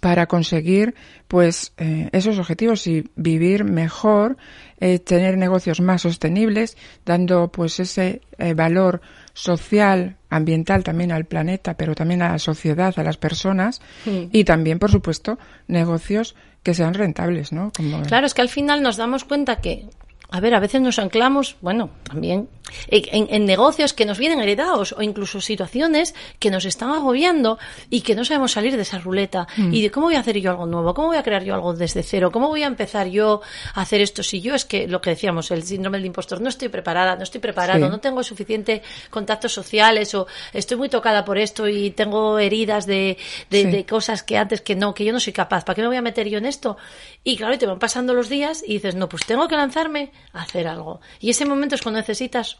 para 0.00 0.26
conseguir 0.26 0.94
pues 1.28 1.72
eh, 1.76 2.08
esos 2.12 2.38
objetivos 2.38 2.86
y 2.86 3.08
vivir 3.16 3.64
mejor, 3.64 4.36
eh, 4.80 4.98
tener 4.98 5.36
negocios 5.36 5.80
más 5.80 6.02
sostenibles, 6.02 6.76
dando 7.04 7.48
pues 7.48 7.80
ese 7.80 8.22
eh, 8.38 8.54
valor 8.54 9.00
social, 9.34 10.16
ambiental 10.28 10.84
también 10.84 11.12
al 11.12 11.24
planeta, 11.24 11.74
pero 11.76 11.94
también 11.94 12.22
a 12.22 12.32
la 12.32 12.38
sociedad, 12.38 12.94
a 12.96 13.02
las 13.02 13.16
personas 13.16 13.80
sí. 14.04 14.28
y 14.32 14.44
también, 14.44 14.78
por 14.78 14.90
supuesto, 14.90 15.38
negocios 15.68 16.34
que 16.62 16.74
sean 16.74 16.94
rentables, 16.94 17.52
¿no? 17.52 17.72
Como... 17.76 18.02
Claro, 18.02 18.26
es 18.26 18.34
que 18.34 18.42
al 18.42 18.48
final 18.48 18.82
nos 18.82 18.96
damos 18.96 19.24
cuenta 19.24 19.56
que 19.56 19.86
a 20.32 20.40
ver, 20.40 20.54
a 20.54 20.60
veces 20.60 20.80
nos 20.80 20.98
anclamos, 20.98 21.56
bueno, 21.60 21.90
también 22.04 22.48
en, 22.88 23.26
en, 23.30 23.44
negocios 23.44 23.92
que 23.92 24.06
nos 24.06 24.18
vienen 24.18 24.40
heredados 24.40 24.94
o 24.96 25.02
incluso 25.02 25.42
situaciones 25.42 26.14
que 26.38 26.50
nos 26.50 26.64
están 26.64 26.88
agobiando 26.88 27.58
y 27.90 28.00
que 28.00 28.14
no 28.14 28.24
sabemos 28.24 28.52
salir 28.52 28.76
de 28.76 28.82
esa 28.82 28.98
ruleta 28.98 29.46
mm. 29.58 29.74
y 29.74 29.82
de 29.82 29.90
cómo 29.90 30.06
voy 30.06 30.14
a 30.14 30.20
hacer 30.20 30.38
yo 30.38 30.50
algo 30.50 30.64
nuevo, 30.64 30.94
cómo 30.94 31.08
voy 31.08 31.18
a 31.18 31.22
crear 31.22 31.44
yo 31.44 31.54
algo 31.54 31.74
desde 31.74 32.02
cero, 32.02 32.32
cómo 32.32 32.48
voy 32.48 32.62
a 32.62 32.66
empezar 32.66 33.08
yo 33.08 33.42
a 33.74 33.82
hacer 33.82 34.00
esto 34.00 34.22
si 34.22 34.40
yo 34.40 34.54
es 34.54 34.64
que 34.64 34.88
lo 34.88 35.02
que 35.02 35.10
decíamos, 35.10 35.50
el 35.50 35.64
síndrome 35.64 35.98
del 35.98 36.06
impostor, 36.06 36.40
no 36.40 36.48
estoy 36.48 36.70
preparada, 36.70 37.14
no 37.14 37.24
estoy 37.24 37.42
preparado, 37.42 37.84
sí. 37.84 37.90
no 37.90 38.00
tengo 38.00 38.22
suficiente 38.22 38.80
contactos 39.10 39.52
sociales 39.52 40.14
o 40.14 40.26
estoy 40.54 40.78
muy 40.78 40.88
tocada 40.88 41.26
por 41.26 41.36
esto 41.36 41.68
y 41.68 41.90
tengo 41.90 42.38
heridas 42.38 42.86
de, 42.86 43.18
de, 43.50 43.62
sí. 43.64 43.70
de 43.70 43.84
cosas 43.84 44.22
que 44.22 44.38
antes 44.38 44.62
que 44.62 44.76
no, 44.76 44.94
que 44.94 45.04
yo 45.04 45.12
no 45.12 45.20
soy 45.20 45.34
capaz, 45.34 45.66
¿para 45.66 45.74
qué 45.74 45.82
me 45.82 45.88
voy 45.88 45.98
a 45.98 46.02
meter 46.02 46.26
yo 46.26 46.38
en 46.38 46.46
esto? 46.46 46.78
Y 47.22 47.36
claro, 47.36 47.52
y 47.52 47.58
te 47.58 47.66
van 47.66 47.78
pasando 47.78 48.14
los 48.14 48.30
días 48.30 48.64
y 48.66 48.74
dices, 48.74 48.94
no, 48.94 49.10
pues 49.10 49.26
tengo 49.26 49.46
que 49.46 49.56
lanzarme 49.56 50.10
hacer 50.32 50.66
algo. 50.68 51.00
Y 51.20 51.30
ese 51.30 51.44
momento 51.44 51.74
es 51.74 51.82
cuando 51.82 52.00
necesitas 52.00 52.58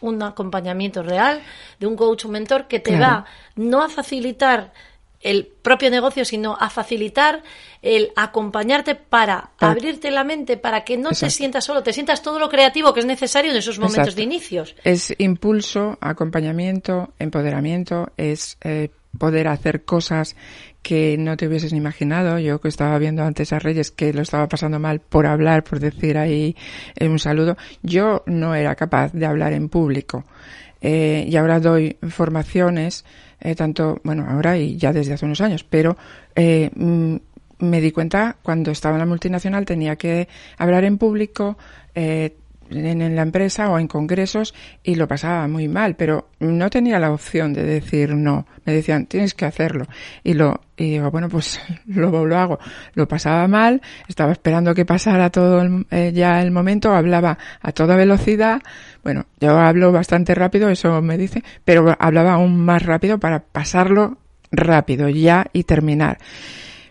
un 0.00 0.22
acompañamiento 0.22 1.02
real 1.02 1.42
de 1.80 1.86
un 1.86 1.96
coach 1.96 2.24
o 2.26 2.28
mentor 2.28 2.68
que 2.68 2.78
te 2.80 2.96
claro. 2.96 3.24
va 3.24 3.26
no 3.56 3.82
a 3.82 3.88
facilitar 3.88 4.72
el 5.20 5.46
propio 5.46 5.90
negocio, 5.90 6.24
sino 6.24 6.56
a 6.58 6.70
facilitar 6.70 7.42
el 7.82 8.12
acompañarte 8.14 8.94
para, 8.94 9.50
abrirte 9.58 10.10
la 10.10 10.24
mente, 10.24 10.56
para 10.56 10.84
que 10.84 10.96
no 10.96 11.10
te 11.10 11.30
sientas 11.30 11.64
solo, 11.64 11.82
te 11.82 11.92
sientas 11.92 12.22
todo 12.22 12.38
lo 12.38 12.48
creativo 12.48 12.94
que 12.94 13.00
es 13.00 13.06
necesario 13.06 13.50
en 13.50 13.56
esos 13.56 13.78
momentos 13.78 14.14
de 14.14 14.22
inicios. 14.22 14.76
Es 14.84 15.12
impulso, 15.18 15.98
acompañamiento, 16.00 17.12
empoderamiento, 17.18 18.12
es 18.16 18.58
eh, 18.62 18.90
poder 19.16 19.48
hacer 19.48 19.84
cosas 19.84 20.36
que 20.82 21.16
no 21.18 21.36
te 21.36 21.48
hubieses 21.48 21.72
imaginado. 21.72 22.38
Yo 22.38 22.60
que 22.60 22.68
estaba 22.68 22.98
viendo 22.98 23.22
antes 23.22 23.52
a 23.52 23.58
Reyes 23.58 23.90
que 23.90 24.12
lo 24.12 24.22
estaba 24.22 24.48
pasando 24.48 24.78
mal 24.78 25.00
por 25.00 25.26
hablar, 25.26 25.64
por 25.64 25.80
decir 25.80 26.18
ahí 26.18 26.56
eh, 26.96 27.08
un 27.08 27.18
saludo, 27.18 27.56
yo 27.82 28.22
no 28.26 28.54
era 28.54 28.74
capaz 28.74 29.12
de 29.12 29.26
hablar 29.26 29.52
en 29.52 29.68
público. 29.68 30.24
Eh, 30.80 31.26
y 31.28 31.36
ahora 31.36 31.58
doy 31.58 31.96
formaciones 32.08 33.04
eh, 33.40 33.54
tanto, 33.54 34.00
bueno, 34.04 34.26
ahora 34.28 34.56
y 34.56 34.76
ya 34.76 34.92
desde 34.92 35.14
hace 35.14 35.24
unos 35.24 35.40
años, 35.40 35.64
pero 35.64 35.96
eh, 36.34 36.70
mm, 36.74 37.16
me 37.60 37.80
di 37.80 37.90
cuenta 37.90 38.36
cuando 38.42 38.70
estaba 38.70 38.94
en 38.94 39.00
la 39.00 39.06
multinacional 39.06 39.64
tenía 39.64 39.96
que 39.96 40.28
hablar 40.56 40.84
en 40.84 40.98
público, 40.98 41.58
en, 42.70 43.16
la 43.16 43.22
empresa 43.22 43.70
o 43.70 43.78
en 43.78 43.88
congresos 43.88 44.54
y 44.82 44.94
lo 44.94 45.08
pasaba 45.08 45.46
muy 45.48 45.68
mal, 45.68 45.96
pero 45.96 46.28
no 46.40 46.70
tenía 46.70 46.98
la 46.98 47.12
opción 47.12 47.52
de 47.52 47.64
decir 47.64 48.14
no. 48.14 48.46
Me 48.64 48.72
decían, 48.72 49.06
tienes 49.06 49.34
que 49.34 49.44
hacerlo. 49.44 49.86
Y 50.22 50.34
lo, 50.34 50.60
y 50.76 50.90
digo, 50.90 51.10
bueno, 51.10 51.28
pues 51.28 51.60
lo, 51.86 52.26
lo 52.26 52.38
hago. 52.38 52.58
Lo 52.94 53.08
pasaba 53.08 53.48
mal, 53.48 53.82
estaba 54.08 54.32
esperando 54.32 54.74
que 54.74 54.84
pasara 54.84 55.30
todo 55.30 55.62
eh, 55.90 56.12
ya 56.14 56.42
el 56.42 56.50
momento, 56.50 56.92
hablaba 56.92 57.38
a 57.60 57.72
toda 57.72 57.96
velocidad. 57.96 58.60
Bueno, 59.02 59.26
yo 59.40 59.58
hablo 59.58 59.92
bastante 59.92 60.34
rápido, 60.34 60.68
eso 60.68 61.00
me 61.02 61.16
dice, 61.16 61.42
pero 61.64 61.96
hablaba 61.98 62.34
aún 62.34 62.64
más 62.64 62.84
rápido 62.84 63.18
para 63.18 63.40
pasarlo 63.40 64.18
rápido 64.50 65.08
ya 65.08 65.46
y 65.52 65.64
terminar. 65.64 66.18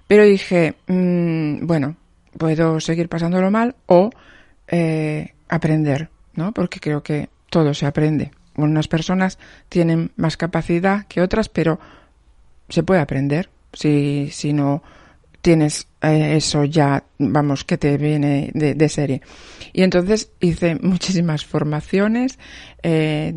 Pero 0.07 0.23
dije, 0.23 0.75
mmm, 0.87 1.65
bueno, 1.65 1.97
puedo 2.37 2.79
seguir 2.79 3.09
pasándolo 3.09 3.51
mal 3.51 3.75
o 3.87 4.09
eh, 4.67 5.33
aprender, 5.49 6.09
¿no? 6.33 6.53
Porque 6.53 6.79
creo 6.79 7.03
que 7.03 7.29
todo 7.49 7.73
se 7.73 7.85
aprende. 7.85 8.31
Unas 8.55 8.87
personas 8.87 9.37
tienen 9.69 10.11
más 10.15 10.37
capacidad 10.37 11.05
que 11.07 11.21
otras, 11.21 11.49
pero 11.49 11.79
se 12.69 12.83
puede 12.83 13.01
aprender. 13.01 13.49
Si, 13.73 14.29
si 14.31 14.53
no 14.53 14.81
tienes 15.41 15.87
eh, 16.01 16.35
eso 16.37 16.63
ya, 16.65 17.03
vamos, 17.17 17.63
que 17.63 17.77
te 17.77 17.97
viene 17.97 18.51
de, 18.53 18.89
serie. 18.89 19.21
Y 19.73 19.83
entonces 19.83 20.31
hice 20.39 20.75
muchísimas 20.81 21.45
formaciones 21.45 22.37
eh, 22.83 23.33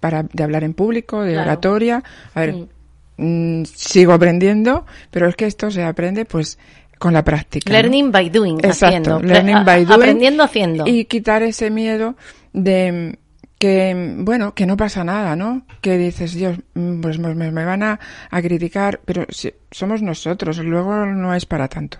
para, 0.00 0.22
de 0.24 0.42
hablar 0.42 0.64
en 0.64 0.74
público, 0.74 1.22
de 1.22 1.38
oratoria. 1.38 2.02
A 2.34 2.40
ver, 2.40 2.68
mm, 3.16 3.64
sigo 3.64 4.12
aprendiendo, 4.12 4.86
pero 5.10 5.28
es 5.28 5.36
que 5.36 5.46
esto 5.46 5.70
se 5.70 5.84
aprende, 5.84 6.24
pues, 6.24 6.58
con 7.00 7.14
la 7.14 7.24
práctica. 7.24 7.72
Learning 7.72 8.12
by 8.12 8.28
doing, 8.28 8.58
Exacto, 8.58 8.86
haciendo. 8.86 9.20
Learning 9.20 9.64
by 9.64 9.84
doing. 9.86 10.00
Aprendiendo 10.00 10.42
haciendo. 10.44 10.84
Y 10.86 11.06
quitar 11.06 11.42
ese 11.42 11.70
miedo 11.70 12.14
de 12.52 13.18
que, 13.58 14.14
bueno, 14.18 14.54
que 14.54 14.66
no 14.66 14.76
pasa 14.76 15.02
nada, 15.02 15.34
¿no? 15.34 15.62
Que 15.80 15.96
dices, 15.96 16.34
Dios, 16.34 16.58
mm, 16.74 17.00
pues 17.00 17.18
me, 17.18 17.34
me 17.34 17.64
van 17.64 17.82
a, 17.82 17.98
a 18.30 18.42
criticar, 18.42 19.00
pero 19.04 19.24
si, 19.30 19.50
somos 19.70 20.02
nosotros, 20.02 20.58
luego 20.58 21.06
no 21.06 21.34
es 21.34 21.46
para 21.46 21.68
tanto. 21.68 21.98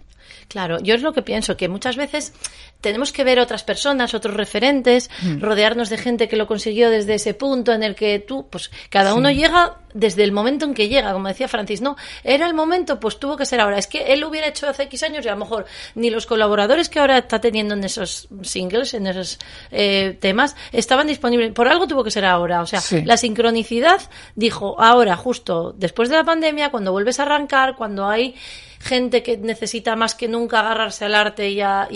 Claro, 0.49 0.79
yo 0.81 0.95
es 0.95 1.03
lo 1.03 1.13
que 1.13 1.23
pienso, 1.23 1.57
que 1.57 1.69
muchas 1.69 1.97
veces 1.97 2.33
tenemos 2.81 3.13
que 3.13 3.25
ver 3.25 3.39
otras 3.39 3.63
personas, 3.63 4.15
otros 4.15 4.35
referentes, 4.35 5.11
mm. 5.23 5.41
rodearnos 5.41 5.91
de 5.91 5.99
gente 5.99 6.29
que 6.29 6.37
lo 6.37 6.47
consiguió 6.47 6.91
desde 6.91 7.15
ese 7.15 7.35
punto 7.35 7.73
en 7.73 7.83
el 7.83 7.95
que 7.95 8.19
tú, 8.19 8.47
pues 8.49 8.71
cada 8.89 9.15
uno 9.15 9.31
llega 9.31 9.77
desde 9.93 10.25
el 10.25 10.33
momento 10.33 10.65
en 10.65 10.75
que 10.75 10.89
llega, 10.89 11.13
como 11.13 11.29
decía 11.29 11.49
Francis, 11.49 11.81
no, 11.81 11.97
era 12.25 12.47
el 12.47 12.55
momento, 12.55 13.01
pues 13.01 13.19
tuvo 13.19 13.37
que 13.37 13.45
ser 13.45 13.61
ahora. 13.61 13.79
Es 13.79 13.87
que 13.87 14.13
él 14.13 14.21
lo 14.21 14.29
hubiera 14.29 14.47
hecho 14.47 14.69
hace 14.69 14.85
X 14.85 15.03
años 15.03 15.25
y 15.25 15.29
a 15.29 15.33
lo 15.33 15.39
mejor 15.39 15.67
ni 15.95 16.11
los 16.11 16.27
colaboradores 16.27 16.89
que 16.89 17.01
ahora 17.01 17.19
está 17.19 17.41
teniendo 17.41 17.75
en 17.75 17.85
esos 17.85 18.29
singles, 18.43 18.95
en 18.95 19.07
esos 19.07 19.39
eh, 19.71 20.17
temas, 20.21 20.57
estaban 20.73 21.07
disponibles. 21.07 21.53
Por 21.53 21.69
algo 21.69 21.87
tuvo 21.87 22.05
que 22.05 22.11
ser 22.11 22.25
ahora. 22.25 22.63
O 22.63 22.67
sea, 22.67 22.81
la 23.05 23.17
sincronicidad 23.17 24.01
dijo 24.35 24.81
ahora, 24.81 25.17
justo 25.17 25.75
después 25.77 26.09
de 26.09 26.17
la 26.17 26.25
pandemia, 26.25 26.71
cuando 26.71 26.93
vuelves 26.93 27.21
a 27.21 27.25
arrancar, 27.25 27.77
cuando 27.77 28.09
hay 28.09 28.35
gente 28.81 29.23
que 29.23 29.37
necesita 29.37 29.95
más 29.95 30.15
que 30.15 30.27
nunca 30.27 30.61
agarrarse 30.61 31.05
al 31.05 31.15
arte 31.15 31.51
y 31.51 31.61
a, 31.61 31.87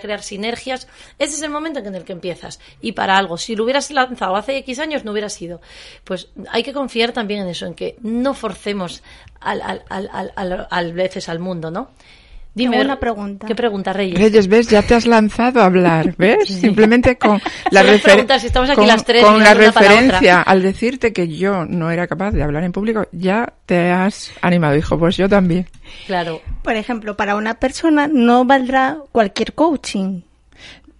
crear 0.00 0.22
sinergias, 0.22 0.86
ese 1.18 1.36
es 1.36 1.42
el 1.42 1.50
momento 1.50 1.80
en 1.80 1.94
el 1.94 2.04
que 2.04 2.12
empiezas. 2.12 2.60
Y 2.82 2.92
para 2.92 3.16
algo, 3.16 3.38
si 3.38 3.56
lo 3.56 3.64
hubieras 3.64 3.90
lanzado 3.90 4.36
hace 4.36 4.58
X 4.58 4.78
años, 4.78 5.04
no 5.04 5.12
hubiera 5.12 5.30
sido. 5.30 5.62
Pues 6.04 6.28
hay 6.50 6.62
que 6.62 6.74
confiar 6.74 7.12
también 7.12 7.40
en 7.40 7.48
eso, 7.48 7.66
en 7.66 7.74
que 7.74 7.96
no 8.02 8.34
forcemos 8.34 9.02
al, 9.40 9.62
al, 9.62 9.82
al, 9.88 10.66
al 10.70 10.92
veces 10.92 11.28
al 11.28 11.38
mundo, 11.38 11.70
¿no? 11.70 11.90
Dime 12.54 12.80
una 12.80 13.00
pregunta. 13.00 13.46
¿Qué 13.46 13.54
pregunta, 13.54 13.92
Reyes? 13.92 14.18
Reyes, 14.18 14.46
¿ves? 14.46 14.68
Ya 14.68 14.82
te 14.82 14.94
has 14.94 15.06
lanzado 15.06 15.60
a 15.60 15.66
hablar, 15.66 16.14
¿ves? 16.18 16.48
Simplemente 16.48 17.16
con 17.16 17.40
la, 17.70 17.82
referencia 17.82 18.52
con, 18.74 18.86
la 19.42 19.54
referencia 19.54 20.40
al 20.40 20.62
decirte 20.62 21.12
que 21.12 21.28
yo 21.28 21.64
no 21.64 21.90
era 21.90 22.06
capaz 22.06 22.30
de 22.30 22.42
hablar 22.42 22.62
en 22.62 22.70
público, 22.70 23.06
ya 23.10 23.52
te 23.66 23.90
has 23.90 24.30
animado, 24.40 24.76
hijo. 24.76 24.98
Pues 24.98 25.16
yo 25.16 25.28
también. 25.28 25.66
Claro. 26.06 26.40
Por 26.62 26.76
ejemplo, 26.76 27.16
para 27.16 27.34
una 27.34 27.54
persona 27.54 28.06
no 28.06 28.44
valdrá 28.44 28.98
cualquier 29.10 29.54
coaching. 29.54 30.20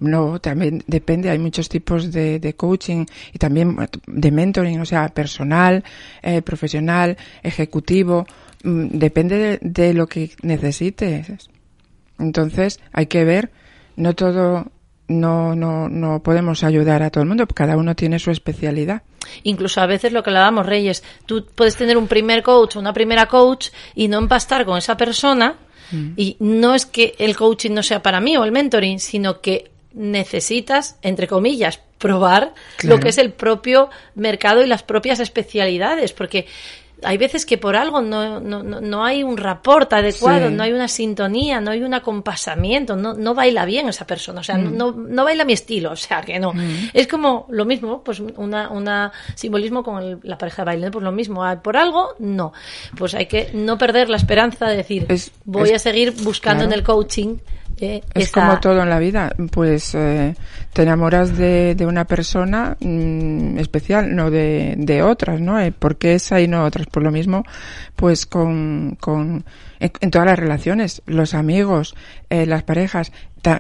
No, 0.01 0.41
también 0.41 0.83
depende, 0.89 1.31
hay 1.31 1.39
muchos 1.39 1.69
tipos 1.69 2.11
de, 2.11 2.41
de 2.41 2.55
coaching 2.55 3.07
y 3.33 3.39
también 3.39 3.77
de 4.07 4.31
mentoring, 4.33 4.81
o 4.81 4.85
sea, 4.85 5.09
personal, 5.09 5.85
eh, 6.21 6.43
profesional, 6.43 7.17
ejecutivo. 7.43 8.27
Mm, 8.65 8.99
depende 8.99 9.59
de, 9.61 9.95
lo 9.95 10.07
que 10.07 10.31
necesites. 10.43 11.51
Entonces 12.19 12.81
hay 12.93 13.07
que 13.07 13.25
ver, 13.25 13.51
no 13.97 14.15
todo, 14.15 14.73
no, 15.07 15.55
no, 15.55 15.89
no 15.91 16.23
podemos 16.23 16.65
ayudar 16.65 17.03
a 17.03 17.11
todo 17.11 17.23
el 17.23 17.29
mundo, 17.29 17.47
cada 17.47 17.77
uno 17.77 17.95
tiene 17.95 18.19
su 18.19 18.31
especialidad. 18.31 19.03
Incluso 19.43 19.83
a 19.83 19.87
veces 19.87 20.13
lo 20.13 20.23
que 20.23 20.31
le 20.31 20.39
damos, 20.39 20.65
Reyes, 20.65 21.05
tú 21.27 21.47
puedes 21.55 21.77
tener 21.77 21.99
un 21.99 22.09
primer 22.09 22.43
coach 22.43 22.77
o 22.77 22.81
una 22.81 22.95
primera 22.95 23.27
coach 23.27 23.69
y 23.95 24.09
no 24.09 24.19
empastar 24.19 24.65
con 24.65 24.79
esa 24.79 24.97
persona. 24.97 25.57
Mm. 25.91 26.13
Y 26.17 26.37
no 26.41 26.75
es 26.75 26.87
que 26.87 27.15
el 27.19 27.37
coaching 27.37 27.73
no 27.73 27.83
sea 27.83 28.03
para 28.03 28.21
mí 28.21 28.37
o 28.39 28.45
el 28.45 28.53
mentoring, 28.53 28.99
sino 28.99 29.43
que 29.43 29.71
necesitas, 29.93 30.97
entre 31.03 31.29
comillas, 31.29 31.81
probar 31.99 32.55
lo 32.83 32.99
que 32.99 33.11
es 33.11 33.19
el 33.19 33.33
propio 33.33 33.91
mercado 34.15 34.63
y 34.63 34.67
las 34.67 34.83
propias 34.83 35.21
especialidades, 35.21 36.13
porque 36.13 36.47
hay 37.05 37.19
veces 37.19 37.47
que 37.47 37.59
por 37.59 37.77
algo 37.77 38.01
no, 38.01 38.41
no, 38.41 38.63
no 38.63 39.05
hay 39.05 39.23
un 39.23 39.37
rapport 39.37 39.93
adecuado, 39.93 40.51
no 40.51 40.63
hay 40.63 40.73
una 40.73 40.89
sintonía, 40.89 41.61
no 41.61 41.71
hay 41.71 41.83
un 41.83 41.95
acompasamiento, 41.95 42.97
no, 42.97 43.15
no 43.15 43.35
baila 43.35 43.65
bien 43.65 43.89
esa 43.89 44.07
persona, 44.07 44.41
o 44.41 44.45
sea, 44.45 44.57
mm. 44.57 44.77
no, 44.77 44.93
no 44.93 45.25
baila 45.25 45.45
mi 45.45 45.53
estilo, 45.53 45.93
o 45.93 45.97
sea, 45.97 46.23
que 46.23 46.39
no. 46.39 46.53
Mm. 46.53 46.91
Es 46.93 47.07
como 47.07 47.47
lo 47.51 47.65
mismo, 47.65 48.03
pues 48.03 48.21
una, 48.21 48.71
una 48.71 49.13
simbolismo 49.35 49.83
con 49.83 50.21
la 50.23 50.39
pareja 50.39 50.63
de 50.63 50.67
baile, 50.67 50.91
pues 50.91 51.05
lo 51.05 51.13
mismo, 51.13 51.45
ah, 51.45 51.63
por 51.63 51.77
algo, 51.77 52.15
no. 52.19 52.53
Pues 52.97 53.15
hay 53.15 53.27
que 53.27 53.51
no 53.53 53.79
perder 53.79 54.09
la 54.09 54.17
esperanza 54.17 54.67
de 54.67 54.77
decir, 54.77 55.07
voy 55.45 55.71
a 55.71 55.79
seguir 55.79 56.13
buscando 56.23 56.65
en 56.65 56.73
el 56.73 56.83
coaching 56.83 57.37
es 58.15 58.31
como 58.31 58.61
todo 58.61 58.83
en 58.83 58.91
la 58.91 58.99
vida, 58.99 59.35
pues 59.51 59.95
eh, 59.95 60.35
te 60.73 60.83
enamoras 60.83 61.37
de, 61.37 61.75
de 61.75 61.87
una 61.87 62.05
persona 62.05 62.77
mm, 62.81 63.59
especial, 63.59 64.15
no 64.15 64.31
de, 64.31 64.75
de 64.77 65.03
otras, 65.03 65.41
¿no? 65.41 65.61
Eh, 65.61 65.73
¿Por 65.73 65.97
qué 65.97 66.15
esa 66.15 66.41
y 66.41 66.49
no 66.49 66.65
otras? 66.65 66.87
Por 66.87 67.03
lo 67.03 67.11
mismo, 67.11 67.45
pues 67.97 68.27
con, 68.27 68.97
con 69.01 69.45
en, 69.81 70.11
todas 70.11 70.27
las 70.27 70.39
relaciones, 70.39 71.03
los 71.07 71.35
amigos, 71.35 71.95
eh, 72.31 72.47
las 72.47 72.63
parejas, 72.63 73.13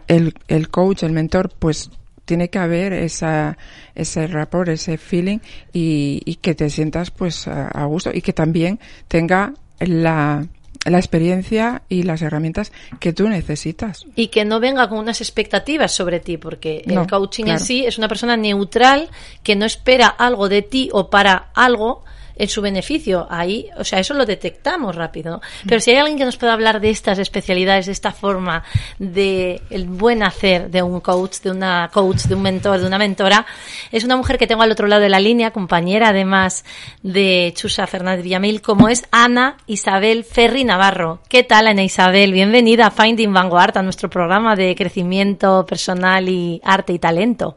el, 0.07 0.35
el 0.49 0.69
coach, 0.69 1.03
el 1.03 1.13
mentor, 1.13 1.51
pues 1.59 1.91
tiene 2.25 2.49
que 2.49 2.59
haber 2.59 2.93
esa, 2.93 3.59
ese 3.95 4.27
rapport, 4.27 4.69
ese 4.69 4.97
feeling 4.97 5.39
y, 5.73 6.23
y 6.25 6.37
que 6.37 6.55
te 6.55 6.71
sientas 6.71 7.11
pues 7.11 7.47
a 7.49 7.85
gusto 7.85 8.11
y 8.15 8.23
que 8.23 8.33
también 8.33 8.81
tenga 9.09 9.53
la, 9.81 10.47
la 10.85 10.99
experiencia 10.99 11.83
y 11.89 12.03
las 12.03 12.23
herramientas 12.23 12.73
que 13.01 13.13
tú 13.13 13.29
necesitas. 13.29 14.07
Y 14.15 14.29
que 14.29 14.45
no 14.45 14.61
venga 14.61 14.89
con 14.89 14.99
unas 14.99 15.21
expectativas 15.21 15.93
sobre 15.93 16.21
ti, 16.21 16.37
porque 16.37 16.83
el 16.87 17.07
coaching 17.07 17.47
en 17.47 17.61
sí 17.61 17.85
es 17.87 17.99
una 17.99 18.09
persona 18.09 18.37
neutral 18.37 19.09
que 19.43 19.57
no 19.57 19.65
espera 19.65 20.09
algo 20.09 20.49
de 20.49 20.63
ti 20.63 20.91
o 20.93 21.11
para 21.11 21.51
algo, 21.55 22.05
en 22.37 22.49
su 22.49 22.61
beneficio. 22.61 23.27
Ahí, 23.31 23.69
o 23.77 23.85
sea, 23.85 23.99
eso 24.01 24.15
lo 24.15 24.27
detectamos 24.27 24.95
rápido. 24.97 25.41
Pero 25.67 25.81
si 25.81 25.91
hay 25.91 25.99
alguien 25.99 26.19
que 26.19 26.25
nos 26.25 26.37
pueda 26.37 26.53
hablar 26.53 26.81
de 26.81 26.91
estas 26.91 27.19
especialidades, 27.19 27.87
de 27.87 27.93
esta 27.93 28.13
forma 28.13 28.65
de 28.99 29.61
el 29.71 29.87
buen 29.87 30.23
hacer 30.23 30.71
de 30.71 30.83
un 30.83 31.01
coach, 31.01 31.41
de 31.41 31.51
una 31.51 31.91
coach, 31.93 32.23
de 32.25 32.35
un 32.35 32.43
mentor, 32.43 32.81
de 32.81 32.87
una 32.87 32.99
mentora, 32.99 33.47
es 33.93 34.05
una 34.05 34.17
mujer 34.17 34.39
que 34.39 34.47
tengo 34.47 34.63
al 34.63 34.73
otro 34.73 34.87
lado 34.87 35.03
de 35.03 35.09
la 35.09 35.21
línea, 35.21 35.51
compañera 35.51 36.09
además 36.09 36.65
de 37.03 37.53
Chusa 37.57 37.87
Fernández 37.87 38.25
Villamil, 38.25 38.63
como 38.63 38.89
es 38.89 39.05
Ana 39.11 39.57
Isabel 39.67 40.25
Ferri 40.25 40.65
Navarro. 40.65 41.21
¿Qué 41.29 41.43
tal, 41.43 41.67
Ana 41.67 41.83
Isabel? 41.83 42.33
Bienvenida 42.33 42.87
a 42.87 42.91
Finding 42.91 43.33
Vanguard, 43.33 43.79
a 43.79 43.83
nuestro 43.83 44.11
programa 44.11 44.57
de 44.57 44.75
crecimiento 44.75 45.65
personal 45.67 46.29
y 46.29 46.61
arte 46.65 46.93
y 46.93 46.99
talento. 46.99 47.57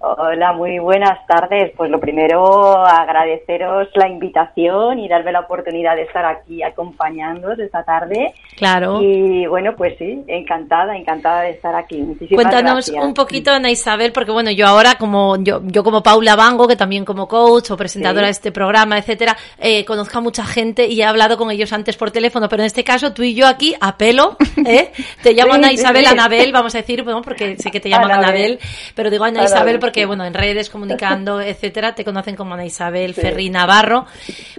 Hola, 0.00 0.52
muy 0.52 0.78
buenas 0.78 1.26
tardes. 1.26 1.72
Pues 1.76 1.90
lo 1.90 1.98
primero, 1.98 2.86
agradeceros 2.86 3.88
la 3.94 4.08
invitación 4.08 5.00
y 5.00 5.08
darme 5.08 5.32
la 5.32 5.40
oportunidad 5.40 5.96
de 5.96 6.02
estar 6.02 6.24
aquí 6.24 6.62
acompañándoos 6.62 7.58
esta 7.58 7.82
tarde. 7.82 8.32
Claro. 8.56 9.00
Y 9.02 9.46
bueno, 9.48 9.74
pues 9.76 9.98
sí, 9.98 10.22
encantada, 10.28 10.96
encantada 10.96 11.42
de 11.42 11.50
estar 11.50 11.74
aquí. 11.74 11.96
Muchísimas 11.98 12.44
Cuéntanos 12.44 12.86
gracias. 12.86 13.04
un 13.04 13.12
poquito, 13.12 13.50
Ana 13.50 13.70
Isabel, 13.72 14.12
porque 14.12 14.30
bueno, 14.30 14.52
yo 14.52 14.68
ahora 14.68 14.94
como 14.98 15.36
yo, 15.42 15.62
yo 15.64 15.82
como 15.82 16.00
Paula 16.00 16.36
Bango, 16.36 16.68
que 16.68 16.76
también 16.76 17.04
como 17.04 17.26
coach 17.26 17.72
o 17.72 17.76
presentadora 17.76 18.26
Sí. 18.26 18.26
de 18.26 18.30
este 18.30 18.52
programa, 18.52 18.98
etcétera, 18.98 19.36
eh, 19.58 19.84
conozco 19.84 20.18
a 20.18 20.20
mucha 20.20 20.44
gente 20.44 20.86
y 20.86 21.00
he 21.00 21.04
hablado 21.04 21.36
con 21.36 21.50
ellos 21.50 21.72
antes 21.72 21.96
por 21.96 22.12
teléfono, 22.12 22.48
pero 22.48 22.62
en 22.62 22.66
este 22.68 22.84
caso 22.84 23.12
tú 23.12 23.24
y 23.24 23.34
yo 23.34 23.48
aquí 23.48 23.74
a 23.80 23.96
pelo, 23.96 24.36
¿eh? 24.64 24.92
Te 25.24 25.32
llamo 25.34 25.54
Sí, 25.54 25.58
Ana 25.58 25.72
Isabel, 25.72 26.04
sí. 26.04 26.12
Anabel, 26.12 26.52
vamos 26.52 26.72
a 26.76 26.78
decir, 26.78 27.02
bueno, 27.02 27.20
porque 27.22 27.56
sé 27.56 27.72
que 27.72 27.80
te 27.80 27.88
llaman 27.88 28.12
Anabel. 28.12 28.28
Anabel, 28.28 28.58
pero 28.94 29.10
digo 29.10 29.24
Ana 29.24 29.40
Anabel, 29.40 29.52
Isabel 29.56 29.78
porque 29.88 30.06
bueno, 30.06 30.24
en 30.24 30.34
redes 30.34 30.70
comunicando, 30.70 31.40
etcétera, 31.40 31.94
te 31.94 32.04
conocen 32.04 32.36
como 32.36 32.54
Ana 32.54 32.64
Isabel 32.66 33.14
Sí. 33.14 33.20
Ferri 33.20 33.50
Navarro. 33.50 34.06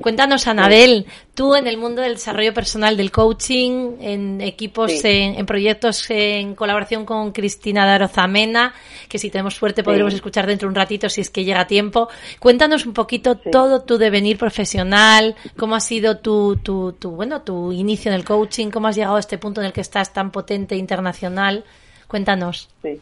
Cuéntanos, 0.01 0.47
Anabel, 0.47 1.05
tú 1.33 1.55
en 1.55 1.67
el 1.67 1.77
mundo 1.77 2.01
del 2.01 2.13
desarrollo 2.15 2.53
personal, 2.53 2.97
del 2.97 3.11
coaching, 3.11 3.93
en 4.01 4.41
equipos, 4.41 4.91
Sí. 4.91 5.07
en, 5.07 5.35
en 5.35 5.45
proyectos 5.45 6.09
en 6.09 6.55
colaboración 6.55 7.05
con 7.05 7.31
Cristina 7.31 7.85
Darozamena, 7.85 8.73
que 9.07 9.17
si 9.19 9.29
tenemos 9.29 9.55
suerte 9.55 9.83
podremos 9.83 10.13
Sí. 10.13 10.17
escuchar 10.17 10.47
dentro 10.47 10.67
de 10.67 10.71
un 10.71 10.75
ratito 10.75 11.09
si 11.09 11.21
es 11.21 11.29
que 11.29 11.43
llega 11.43 11.67
tiempo. 11.67 12.09
Cuéntanos 12.39 12.85
un 12.85 12.93
poquito 12.93 13.35
todo 13.35 13.81
tu 13.83 13.97
devenir 13.97 14.37
profesional, 14.37 15.35
cómo 15.57 15.75
ha 15.75 15.79
sido 15.79 16.17
tu, 16.17 16.57
tu, 16.57 16.93
tu, 16.93 17.11
bueno, 17.11 17.41
tu 17.41 17.71
inicio 17.71 18.11
en 18.11 18.15
el 18.15 18.25
coaching, 18.25 18.69
cómo 18.71 18.87
has 18.87 18.95
llegado 18.95 19.15
a 19.15 19.19
este 19.19 19.37
punto 19.37 19.61
en 19.61 19.67
el 19.67 19.73
que 19.73 19.81
estás 19.81 20.11
tan 20.13 20.31
potente 20.31 20.75
internacional. 20.75 21.63
Cuéntanos. 22.07 22.69
Sí. 22.81 22.99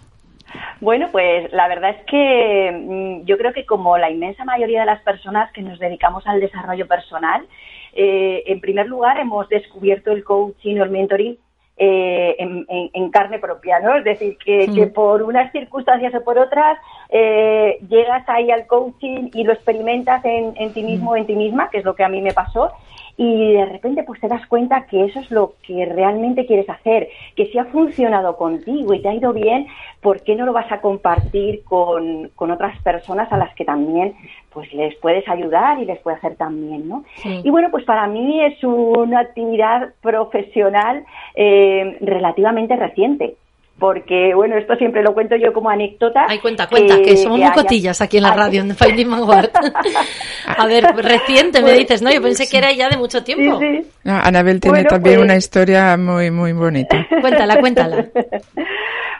Bueno, 0.79 1.07
pues 1.11 1.51
la 1.53 1.67
verdad 1.67 1.91
es 1.91 2.05
que 2.05 2.71
mm, 2.71 3.25
yo 3.25 3.37
creo 3.37 3.53
que 3.53 3.65
como 3.65 3.97
la 3.97 4.09
inmensa 4.09 4.45
mayoría 4.45 4.81
de 4.81 4.85
las 4.85 5.01
personas 5.01 5.51
que 5.51 5.61
nos 5.61 5.79
dedicamos 5.79 6.25
al 6.27 6.39
desarrollo 6.39 6.87
personal, 6.87 7.45
eh, 7.93 8.43
en 8.45 8.59
primer 8.61 8.87
lugar 8.87 9.19
hemos 9.19 9.49
descubierto 9.49 10.11
el 10.11 10.23
coaching 10.23 10.77
o 10.79 10.83
el 10.83 10.89
mentoring 10.91 11.37
eh, 11.79 12.35
en, 12.39 12.65
en- 12.69 12.89
en 12.93 13.09
carne 13.11 13.37
propia, 13.39 13.79
¿no? 13.79 13.95
Es 13.95 14.03
decir, 14.03 14.37
que, 14.43 14.65
que 14.73 14.87
por 14.87 15.21
unas 15.21 15.51
circunstancias 15.51 16.13
o 16.15 16.23
por 16.23 16.39
otras 16.39 16.77
eh, 17.09 17.77
llegas 17.87 18.27
ahí 18.29 18.49
al 18.49 18.65
coaching 18.65 19.29
y 19.33 19.43
lo 19.43 19.53
experimentas 19.53 20.23
en, 20.25 20.53
en 20.57 20.73
ti 20.73 20.81
mismo, 20.83 21.15
en 21.15 21.27
ti 21.27 21.35
misma, 21.35 21.69
que 21.69 21.77
es 21.79 21.85
lo 21.85 21.95
que 21.95 22.03
a 22.03 22.09
mí 22.09 22.19
me 22.21 22.33
pasó, 22.33 22.71
y 23.17 23.53
de 23.53 23.65
repente 23.65 24.03
pues 24.03 24.21
te 24.21 24.27
das 24.27 24.45
cuenta 24.45 24.85
que 24.85 25.05
eso 25.05 25.19
es 25.19 25.31
lo 25.31 25.55
que 25.63 25.85
realmente 25.85 26.45
quieres 26.45 26.69
hacer, 26.69 27.09
que 27.35 27.47
si 27.47 27.57
ha 27.57 27.65
funcionado 27.65 28.37
contigo 28.37 28.93
y 28.93 29.01
te 29.01 29.09
ha 29.09 29.13
ido 29.15 29.33
bien, 29.33 29.67
¿por 30.01 30.21
qué 30.21 30.35
no 30.35 30.45
lo 30.45 30.53
vas 30.53 30.71
a 30.71 30.79
compartir 30.81 31.63
con, 31.63 32.29
con 32.35 32.51
otras 32.51 32.79
personas 32.83 33.31
a 33.31 33.37
las 33.37 33.53
que 33.55 33.65
también 33.65 34.15
pues 34.53 34.71
les 34.73 34.95
puedes 34.97 35.27
ayudar 35.27 35.79
y 35.79 35.85
les 35.85 35.99
puede 35.99 36.17
hacer 36.17 36.35
también, 36.35 36.87
¿no? 36.87 37.03
Sí. 37.15 37.41
Y 37.43 37.49
bueno, 37.49 37.69
pues 37.71 37.85
para 37.85 38.07
mí 38.07 38.43
es 38.43 38.63
una 38.63 39.19
actividad 39.19 39.93
profesional 40.01 41.03
eh, 41.35 41.97
relativamente 42.01 42.75
reciente. 42.75 43.35
Porque, 43.79 44.33
bueno, 44.33 44.57
esto 44.57 44.75
siempre 44.75 45.03
lo 45.03 45.13
cuento 45.13 45.35
yo 45.35 45.53
como 45.53 45.69
anécdota. 45.69 46.25
Ay, 46.27 46.39
cuenta, 46.39 46.67
cuenta, 46.67 46.99
que 46.99 47.15
somos 47.15 47.37
muy 47.39 47.51
cotillas 47.51 48.01
aquí 48.01 48.17
en 48.17 48.23
la 48.23 48.31
Ay, 48.31 48.37
radio, 48.37 48.61
en 48.61 48.75
Finding 48.75 49.11
Vanguard. 49.11 49.51
a 50.47 50.65
ver, 50.65 50.83
reciente 50.95 51.59
me 51.59 51.65
Pues, 51.67 51.77
dices, 51.77 52.01
¿no? 52.01 52.11
Yo 52.11 52.19
pensé 52.21 52.49
que 52.49 52.57
era 52.57 52.71
ya 52.71 52.89
de 52.89 52.97
mucho 52.97 53.19
Sí, 53.19 53.25
tiempo. 53.25 53.59
sí. 53.59 53.81
No, 54.03 54.15
Anabel 54.15 54.59
tiene 54.59 54.79
Bueno, 54.79 54.89
también 54.89 55.17
pues- 55.17 55.25
una 55.25 55.35
historia 55.35 55.95
muy, 55.95 56.31
muy 56.31 56.53
bonita. 56.53 57.05
Cuéntala, 57.21 57.59
cuéntala. 57.59 58.07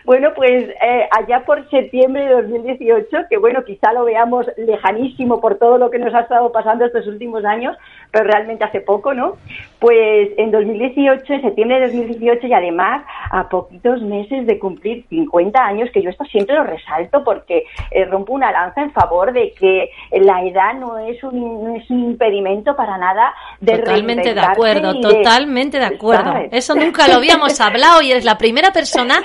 Bueno, 0.07 0.29
pues 0.33 0.63
eh, 0.81 1.09
allá 1.11 1.41
por 1.45 1.69
septiembre 1.69 2.23
de 2.27 2.41
2018, 2.41 3.27
que 3.29 3.35
bueno, 3.37 3.65
quizá 3.65 3.91
lo 3.91 4.05
veamos 4.05 4.45
lejanísimo 4.55 5.41
por 5.41 5.55
todo 5.57 5.77
lo 5.77 5.91
que 5.91 5.99
nos 5.99 6.13
ha 6.15 6.21
estado 6.21 6.49
pasando 6.53 6.85
estos 6.85 7.05
últimos 7.07 7.43
años, 7.43 7.75
pero 8.09 8.23
realmente 8.23 8.63
hace 8.63 8.79
poco, 8.79 9.13
¿no? 9.13 9.33
Pues 9.79 10.29
en 10.37 10.49
2018, 10.51 11.33
en 11.33 11.41
septiembre 11.41 11.81
de 11.81 11.87
2018 11.87 12.47
y 12.47 12.53
además 12.53 13.05
a 13.31 13.49
poquitos 13.49 14.01
meses 14.01 14.47
de 14.47 14.57
cumplir 14.57 15.05
50 15.09 15.59
años, 15.61 15.89
que 15.93 16.01
yo 16.01 16.09
esto 16.09 16.23
siempre 16.23 16.55
lo 16.55 16.63
resalto 16.63 17.25
porque 17.25 17.65
eh, 17.91 18.05
rompo 18.05 18.31
una 18.31 18.49
lanza 18.53 18.83
en 18.83 18.93
favor 18.93 19.33
de 19.33 19.51
que 19.59 19.89
la 20.21 20.41
edad 20.45 20.73
no 20.75 20.97
es 20.99 21.21
un, 21.21 21.65
no 21.65 21.75
es 21.75 21.89
un 21.89 22.05
impedimento 22.11 22.77
para 22.77 22.97
nada 22.97 23.33
de 23.59 23.77
Totalmente 23.79 24.33
de 24.33 24.39
acuerdo, 24.39 24.93
de- 24.93 25.01
totalmente 25.01 25.79
de 25.79 25.85
acuerdo. 25.85 26.31
¿sabes? 26.31 26.49
Eso 26.53 26.75
nunca 26.75 27.09
lo 27.09 27.15
habíamos 27.15 27.59
hablado 27.59 28.01
y 28.01 28.11
eres 28.11 28.23
la 28.23 28.37
primera 28.37 28.71
persona 28.71 29.15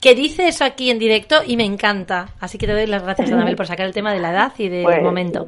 que 0.00 0.16
dice 0.16 0.31
eso 0.38 0.64
aquí 0.64 0.90
en 0.90 0.98
directo 0.98 1.36
y 1.46 1.56
me 1.56 1.64
encanta. 1.64 2.28
Así 2.40 2.58
que 2.58 2.66
te 2.66 2.72
doy 2.72 2.86
las 2.86 3.02
gracias, 3.02 3.30
Anabel, 3.32 3.56
por 3.56 3.66
sacar 3.66 3.86
el 3.86 3.92
tema 3.92 4.12
de 4.12 4.20
la 4.20 4.30
edad 4.30 4.52
y 4.58 4.68
del 4.68 4.84
Pues, 4.84 5.02
momento. 5.02 5.44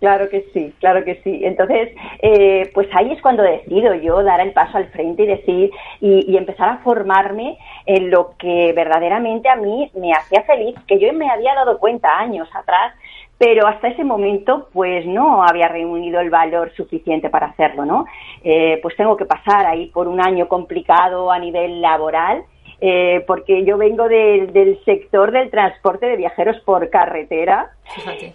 Claro 0.00 0.28
que 0.28 0.44
sí, 0.52 0.72
claro 0.80 1.04
que 1.04 1.20
sí. 1.22 1.40
Entonces, 1.44 1.90
eh, 2.22 2.70
pues 2.74 2.88
ahí 2.94 3.12
es 3.12 3.22
cuando 3.22 3.42
decido 3.42 3.94
yo 3.94 4.22
dar 4.22 4.40
el 4.40 4.52
paso 4.52 4.76
al 4.76 4.88
frente 4.88 5.22
y 5.22 5.26
decir 5.26 5.70
y, 6.00 6.30
y 6.30 6.36
empezar 6.36 6.68
a 6.68 6.78
formarme 6.78 7.58
en 7.86 8.10
lo 8.10 8.34
que 8.38 8.72
verdaderamente 8.74 9.48
a 9.48 9.56
mí 9.56 9.90
me 9.94 10.12
hacía 10.12 10.42
feliz, 10.42 10.74
que 10.86 10.98
yo 10.98 11.12
me 11.12 11.30
había 11.30 11.54
dado 11.54 11.78
cuenta 11.78 12.18
años 12.18 12.48
atrás, 12.54 12.94
pero 13.38 13.68
hasta 13.68 13.88
ese 13.88 14.02
momento 14.04 14.68
pues 14.72 15.06
no 15.06 15.44
había 15.44 15.68
reunido 15.68 16.20
el 16.20 16.30
valor 16.30 16.72
suficiente 16.76 17.30
para 17.30 17.46
hacerlo, 17.46 17.84
¿no? 17.84 18.04
Eh, 18.42 18.80
pues 18.82 18.96
tengo 18.96 19.16
que 19.16 19.26
pasar 19.26 19.64
ahí 19.66 19.86
por 19.86 20.08
un 20.08 20.20
año 20.20 20.48
complicado 20.48 21.30
a 21.30 21.38
nivel 21.38 21.80
laboral. 21.80 22.42
Eh, 22.80 23.24
porque 23.26 23.64
yo 23.64 23.76
vengo 23.76 24.08
del- 24.08 24.52
del 24.52 24.78
sector 24.84 25.32
del 25.32 25.50
transporte 25.50 26.06
de 26.06 26.16
viajeros 26.16 26.58
por 26.60 26.88
carretera. 26.90 27.70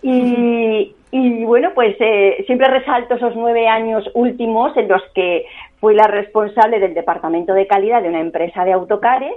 Y, 0.01 0.95
y, 1.11 1.45
bueno, 1.45 1.71
pues 1.75 1.95
eh, 1.99 2.43
siempre 2.45 2.67
resalto 2.67 3.15
esos 3.15 3.35
nueve 3.35 3.67
años 3.67 4.09
últimos 4.13 4.75
en 4.77 4.87
los 4.87 5.01
que 5.13 5.45
fui 5.79 5.95
la 5.95 6.07
responsable 6.07 6.79
del 6.79 6.93
departamento 6.93 7.53
de 7.53 7.67
calidad 7.67 8.01
de 8.01 8.09
una 8.09 8.19
empresa 8.21 8.65
de 8.65 8.73
autocares 8.73 9.33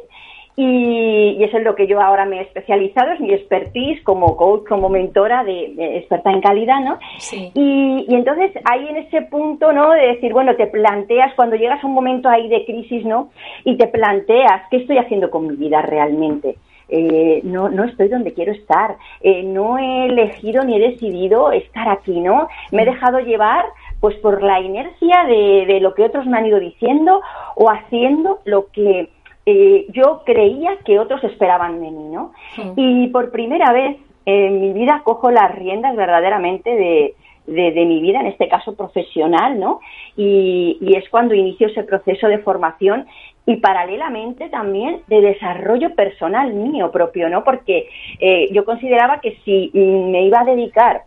y, 0.57 1.37
y 1.39 1.45
eso 1.45 1.59
es 1.59 1.65
lo 1.65 1.75
que 1.75 1.87
yo 1.87 2.01
ahora 2.01 2.25
me 2.25 2.39
he 2.39 2.43
especializado, 2.43 3.13
es 3.13 3.21
mi 3.21 3.33
expertise 3.33 4.03
como 4.03 4.37
coach, 4.37 4.67
como 4.67 4.89
mentora 4.89 5.45
de, 5.45 5.75
de 5.77 5.99
experta 5.99 6.31
en 6.31 6.41
calidad, 6.41 6.81
¿no? 6.81 6.99
Sí. 7.19 7.53
Y, 7.55 8.07
y 8.09 8.15
entonces 8.15 8.53
ahí 8.65 8.89
en 8.89 8.97
ese 8.97 9.23
punto, 9.23 9.73
¿no? 9.73 9.91
De 9.91 10.07
decir, 10.15 10.33
bueno, 10.33 10.57
te 10.57 10.67
planteas, 10.67 11.35
cuando 11.35 11.57
llegas 11.57 11.85
a 11.85 11.87
un 11.87 11.93
momento 11.93 12.31
ahí 12.31 12.49
de 12.49 12.65
crisis, 12.65 13.05
¿no? 13.05 13.29
Y 13.65 13.77
te 13.77 13.87
planteas, 13.89 14.63
¿qué 14.71 14.79
estoy 14.79 14.97
haciendo 14.97 15.31
con 15.31 15.47
mi 15.47 15.57
vida 15.57 15.83
realmente? 15.83 16.57
Eh, 16.89 17.41
no, 17.43 17.69
no 17.69 17.85
estoy 17.85 18.09
donde 18.09 18.33
quiero 18.33 18.53
estar, 18.53 18.97
eh, 19.21 19.43
no 19.43 19.77
he 19.77 20.07
elegido 20.07 20.63
ni 20.65 20.77
he 20.77 20.91
decidido 20.91 21.51
estar 21.53 21.89
aquí, 21.89 22.21
¿no? 22.21 22.49
Me 22.71 22.83
he 22.83 22.87
dejado 22.87 23.19
llevar 23.19 23.65
pues 24.01 24.15
por 24.17 24.43
la 24.43 24.61
inercia 24.61 25.25
de, 25.27 25.67
de 25.67 25.81
lo 25.81 25.95
que 25.95 26.05
otros 26.05 26.27
me 26.27 26.39
han 26.39 26.47
ido 26.47 26.61
diciendo 26.61 27.21
o 27.57 27.71
haciendo 27.71 28.39
lo 28.45 28.67
que 28.71 29.09
eh, 29.47 29.87
yo 29.91 30.23
creía 30.27 30.77
que 30.85 30.99
otros 30.99 31.23
esperaban 31.25 31.81
de 31.81 31.91
mí, 31.91 32.09
¿no? 32.09 32.33
Sí. 32.57 32.63
Y 32.77 33.09
por 33.09 33.31
primera 33.31 33.73
vez 33.73 33.97
en 34.27 34.61
mi 34.61 34.73
vida 34.73 35.03
cojo 35.05 35.31
las 35.31 35.55
riendas 35.55 35.95
verdaderamente 35.95 36.71
de, 36.71 37.15
de, 37.47 37.71
de 37.71 37.85
mi 37.85 38.01
vida, 38.01 38.21
en 38.21 38.27
este 38.27 38.49
caso 38.49 38.75
profesional, 38.75 39.59
¿no? 39.59 39.81
Y, 40.17 40.79
y 40.81 40.97
es 40.97 41.09
cuando 41.09 41.35
inicio 41.35 41.69
ese 41.69 41.85
proceso 41.85 42.27
de 42.27 42.39
formación 42.39 43.07
y 43.47 43.57
paralelamente 43.57 44.49
también 44.49 45.03
de 45.07 45.21
desarrollo 45.21 45.95
personal 45.95 46.53
mío 46.53 46.91
propio, 46.91 47.29
¿no? 47.29 47.45
Porque 47.45 47.89
eh, 48.19 48.49
yo 48.53 48.65
consideraba 48.65 49.21
que 49.21 49.39
si 49.45 49.71
me 49.75 50.25
iba 50.25 50.41
a 50.41 50.45
dedicar 50.45 51.03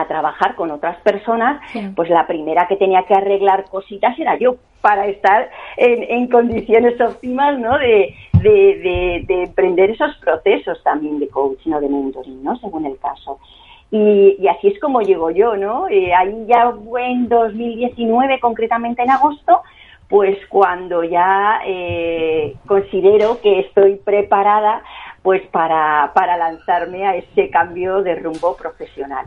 a 0.00 0.06
trabajar 0.06 0.54
con 0.54 0.70
otras 0.70 0.96
personas, 1.02 1.60
Sí. 1.72 1.80
pues 1.94 2.08
la 2.10 2.26
primera 2.26 2.66
que 2.68 2.76
tenía 2.76 3.02
que 3.04 3.14
arreglar 3.14 3.64
cositas 3.70 4.18
era 4.18 4.36
yo 4.38 4.56
para 4.80 5.06
estar 5.06 5.50
en, 5.76 6.02
en 6.04 6.28
condiciones 6.28 7.00
óptimas, 7.00 7.58
¿no? 7.58 7.76
De, 7.78 8.14
de, 8.40 8.50
de, 8.50 9.24
de 9.26 9.42
emprender 9.44 9.90
esos 9.90 10.16
procesos 10.18 10.82
también 10.84 11.18
de 11.18 11.28
coaching 11.28 11.72
o 11.72 11.80
de 11.80 11.88
mentoring, 11.88 12.42
¿no? 12.44 12.56
Según 12.58 12.86
el 12.86 12.98
caso. 12.98 13.38
Y, 13.90 14.36
y 14.38 14.48
así 14.48 14.68
es 14.68 14.78
como 14.80 15.00
llego 15.00 15.30
yo, 15.30 15.56
¿no? 15.56 15.88
Eh, 15.88 16.12
ahí 16.14 16.44
ya 16.48 16.72
fue 16.88 17.06
en 17.10 17.28
2019, 17.28 18.38
concretamente 18.40 19.02
en 19.02 19.10
agosto, 19.10 19.62
pues 20.08 20.38
cuando 20.48 21.02
ya 21.02 21.60
eh, 21.66 22.54
considero 22.66 23.40
que 23.40 23.60
estoy 23.60 23.96
preparada 23.96 24.82
pues 25.22 25.42
para, 25.48 26.12
para 26.14 26.36
lanzarme 26.36 27.04
a 27.06 27.16
ese 27.16 27.50
cambio 27.50 28.02
de 28.02 28.14
rumbo 28.14 28.56
profesional. 28.56 29.26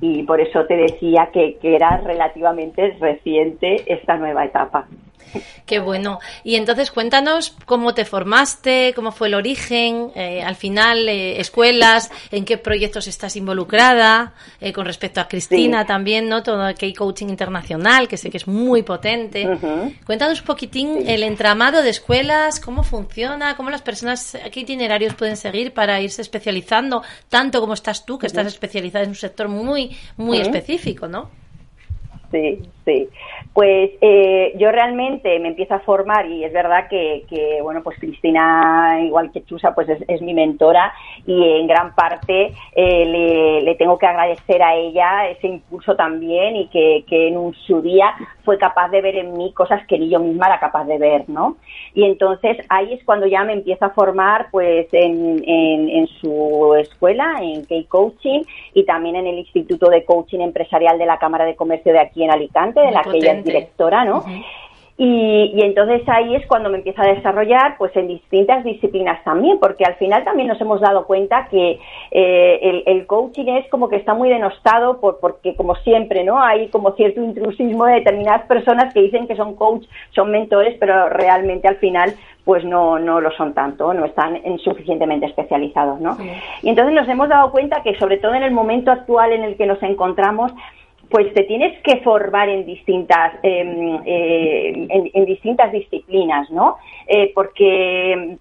Y 0.00 0.22
por 0.22 0.40
eso 0.40 0.64
te 0.66 0.76
decía 0.76 1.30
que, 1.32 1.56
que 1.58 1.74
era 1.74 1.98
relativamente 1.98 2.96
reciente 3.00 3.82
esta 3.86 4.16
nueva 4.16 4.44
etapa. 4.44 4.88
Qué 5.66 5.78
bueno. 5.78 6.18
Y 6.44 6.56
entonces 6.56 6.90
cuéntanos 6.90 7.54
cómo 7.64 7.94
te 7.94 8.04
formaste, 8.04 8.92
cómo 8.94 9.12
fue 9.12 9.28
el 9.28 9.34
origen, 9.34 10.10
eh, 10.14 10.42
al 10.42 10.56
final, 10.56 11.08
eh, 11.08 11.40
escuelas, 11.40 12.10
en 12.30 12.44
qué 12.44 12.58
proyectos 12.58 13.06
estás 13.06 13.36
involucrada, 13.36 14.34
eh, 14.60 14.72
con 14.72 14.86
respecto 14.86 15.20
a 15.20 15.28
Cristina 15.28 15.86
también, 15.86 16.28
¿no? 16.28 16.42
Todo 16.42 16.68
el 16.68 16.74
K-Coaching 16.74 17.28
Internacional, 17.28 18.08
que 18.08 18.16
sé 18.16 18.30
que 18.30 18.38
es 18.38 18.48
muy 18.48 18.82
potente. 18.82 19.48
Cuéntanos 20.04 20.40
un 20.40 20.46
poquitín 20.46 21.08
el 21.08 21.22
entramado 21.22 21.82
de 21.82 21.90
escuelas, 21.90 22.60
cómo 22.60 22.82
funciona, 22.82 23.56
cómo 23.56 23.70
las 23.70 23.82
personas, 23.82 24.36
qué 24.50 24.60
itinerarios 24.60 25.14
pueden 25.14 25.36
seguir 25.36 25.72
para 25.72 26.00
irse 26.00 26.22
especializando, 26.22 27.02
tanto 27.28 27.60
como 27.60 27.74
estás 27.74 28.04
tú, 28.04 28.18
que 28.18 28.26
estás 28.26 28.46
especializada 28.46 29.04
en 29.04 29.10
un 29.10 29.16
sector 29.16 29.48
muy, 29.48 29.96
muy 30.16 30.40
específico, 30.40 31.06
¿no? 31.06 31.30
Sí, 32.30 32.60
sí. 32.84 33.08
Pues 33.60 33.90
eh, 34.00 34.54
yo 34.56 34.72
realmente 34.72 35.38
me 35.38 35.48
empiezo 35.48 35.74
a 35.74 35.80
formar 35.80 36.24
y 36.30 36.44
es 36.44 36.50
verdad 36.50 36.88
que, 36.88 37.58
bueno, 37.62 37.82
pues 37.82 37.98
Cristina, 37.98 38.98
igual 39.02 39.30
que 39.32 39.44
Chusa, 39.44 39.74
pues 39.74 39.86
es, 39.86 40.22
mi 40.22 40.32
mentora 40.32 40.94
y 41.26 41.60
en 41.60 41.66
gran 41.66 41.94
parte 41.94 42.54
eh, 42.74 43.60
le, 43.62 43.74
tengo 43.74 43.98
que 43.98 44.06
agradecer 44.06 44.62
a 44.62 44.74
ella 44.76 45.28
ese 45.28 45.48
impulso 45.48 45.94
también 45.94 46.56
y 46.56 46.68
que, 46.68 47.04
en 47.10 47.52
su 47.66 47.82
día 47.82 48.14
fue 48.46 48.56
capaz 48.56 48.88
de 48.88 49.02
ver 49.02 49.16
en 49.16 49.36
mí 49.36 49.52
cosas 49.52 49.86
que 49.86 49.98
ni 49.98 50.08
yo 50.08 50.20
misma 50.20 50.46
era 50.46 50.58
capaz 50.58 50.86
de 50.86 50.96
ver, 50.96 51.28
¿no? 51.28 51.58
Y 51.92 52.04
entonces 52.04 52.56
ahí 52.70 52.94
es 52.94 53.04
cuando 53.04 53.26
ya 53.26 53.44
me 53.44 53.52
empiezo 53.52 53.84
a 53.84 53.90
formar 53.90 54.48
pues 54.50 54.88
en, 54.92 56.06
su 56.22 56.74
escuela, 56.76 57.36
en 57.42 57.66
K-Coaching 57.66 58.42
y 58.72 58.84
también 58.86 59.16
en 59.16 59.26
el 59.26 59.38
Instituto 59.38 59.90
de 59.90 60.06
Coaching 60.06 60.40
Empresarial 60.40 60.98
de 60.98 61.04
la 61.04 61.18
Cámara 61.18 61.44
de 61.44 61.56
Comercio 61.56 61.92
de 61.92 62.00
aquí 62.00 62.24
en 62.24 62.30
Alicante, 62.30 62.80
de 62.80 62.90
la 62.90 63.02
que 63.02 63.18
ella 63.18 63.32
directora, 63.52 64.04
¿no? 64.04 64.24
Y, 65.02 65.62
entonces 65.62 66.02
ahí 66.08 66.34
es 66.34 66.46
cuando 66.46 66.68
me 66.68 66.76
empiezo 66.76 67.00
a 67.00 67.06
desarrollar 67.06 67.78
pues 67.78 67.96
en 67.96 68.06
distintas 68.06 68.62
disciplinas 68.64 69.24
también, 69.24 69.58
porque 69.58 69.82
al 69.82 69.94
final 69.94 70.24
también 70.24 70.46
nos 70.46 70.60
hemos 70.60 70.78
dado 70.78 71.06
cuenta 71.06 71.48
que 71.50 71.80
eh, 72.10 72.82
el, 72.84 73.06
coaching 73.06 73.46
es 73.46 73.66
como 73.70 73.88
que 73.88 73.96
está 73.96 74.12
muy 74.12 74.28
denostado 74.28 75.00
por, 75.00 75.18
porque 75.18 75.56
como 75.56 75.74
siempre, 75.76 76.22
¿no? 76.22 76.38
Hay 76.38 76.68
como 76.68 76.92
cierto 76.96 77.22
intrusismo 77.22 77.86
de 77.86 77.94
determinadas 77.94 78.42
personas 78.42 78.92
que 78.92 79.00
dicen 79.00 79.26
que 79.26 79.36
son 79.36 79.54
coach, 79.54 79.86
son 80.14 80.30
mentores, 80.30 80.76
pero 80.78 81.08
realmente 81.08 81.66
al 81.66 81.76
final 81.76 82.14
pues 82.44 82.62
no, 82.66 82.98
no 82.98 83.22
lo 83.22 83.30
son 83.30 83.54
tanto, 83.54 83.94
no 83.94 84.04
están 84.04 84.38
suficientemente 84.58 85.24
especializados, 85.24 85.98
¿no? 85.98 86.18
Y 86.62 86.68
entonces 86.68 86.94
nos 86.94 87.08
hemos 87.08 87.30
dado 87.30 87.52
cuenta 87.52 87.82
que 87.82 87.96
sobre 87.98 88.18
todo 88.18 88.34
en 88.34 88.42
el 88.42 88.50
momento 88.50 88.90
actual 88.90 89.32
en 89.32 89.44
el 89.44 89.56
que 89.56 89.66
nos 89.66 89.82
encontramos, 89.82 90.52
pues 91.10 91.34
te 91.34 91.42
tienes 91.42 91.76
que 91.82 91.98
formar 92.02 92.48
en 92.48 92.64
distintas, 92.64 93.34
em, 93.42 94.00
eh, 94.06 94.86
en, 95.12 95.24
distintas 95.24 95.72
disciplinas, 95.72 96.48
¿no? 96.50 96.76
Eh, 97.08 97.32
porque 97.34 98.38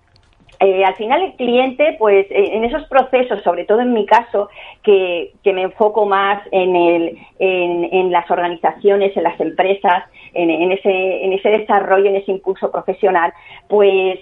eh, 0.60 0.84
al 0.84 0.96
final 0.96 1.24
el 1.24 1.34
cliente, 1.34 1.96
pues 1.98 2.28
en 2.30 2.64
esos 2.66 2.84
procesos, 2.88 3.42
sobre 3.44 3.66
todo 3.66 3.80
en 3.80 3.94
mi 3.94 4.06
caso, 4.06 4.50
que, 4.84 5.32
me 5.46 5.64
enfoco 5.64 6.06
más 6.06 6.42
en, 6.52 6.76
el, 6.76 7.18
en, 7.40 8.12
las 8.12 8.30
organizaciones, 8.30 9.16
en 9.18 9.24
las 9.24 9.40
empresas, 9.40 10.04
en, 10.34 10.72
ese, 10.72 11.26
en 11.26 11.34
ese 11.34 11.50
desarrollo, 11.50 12.06
en 12.10 12.18
ese 12.18 12.32
impulso 12.32 12.72
profesional, 12.72 13.34
pues 13.68 14.20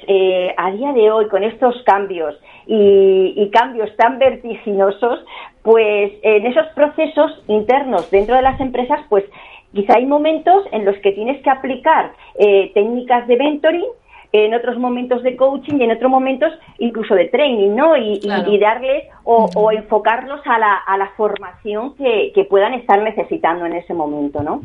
a 0.57 0.71
día 0.71 0.93
de 0.93 1.11
hoy, 1.11 1.27
con 1.27 1.43
estos 1.43 1.83
cambios 1.83 2.39
y, 2.65 3.33
y 3.35 3.49
cambios 3.49 3.93
tan 3.97 4.19
vertiginosos, 4.19 5.25
pues 5.63 6.13
en 6.21 6.45
esos 6.45 6.65
procesos 6.67 7.43
internos 7.47 8.09
dentro 8.09 8.35
de 8.35 8.41
las 8.41 8.57
empresas, 8.61 9.01
pues 9.09 9.25
quizá 9.73 9.97
hay 9.97 10.05
momentos 10.05 10.65
en 10.71 10.85
los 10.85 10.95
que 10.99 11.11
tienes 11.11 11.41
que 11.43 11.49
aplicar 11.49 12.13
eh, 12.39 12.71
técnicas 12.73 13.27
de 13.27 13.37
mentoring, 13.37 13.85
en 14.31 14.53
otros 14.53 14.77
momentos 14.77 15.23
de 15.23 15.35
coaching 15.35 15.75
y 15.79 15.83
en 15.83 15.91
otros 15.91 16.11
momentos 16.11 16.51
incluso 16.79 17.15
de 17.15 17.25
training, 17.25 17.75
¿no? 17.75 17.95
Y, 17.95 18.19
darles 18.59 19.05
o, 19.23 19.71
enfocarlos 19.71 20.41
a 20.45 20.57
la, 20.57 20.75
a 20.75 20.97
la 20.97 21.09
formación 21.17 21.95
que, 21.95 22.47
puedan 22.49 22.73
estar 22.73 23.01
necesitando 23.01 23.65
en 23.65 23.73
ese 23.73 23.93
momento, 23.93 24.41
¿no? 24.41 24.61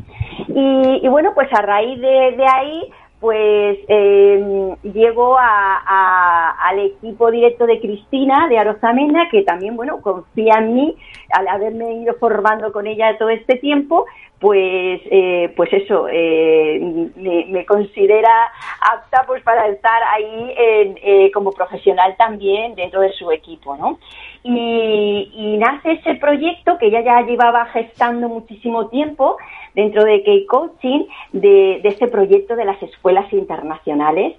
Y, 0.47 1.07
bueno, 1.07 1.33
pues 1.33 1.47
a 1.53 1.61
raíz 1.61 1.99
de, 1.99 2.35
de 2.37 2.45
ahí, 2.45 2.91
pues 3.23 3.77
eh, 3.87 4.75
llego 4.83 5.37
al 5.39 6.77
equipo 6.77 7.31
directo 7.31 7.65
de 7.65 7.79
Cristina 7.79 8.49
de 8.49 8.57
Arozamena, 8.57 9.29
que 9.31 9.43
también, 9.43 9.77
bueno, 9.77 10.01
confía 10.01 10.55
en 10.57 10.73
mí 10.75 10.97
al 11.31 11.47
haberme 11.47 11.93
ido 12.01 12.15
formando 12.15 12.73
con 12.73 12.85
ella 12.85 13.17
todo 13.17 13.29
este 13.29 13.55
tiempo, 13.59 14.05
pues, 14.41 14.99
eh, 15.09 15.53
pues 15.55 15.71
eso, 15.71 16.07
eh, 16.11 16.77
me, 17.15 17.65
considera 17.65 18.51
apta 18.91 19.23
pues 19.25 19.41
para 19.41 19.69
estar 19.69 20.03
ahí 20.03 20.53
eh, 20.57 21.31
como 21.33 21.53
profesional 21.53 22.17
también 22.17 22.75
dentro 22.75 22.99
de 22.99 23.13
su 23.13 23.31
equipo, 23.31 23.77
¿no? 23.77 23.99
Y, 24.43 25.57
nace 25.57 25.93
ese 25.93 26.15
proyecto 26.15 26.77
que 26.77 26.87
ella 26.87 27.01
ya 27.01 27.21
llevaba 27.21 27.65
gestando 27.67 28.27
muchísimo 28.27 28.89
tiempo 28.89 29.37
dentro 29.73 30.03
de 30.03 30.21
K-Coaching, 30.23 31.05
de, 31.31 31.79
de 31.81 31.89
este 31.89 32.07
proyecto 32.07 32.55
de 32.55 32.65
las 32.65 32.81
escuelas 32.83 33.31
internacionales. 33.31 34.35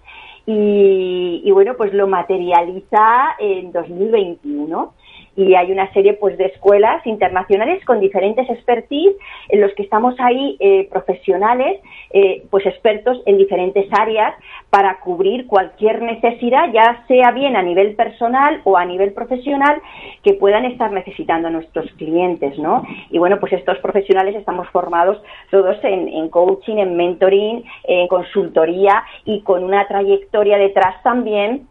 Y, 0.46 1.40
y, 1.42 1.50
bueno, 1.52 1.74
pues 1.76 1.94
lo 1.94 2.06
materializa 2.06 3.36
en 3.38 3.72
2021 3.72 4.92
y 5.36 5.54
hay 5.54 5.72
una 5.72 5.92
serie 5.92 6.14
pues 6.14 6.38
de 6.38 6.46
escuelas 6.46 7.04
internacionales 7.06 7.84
con 7.84 8.00
diferentes 8.00 8.48
expertise 8.48 9.14
en 9.48 9.60
los 9.60 9.72
que 9.74 9.82
estamos 9.82 10.14
ahí 10.18 10.56
eh, 10.60 10.88
profesionales 10.90 11.80
eh, 12.10 12.44
pues 12.50 12.64
expertos 12.66 13.20
en 13.26 13.38
diferentes 13.38 13.86
áreas 13.92 14.34
para 14.70 15.00
cubrir 15.00 15.46
cualquier 15.46 16.02
necesidad 16.02 16.72
ya 16.72 17.04
sea 17.08 17.32
bien 17.32 17.56
a 17.56 17.62
nivel 17.62 17.94
personal 17.96 18.60
o 18.64 18.76
a 18.76 18.84
nivel 18.84 19.12
profesional 19.12 19.80
que 20.22 20.34
puedan 20.34 20.64
estar 20.64 20.92
necesitando 20.92 21.50
nuestros 21.50 21.90
clientes 21.92 22.58
no 22.58 22.84
y 23.10 23.18
bueno 23.18 23.40
pues 23.40 23.52
estos 23.52 23.78
profesionales 23.78 24.36
estamos 24.36 24.68
formados 24.68 25.20
todos 25.50 25.76
en, 25.82 26.28
coaching 26.28 26.76
en 26.76 26.96
mentoring 26.96 27.64
en 27.84 28.08
consultoría 28.08 29.04
y 29.24 29.40
con 29.42 29.64
una 29.64 29.86
trayectoria 29.86 30.58
detrás 30.58 31.02
también 31.02 31.66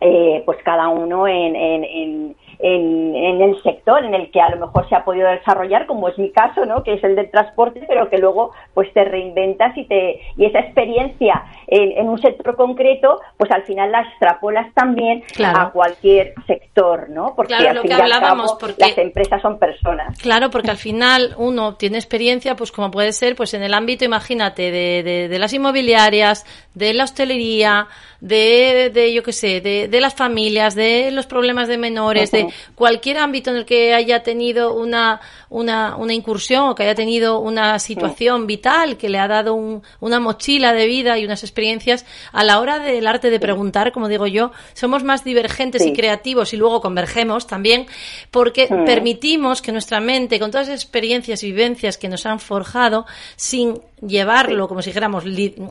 eh, 0.00 0.42
pues 0.44 0.58
cada 0.62 0.88
uno 0.88 1.26
en 1.26 1.56
en, 1.56 2.36
el 2.58 3.62
sector 3.62 4.04
en 4.04 4.14
el 4.14 4.30
que 4.30 4.40
a 4.40 4.50
lo 4.50 4.66
mejor 4.66 4.88
se 4.88 4.94
ha 4.94 5.04
podido 5.04 5.28
desarrollar, 5.28 5.86
como 5.86 6.08
es 6.08 6.18
mi 6.18 6.30
caso, 6.30 6.64
¿no? 6.64 6.82
que 6.82 6.94
es 6.94 7.04
el 7.04 7.16
del 7.16 7.30
transporte, 7.30 7.84
pero 7.88 8.08
que 8.08 8.18
luego 8.18 8.52
pues 8.74 8.92
te 8.92 9.04
reinventas 9.04 9.76
y 9.76 9.84
te 9.84 10.20
y 10.36 10.44
esa 10.44 10.60
experiencia 10.60 11.44
en, 11.66 12.08
un 12.08 12.20
sector 12.20 12.56
concreto, 12.56 13.20
pues 13.36 13.50
al 13.50 13.62
final 13.64 13.90
la 13.90 14.02
extrapolas 14.02 14.72
también 14.74 15.22
a 15.42 15.70
cualquier 15.70 16.34
sector, 16.46 17.08
¿no? 17.10 17.34
Porque 17.34 17.54
al 17.54 17.80
final 17.80 18.08
las 18.08 18.98
empresas 18.98 19.42
son 19.42 19.58
personas. 19.58 20.18
Claro, 20.20 20.50
porque 20.50 20.70
al 20.70 20.76
final 20.76 21.34
uno 21.38 21.74
tiene 21.74 21.96
experiencia, 21.96 22.54
pues 22.54 22.70
como 22.70 22.90
puede 22.90 23.12
ser, 23.12 23.34
pues 23.34 23.54
en 23.54 23.62
el 23.62 23.74
ámbito, 23.74 24.04
imagínate, 24.04 24.70
de, 24.70 25.28
de, 25.28 25.38
las 25.38 25.52
inmobiliarias, 25.52 26.44
de 26.74 26.94
la 26.94 27.04
hostelería, 27.04 27.88
de, 28.20 28.90
de 28.92 29.12
yo 29.12 29.22
qué 29.22 29.32
sé, 29.32 29.60
de, 29.60 29.88
de 29.88 30.00
las 30.00 30.14
familias, 30.14 30.74
de 30.74 31.10
los 31.10 31.26
problemas 31.26 31.68
de 31.68 31.78
menores, 31.78 32.30
de 32.30 32.45
cualquier 32.74 33.18
ámbito 33.18 33.50
en 33.50 33.56
el 33.56 33.64
que 33.64 33.94
haya 33.94 34.22
tenido 34.22 34.74
una, 34.74 35.20
una, 35.48 35.96
una 35.96 36.12
incursión 36.12 36.68
o 36.68 36.74
que 36.74 36.84
haya 36.84 36.94
tenido 36.94 37.40
una 37.40 37.78
situación 37.78 38.46
vital 38.46 38.96
que 38.96 39.08
le 39.08 39.18
ha 39.18 39.28
dado 39.28 39.54
una 40.00 40.20
mochila 40.20 40.72
de 40.72 40.86
vida 40.86 41.18
y 41.18 41.24
unas 41.24 41.42
experiencias, 41.42 42.04
a 42.32 42.44
la 42.44 42.60
hora 42.60 42.78
del 42.78 43.06
arte 43.06 43.30
de 43.30 43.40
preguntar, 43.40 43.92
como 43.92 44.08
digo 44.08 44.26
yo, 44.26 44.52
somos 44.74 45.04
más 45.04 45.24
divergentes 45.24 45.84
y 45.84 45.92
creativos 45.92 46.52
y 46.52 46.56
luego 46.56 46.80
convergemos 46.80 47.46
también 47.46 47.86
porque 48.30 48.68
permitimos 48.86 49.62
que 49.62 49.72
nuestra 49.72 50.00
mente, 50.00 50.38
con 50.38 50.50
todas 50.50 50.68
las 50.68 50.82
experiencias 50.82 51.42
y 51.42 51.52
vivencias 51.52 51.98
que 51.98 52.08
nos 52.08 52.26
han 52.26 52.40
forjado, 52.40 53.06
sin 53.36 53.80
llevarlo 54.00 54.68
como 54.68 54.82
si 54.82 54.90
dijéramos 54.90 55.24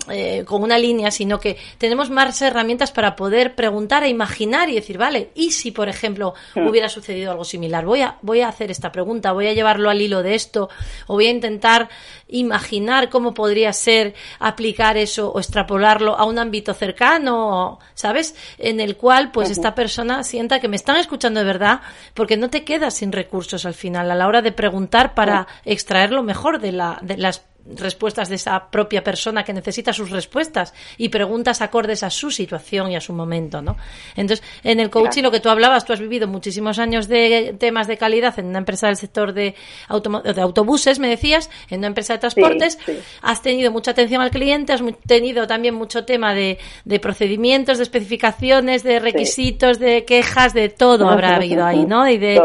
eh, 0.09 0.43
con 0.45 0.63
una 0.63 0.79
línea, 0.79 1.11
sino 1.11 1.39
que 1.39 1.57
tenemos 1.77 2.09
más 2.09 2.41
herramientas 2.41 2.91
para 2.91 3.15
poder 3.15 3.53
preguntar 3.55 4.03
e 4.03 4.09
imaginar 4.09 4.69
y 4.69 4.75
decir, 4.75 4.97
vale, 4.97 5.29
¿y 5.35 5.51
si, 5.51 5.71
por 5.71 5.89
ejemplo, 5.89 6.33
hubiera 6.55 6.89
sucedido 6.89 7.31
algo 7.31 7.43
similar? 7.43 7.85
Voy 7.85 8.01
a, 8.01 8.17
voy 8.21 8.41
a 8.41 8.47
hacer 8.47 8.71
esta 8.71 8.91
pregunta, 8.91 9.31
voy 9.31 9.47
a 9.47 9.53
llevarlo 9.53 9.89
al 9.89 10.01
hilo 10.01 10.23
de 10.23 10.35
esto, 10.35 10.69
o 11.07 11.13
voy 11.13 11.27
a 11.27 11.31
intentar 11.31 11.89
imaginar 12.27 13.09
cómo 13.09 13.33
podría 13.33 13.71
ser 13.73 14.15
aplicar 14.39 14.97
eso 14.97 15.31
o 15.31 15.39
extrapolarlo 15.39 16.17
a 16.17 16.25
un 16.25 16.39
ámbito 16.39 16.73
cercano, 16.73 17.79
¿sabes? 17.93 18.35
En 18.57 18.79
el 18.79 18.97
cual 18.97 19.31
pues 19.31 19.51
esta 19.51 19.75
persona 19.75 20.23
sienta 20.23 20.59
que 20.59 20.67
me 20.67 20.75
están 20.75 20.97
escuchando 20.97 21.39
de 21.39 21.45
verdad, 21.45 21.81
porque 22.13 22.37
no 22.37 22.49
te 22.49 22.63
quedas 22.63 22.95
sin 22.95 23.11
recursos 23.11 23.65
al 23.65 23.75
final 23.75 24.09
a 24.09 24.15
la 24.15 24.27
hora 24.27 24.41
de 24.41 24.51
preguntar 24.51 25.13
para 25.13 25.47
extraer 25.63 26.11
lo 26.11 26.23
mejor 26.23 26.59
de, 26.59 26.71
la, 26.71 26.97
de 27.01 27.17
las 27.17 27.43
respuestas 27.65 28.29
de 28.29 28.35
esa 28.35 28.69
propia 28.69 29.03
persona 29.03 29.43
que 29.43 29.53
necesita 29.53 29.93
sus 29.93 30.11
respuestas 30.11 30.73
y 30.97 31.09
preguntas 31.09 31.61
acordes 31.61 32.03
a 32.03 32.09
su 32.09 32.31
situación 32.31 32.91
y 32.91 32.95
a 32.95 33.01
su 33.01 33.13
momento, 33.13 33.61
¿no? 33.61 33.75
Entonces, 34.15 34.45
en 34.63 34.79
el 34.79 34.89
coaching, 34.89 35.23
lo 35.23 35.31
que 35.31 35.39
tú 35.39 35.49
hablabas, 35.49 35.85
tú 35.85 35.93
has 35.93 35.99
vivido 35.99 36.27
muchísimos 36.27 36.79
años 36.79 37.07
de 37.07 37.55
temas 37.59 37.87
de 37.87 37.97
calidad 37.97 38.37
en 38.39 38.47
una 38.47 38.59
empresa 38.59 38.87
del 38.87 38.97
sector 38.97 39.33
de, 39.33 39.55
de 39.89 40.41
autobuses, 40.41 40.99
me 40.99 41.09
decías, 41.09 41.49
en 41.69 41.79
una 41.79 41.87
empresa 41.87 42.13
de 42.13 42.19
transportes, 42.19 42.77
has 43.21 43.41
tenido 43.41 43.71
mucha 43.71 43.91
atención 43.91 44.21
al 44.21 44.31
cliente, 44.31 44.73
has 44.73 44.81
tenido 45.07 45.47
también 45.47 45.73
mucho 45.73 46.05
tema 46.05 46.33
de, 46.33 46.59
de 46.83 46.99
procedimientos, 46.99 47.77
de 47.77 47.83
especificaciones, 47.83 48.83
de 48.83 48.99
requisitos, 48.99 49.79
de 49.79 50.05
quejas, 50.05 50.53
de 50.53 50.69
todo 50.69 51.09
habrá 51.09 51.37
habido 51.37 51.65
ahí, 51.65 51.85
¿no? 51.85 52.07
Y 52.07 52.17
de, 52.17 52.41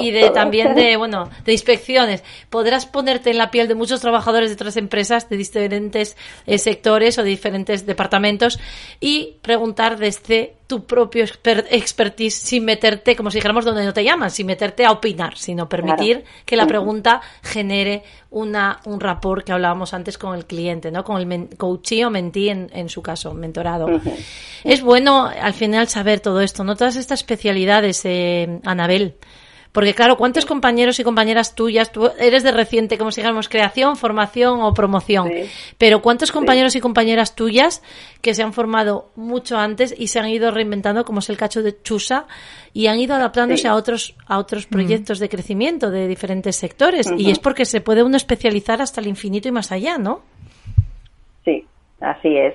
y, 0.00 0.10
de 0.10 0.30
también 0.30 0.74
de, 0.74 0.96
bueno, 0.98 1.30
de 1.44 1.52
inspecciones. 1.52 2.22
Podrás 2.50 2.86
ponerte 2.86 3.30
en 3.30 3.38
la 3.38 3.50
piel 3.50 3.68
de 3.68 3.74
muchos 3.74 4.00
trabajadores 4.00 4.50
de 4.50 4.56
otras 4.58 4.76
empresas 4.76 5.28
de 5.28 5.36
diferentes 5.36 6.16
eh, 6.46 6.58
sectores 6.58 7.18
o 7.18 7.22
de 7.22 7.30
diferentes 7.30 7.86
departamentos 7.86 8.58
y 9.00 9.36
preguntar 9.42 9.98
desde 9.98 10.56
tu 10.66 10.84
propio 10.84 11.24
expertise 11.24 12.34
sin 12.34 12.66
meterte, 12.66 13.16
como 13.16 13.30
si 13.30 13.38
dijéramos 13.38 13.64
donde 13.64 13.86
no 13.86 13.94
te 13.94 14.04
llaman, 14.04 14.30
sin 14.30 14.46
meterte 14.46 14.84
a 14.84 14.92
opinar, 14.92 15.38
sino 15.38 15.66
permitir 15.66 16.24
que 16.44 16.56
la 16.56 16.66
pregunta 16.66 17.22
genere 17.42 18.02
una, 18.30 18.80
un 18.84 19.00
rapport 19.00 19.46
que 19.46 19.52
hablábamos 19.52 19.94
antes 19.94 20.18
con 20.18 20.36
el 20.36 20.44
cliente, 20.44 20.90
¿no? 20.90 21.04
Con 21.04 21.32
el 21.32 21.56
coachee 21.56 22.04
o 22.04 22.10
mentí 22.10 22.50
en, 22.50 22.70
en 22.74 22.90
su 22.90 23.00
caso, 23.00 23.32
mentorado. 23.32 23.88
Es 24.62 24.82
bueno 24.82 25.26
al 25.26 25.54
final 25.54 25.88
saber 25.88 26.20
todo 26.20 26.42
esto, 26.42 26.64
¿no? 26.64 26.76
Todas 26.76 26.96
estas 26.96 27.20
especialidades, 27.20 28.04
eh, 28.04 28.60
Anabel. 28.64 29.14
Porque 29.78 29.94
claro, 29.94 30.16
¿cuántos 30.16 30.44
compañeros 30.44 30.98
y 30.98 31.04
compañeras 31.04 31.54
tuyas, 31.54 31.92
tú 31.92 32.10
eres 32.18 32.42
de 32.42 32.50
reciente, 32.50 32.98
como 32.98 33.12
si 33.12 33.20
dijéramos, 33.20 33.48
creación, 33.48 33.94
formación 33.94 34.60
o 34.60 34.74
promoción, 34.74 35.30
pero 35.78 36.02
¿cuántos 36.02 36.32
compañeros 36.32 36.74
y 36.74 36.80
compañeras 36.80 37.36
tuyas 37.36 37.80
que 38.20 38.34
se 38.34 38.42
han 38.42 38.52
formado 38.52 39.12
mucho 39.14 39.56
antes 39.56 39.94
y 39.96 40.08
se 40.08 40.18
han 40.18 40.30
ido 40.30 40.50
reinventando, 40.50 41.04
como 41.04 41.20
es 41.20 41.30
el 41.30 41.36
cacho 41.36 41.62
de 41.62 41.80
Chusa, 41.80 42.26
y 42.72 42.88
han 42.88 42.98
ido 42.98 43.14
adaptándose 43.14 43.68
a 43.68 43.76
otros 43.76 44.16
a 44.26 44.38
otros 44.40 44.66
mm. 44.66 44.68
proyectos 44.68 45.20
de 45.20 45.28
crecimiento 45.28 45.92
de 45.92 46.08
diferentes 46.08 46.56
sectores? 46.56 47.08
Y 47.16 47.30
es 47.30 47.38
porque 47.38 47.64
se 47.64 47.80
puede 47.80 48.02
uno 48.02 48.16
especializar 48.16 48.82
hasta 48.82 49.00
el 49.00 49.06
infinito 49.06 49.46
y 49.46 49.52
más 49.52 49.70
allá, 49.70 49.96
¿no? 49.96 50.22
Sí, 51.44 51.64
así 52.00 52.36
es. 52.36 52.54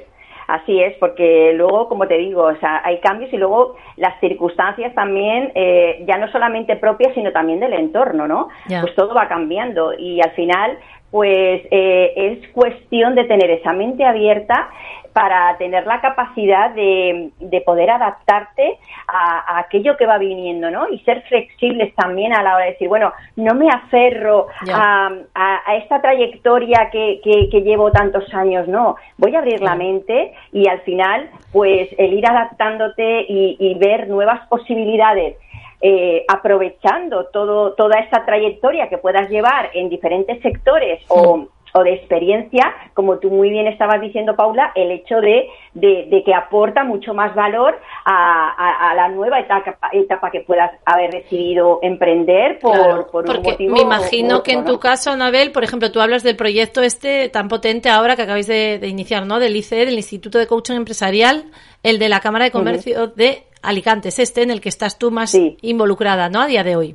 Así 0.53 0.79
es, 0.79 0.93
porque 0.99 1.51
luego, 1.55 1.89
como 1.89 2.07
te 2.07 2.15
digo, 2.15 2.43
o 2.43 2.55
sea, 2.57 2.83
hay 2.85 2.99
cambios 2.99 3.33
y 3.33 3.37
luego 3.37 3.75
las 3.97 4.19
circunstancias 4.19 4.93
también, 4.93 5.51
eh, 5.55 6.03
ya 6.07 6.17
no 6.17 6.31
solamente 6.31 6.75
propias, 6.75 7.15
sino 7.15 7.31
también 7.31 7.59
del 7.59 7.73
entorno, 7.73 8.27
¿no? 8.27 8.49
Pues 8.67 8.93
todo 8.93 9.15
va 9.15 9.27
cambiando 9.27 9.95
y 9.97 10.21
al 10.21 10.29
final, 10.33 10.77
pues 11.09 11.63
eh, 11.71 12.13
es 12.15 12.47
cuestión 12.49 13.15
de 13.15 13.23
tener 13.23 13.49
esa 13.49 13.73
mente 13.73 14.05
abierta 14.05 14.69
para 15.13 15.55
tener 15.57 15.85
la 15.85 16.01
capacidad 16.01 16.71
de, 16.71 17.31
de 17.39 17.61
poder 17.61 17.91
adaptarte 17.91 18.77
a, 19.07 19.59
aquello 19.59 19.95
que 19.95 20.05
va 20.05 20.17
viniendo, 20.17 20.71
¿no? 20.71 20.89
Y 20.89 20.99
ser 20.99 21.21
flexibles 21.23 21.93
también 21.95 22.33
a 22.33 22.41
la 22.43 22.55
hora 22.55 22.65
de 22.65 22.71
decir, 22.71 22.89
bueno, 22.89 23.13
no 23.35 23.53
me 23.53 23.69
aferro 23.69 24.47
a, 24.73 25.11
a, 25.35 25.75
esta 25.75 26.01
trayectoria 26.01 26.89
que, 26.91 27.21
que, 27.23 27.61
llevo 27.61 27.91
tantos 27.91 28.33
años, 28.33 28.67
no, 28.67 28.97
voy 29.17 29.35
a 29.35 29.39
abrir 29.39 29.61
la 29.61 29.75
mente 29.75 30.33
y 30.51 30.67
al 30.67 30.81
final, 30.81 31.29
pues 31.51 31.89
el 31.97 32.13
ir 32.13 32.27
adaptándote 32.27 33.25
y, 33.29 33.55
y 33.59 33.75
ver 33.75 34.09
nuevas 34.09 34.45
posibilidades 34.47 35.37
eh, 35.85 36.23
aprovechando 36.29 37.25
todo, 37.25 37.73
toda 37.73 37.99
esta 37.99 38.25
trayectoria 38.25 38.87
que 38.87 38.97
puedas 38.97 39.29
llevar 39.29 39.69
en 39.73 39.89
diferentes 39.89 40.41
sectores 40.41 41.03
o, 41.09 41.47
o 41.73 41.83
de 41.83 41.93
experiencia, 41.93 42.73
como 42.93 43.17
tú 43.17 43.29
muy 43.29 43.49
bien 43.49 43.67
estabas 43.67 43.99
diciendo, 43.99 44.35
Paula, 44.35 44.71
el 44.75 44.91
hecho 44.91 45.19
de, 45.19 45.47
de, 45.73 46.23
que 46.23 46.33
aporta 46.33 46.83
mucho 46.83 47.13
más 47.13 47.33
valor 47.33 47.79
a, 48.05 48.89
a, 48.89 48.93
la 48.95 49.09
nueva 49.09 49.39
etapa, 49.39 49.89
etapa, 49.91 50.29
que 50.29 50.41
puedas 50.41 50.71
haber 50.85 51.11
decidido 51.11 51.79
emprender 51.81 52.59
por, 52.59 53.07
por 53.07 53.27
un 53.27 53.41
motivo. 53.41 53.73
Me 53.73 53.81
imagino 53.81 54.43
que 54.43 54.53
en 54.53 54.65
tu 54.65 54.79
caso, 54.79 55.11
Anabel, 55.11 55.51
por 55.51 55.63
ejemplo, 55.63 55.91
tú 55.91 55.99
hablas 55.99 56.21
del 56.21 56.35
proyecto 56.35 56.81
este 56.81 57.29
tan 57.29 57.47
potente 57.47 57.89
ahora 57.89 58.15
que 58.15 58.21
acabáis 58.21 58.47
de, 58.47 58.79
iniciar, 58.83 59.25
¿no? 59.25 59.39
Del 59.39 59.55
ICE, 59.55 59.85
del 59.85 59.95
Instituto 59.95 60.37
de 60.37 60.45
Coaching 60.45 60.75
Empresarial, 60.75 61.45
el 61.81 61.97
de 61.97 62.09
la 62.09 62.19
Cámara 62.19 62.45
de 62.45 62.51
Comercio 62.51 63.07
de 63.07 63.43
Alicante, 63.63 64.09
es 64.09 64.19
este 64.19 64.43
en 64.43 64.51
el 64.51 64.61
que 64.61 64.69
estás 64.69 64.99
tú 64.99 65.09
más 65.09 65.35
involucrada, 65.61 66.29
¿no? 66.29 66.41
A 66.41 66.47
día 66.47 66.63
de 66.63 66.75
hoy 66.75 66.93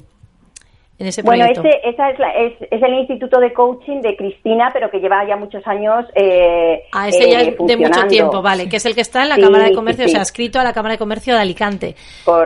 bueno, 1.22 1.44
ese, 1.44 1.70
esa 1.84 2.10
es, 2.10 2.54
es, 2.60 2.82
el 2.82 2.94
Instituto 2.94 3.38
de 3.38 3.52
Coaching 3.52 4.00
de 4.00 4.16
Cristina, 4.16 4.70
pero 4.72 4.90
que 4.90 4.98
lleva 4.98 5.24
ya 5.26 5.36
muchos 5.36 5.64
años. 5.64 6.04
Eh, 6.16 6.82
ah, 6.92 7.08
ese 7.08 7.30
ya 7.30 7.40
eh, 7.42 7.56
de 7.56 7.76
mucho 7.76 8.04
tiempo, 8.08 8.42
vale, 8.42 8.68
que 8.68 8.78
es 8.78 8.86
el 8.86 8.96
que 8.96 9.02
está 9.02 9.22
en 9.22 9.28
la 9.28 9.38
Cámara 9.38 9.66
de 9.66 9.74
Comercio, 9.74 10.06
o 10.06 10.08
sea, 10.08 10.22
escrito 10.22 10.58
a 10.58 10.64
la 10.64 10.72
Cámara 10.72 10.94
de 10.94 10.98
Comercio 10.98 11.34
de 11.34 11.40
Alicante. 11.40 11.94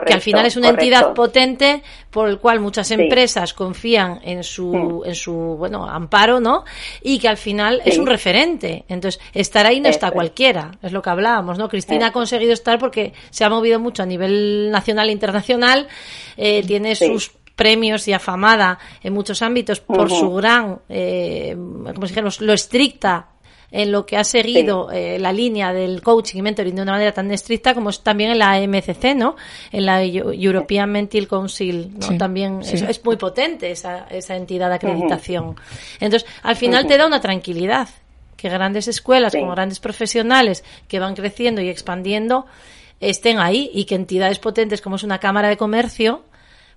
que 0.05 0.13
al 0.13 0.21
final 0.21 0.45
es 0.45 0.55
una 0.55 0.69
entidad 0.69 1.13
potente 1.15 1.81
por 2.11 2.29
el 2.29 2.37
cual 2.37 2.59
muchas 2.59 2.91
empresas 2.91 3.55
confían 3.55 4.19
en 4.23 4.43
su, 4.43 4.71
mm. 4.71 5.07
en 5.07 5.15
su, 5.15 5.33
bueno, 5.33 5.89
amparo, 5.89 6.39
¿no? 6.39 6.63
Y 7.01 7.17
que 7.17 7.27
al 7.27 7.37
final 7.37 7.81
es 7.85 7.97
un 7.97 8.05
referente. 8.05 8.85
Entonces, 8.87 9.19
estar 9.33 9.65
ahí 9.65 9.81
no 9.81 9.89
está 9.89 10.11
cualquiera, 10.11 10.71
es 10.83 10.91
lo 10.91 11.01
que 11.01 11.09
hablábamos, 11.09 11.57
¿no? 11.57 11.69
Cristina 11.69 12.07
ha 12.07 12.11
conseguido 12.11 12.53
estar 12.53 12.77
porque 12.77 13.13
se 13.31 13.43
ha 13.45 13.49
movido 13.49 13.79
mucho 13.79 14.03
a 14.03 14.05
nivel 14.05 14.69
nacional 14.69 15.09
e 15.09 15.11
internacional, 15.11 15.87
eh, 16.37 16.61
tiene 16.67 16.93
sus 16.93 17.31
premios 17.55 18.07
y 18.07 18.13
afamada 18.13 18.79
en 19.01 19.13
muchos 19.13 19.41
ámbitos 19.41 19.79
por 19.79 20.09
su 20.09 20.33
gran, 20.33 20.79
eh, 20.89 21.55
como 21.55 22.07
dijéramos, 22.07 22.41
lo 22.41 22.53
estricta 22.53 23.29
en 23.73 23.91
lo 23.91 24.05
que 24.05 24.17
ha 24.17 24.23
seguido 24.23 24.91
eh, 24.91 25.17
la 25.19 25.33
línea 25.33 25.73
del 25.73 26.01
coaching 26.03 26.37
y 26.37 26.41
mentoring 26.43 26.75
de 26.75 26.81
una 26.83 26.91
manera 26.91 27.11
tan 27.11 27.31
estricta 27.31 27.73
como 27.73 27.89
es 27.89 28.01
también 28.01 28.29
en 28.29 28.37
la 28.37 28.59
MCC, 28.59 29.15
¿no? 29.15 29.35
En 29.71 29.87
la 29.87 30.03
European 30.03 30.91
Mental 30.91 31.27
Council, 31.27 31.91
¿no? 31.97 32.17
también 32.17 32.61
Es, 32.61 33.03
muy 33.03 33.17
potente 33.17 33.71
esa, 33.71 34.05
esa 34.11 34.35
entidad 34.35 34.69
de 34.69 34.75
acreditación. 34.75 35.55
Entonces, 35.99 36.29
al 36.43 36.55
final 36.55 36.85
te 36.85 36.97
da 36.97 37.07
una 37.07 37.19
tranquilidad 37.19 37.89
que 38.37 38.47
grandes 38.47 38.87
escuelas 38.87 39.33
con 39.33 39.49
grandes 39.49 39.79
profesionales 39.79 40.63
que 40.87 40.99
van 40.99 41.15
creciendo 41.15 41.59
y 41.61 41.69
expandiendo 41.69 42.45
estén 42.99 43.39
ahí 43.39 43.71
y 43.73 43.85
que 43.85 43.95
entidades 43.95 44.37
potentes 44.37 44.81
como 44.81 44.97
es 44.97 45.03
una 45.03 45.17
Cámara 45.17 45.49
de 45.49 45.57
Comercio 45.57 46.23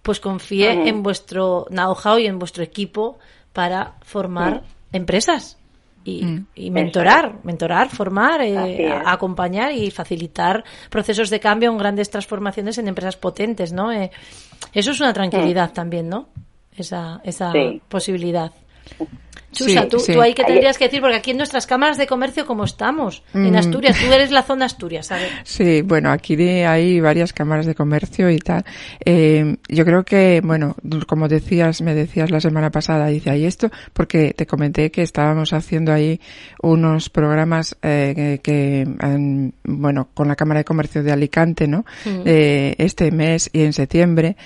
pues 0.03 0.21
confíe 0.21 0.89
en 0.89 1.03
vuestro 1.03 1.67
know-how 1.71 2.19
y 2.19 2.27
en 2.27 2.39
vuestro 2.39 2.63
equipo 2.63 3.19
para 3.53 3.95
formar 4.03 4.63
empresas 4.93 5.59
y, 6.07 6.25
mm. 6.25 6.71
mentorar, 6.71 7.41
mentorar, 7.43 7.89
formar, 7.89 8.41
eh, 8.43 8.89
acompañar 9.05 9.73
y 9.73 9.91
facilitar 9.91 10.65
procesos 10.89 11.31
de 11.31 11.41
cambio 11.41 11.71
en 11.71 11.79
grandes 11.79 12.11
transformaciones 12.11 12.79
en 12.79 12.89
empresas 12.89 13.17
potentes, 13.17 13.73
¿no? 13.73 13.91
Eh, 13.91 14.11
eso 14.73 14.93
es 14.93 15.01
una 15.01 15.13
tranquilidad 15.13 15.71
mm. 15.71 15.75
también, 15.75 16.09
¿no? 16.09 16.29
Esa, 16.77 17.21
esa 17.25 17.53
posibilidad. 17.89 18.53
Chusa, 19.57 19.89
tú, 19.89 20.21
ahí 20.21 20.35
que 20.35 20.45
tendrías 20.45 20.77
que 20.77 20.85
decir, 20.85 21.01
porque 21.01 21.17
aquí 21.17 21.31
en 21.31 21.39
nuestras 21.39 21.67
cámaras 21.67 21.97
de 21.97 22.07
comercio, 22.07 22.45
como 22.47 22.65
estamos? 22.65 23.23
En 23.33 23.53
mm. 23.53 23.57
Asturias, 23.57 23.99
tú 23.99 24.13
eres 24.13 24.31
la 24.31 24.43
zona 24.43 24.67
Asturias, 24.67 25.07
¿sabes? 25.07 25.31
Sí, 25.45 25.83
bueno, 25.83 26.11
aquí 26.11 26.35
hay 26.43 27.01
varias 27.01 27.33
cámaras 27.33 27.67
de 27.67 27.75
comercio 27.75 28.31
y 28.31 28.39
tal. 28.39 28.65
Eh, 29.05 29.57
yo 29.69 29.85
creo 29.85 30.05
que, 30.05 30.43
bueno, 30.45 30.77
como 31.07 31.29
decías, 31.29 31.81
me 31.81 31.95
decías 31.95 32.31
la 32.31 32.41
semana 32.41 32.71
pasada, 32.71 33.07
dice 33.07 33.31
ahí 33.31 33.47
esto, 33.47 33.71
porque 33.93 34.35
te 34.37 34.47
comenté 34.47 34.91
que 34.91 35.03
estábamos 35.03 35.53
haciendo 35.53 35.93
ahí 35.93 36.21
unos 36.63 37.09
programas 37.09 37.77
eh, 37.83 38.41
que, 38.43 38.87
bueno, 39.65 40.09
con 40.13 40.29
la 40.29 40.37
Cámara 40.37 40.61
de 40.61 40.65
Comercio 40.65 41.03
de 41.03 41.13
Alicante, 41.13 41.67
¿no? 41.67 41.85
Mm. 42.05 42.23
Eh, 42.27 42.75
este 42.79 43.11
mes 43.11 43.49
y 43.53 43.63
en 43.63 43.73
septiembre, 43.73 44.37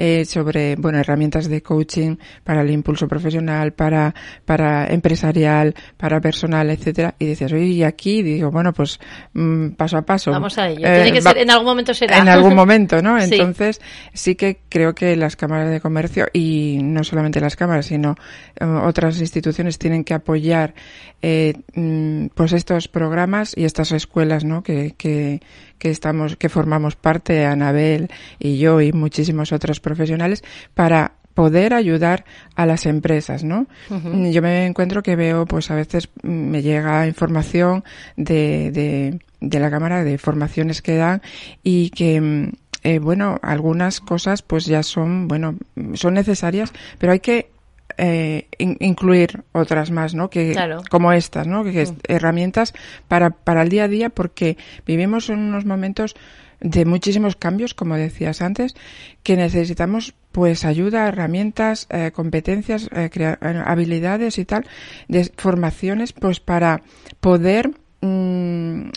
eh, 0.00 0.24
sobre, 0.24 0.76
bueno, 0.76 0.98
herramientas 0.98 1.48
de 1.48 1.60
coaching 1.60 2.16
para 2.44 2.62
el 2.62 2.70
impulso 2.70 3.08
profesional, 3.08 3.72
para, 3.72 4.14
para 4.44 4.86
empresarial, 4.86 5.74
para 5.96 6.20
personal, 6.20 6.70
etcétera. 6.70 7.16
Y 7.18 7.26
dices, 7.26 7.52
oye, 7.52 7.64
y 7.66 7.82
aquí 7.82 8.22
digo, 8.22 8.52
bueno, 8.52 8.72
pues 8.72 9.00
mm, 9.32 9.70
paso 9.70 9.98
a 9.98 10.02
paso. 10.02 10.30
Vamos 10.30 10.56
a 10.56 10.68
ello. 10.68 10.82
Tiene 10.82 11.12
que 11.12 11.20
ser, 11.20 11.36
en 11.38 11.50
algún 11.50 11.66
momento 11.66 11.92
será. 11.92 12.18
En 12.18 12.28
algún 12.28 12.54
momento, 12.62 13.02
¿no? 13.02 13.18
Entonces, 13.18 13.80
sí. 14.14 14.36
que 14.36 14.60
creo 14.68 14.94
que 14.94 15.16
las 15.16 15.34
cámaras 15.34 15.68
de 15.68 15.80
comercio, 15.80 16.28
y 16.32 16.78
no 16.80 17.02
solamente 17.02 17.40
las 17.40 17.56
cámaras, 17.56 17.86
sino 17.86 18.14
otras 18.60 19.18
instituciones 19.20 19.78
tienen 19.78 20.04
que 20.04 20.14
apoyar 20.14 20.74
eh, 21.20 21.54
mm, 21.74 22.26
pues 22.34 22.52
estos 22.52 22.86
programas 22.86 23.52
y 23.56 23.64
estas 23.64 23.90
escuelas 23.90 24.44
¿no? 24.44 24.62
que, 24.62 24.94
que, 24.96 25.40
que 25.78 25.90
estamos 25.90 26.36
que 26.36 26.48
formamos 26.48 26.96
parte 26.96 27.44
Anabel 27.46 28.10
y 28.38 28.58
yo 28.58 28.80
y 28.80 28.92
muchísimos 28.92 29.52
otros 29.52 29.80
profesionales 29.80 30.42
para 30.74 31.12
poder 31.34 31.72
ayudar 31.72 32.24
a 32.56 32.66
las 32.66 32.84
empresas, 32.84 33.44
¿no? 33.44 33.68
Yo 33.88 34.42
me 34.42 34.66
encuentro 34.66 35.04
que 35.04 35.14
veo, 35.14 35.46
pues 35.46 35.70
a 35.70 35.76
veces 35.76 36.08
me 36.24 36.62
llega 36.62 37.06
información 37.06 37.84
de, 38.16 38.72
de, 38.72 39.20
de 39.40 39.60
la 39.60 39.70
Cámara 39.70 40.02
de 40.02 40.18
formaciones 40.18 40.82
que 40.82 40.96
dan 40.96 41.22
y 41.62 41.90
que 41.90 42.50
eh, 42.82 42.98
bueno, 42.98 43.38
algunas 43.42 44.00
cosas 44.00 44.42
pues 44.42 44.66
ya 44.66 44.82
son, 44.82 45.28
bueno, 45.28 45.56
son 45.94 46.14
necesarias, 46.14 46.72
pero 46.98 47.12
hay 47.12 47.20
que 47.20 47.50
eh, 47.98 48.48
incluir 48.58 49.42
otras 49.52 49.90
más, 49.90 50.14
¿no? 50.14 50.30
Que, 50.30 50.56
Como 50.90 51.12
estas, 51.12 51.46
¿no? 51.46 51.64
Que, 51.64 51.84
mm. 51.84 51.96
herramientas 52.08 52.72
para, 53.08 53.30
para 53.30 53.62
el 53.62 53.68
día 53.68 53.84
a 53.84 53.88
día 53.88 54.08
porque 54.08 54.56
vivimos 54.86 55.28
en 55.30 55.40
unos 55.40 55.64
momentos 55.64 56.14
de 56.60 56.84
muchísimos 56.84 57.36
cambios, 57.36 57.74
como 57.74 57.96
decías 57.96 58.42
antes, 58.42 58.74
que 59.22 59.36
necesitamos 59.36 60.14
pues 60.32 60.64
ayuda, 60.64 61.08
herramientas, 61.08 61.86
eh, 61.90 62.10
competencias, 62.12 62.88
eh, 62.92 63.10
eh, 63.14 63.36
habilidades 63.64 64.38
y 64.38 64.44
tal, 64.44 64.66
de 65.08 65.30
formaciones, 65.36 66.12
pues 66.12 66.40
para 66.40 66.82
poder 67.20 67.70
mm, 68.00 68.90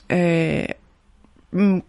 mm, 1.52 1.80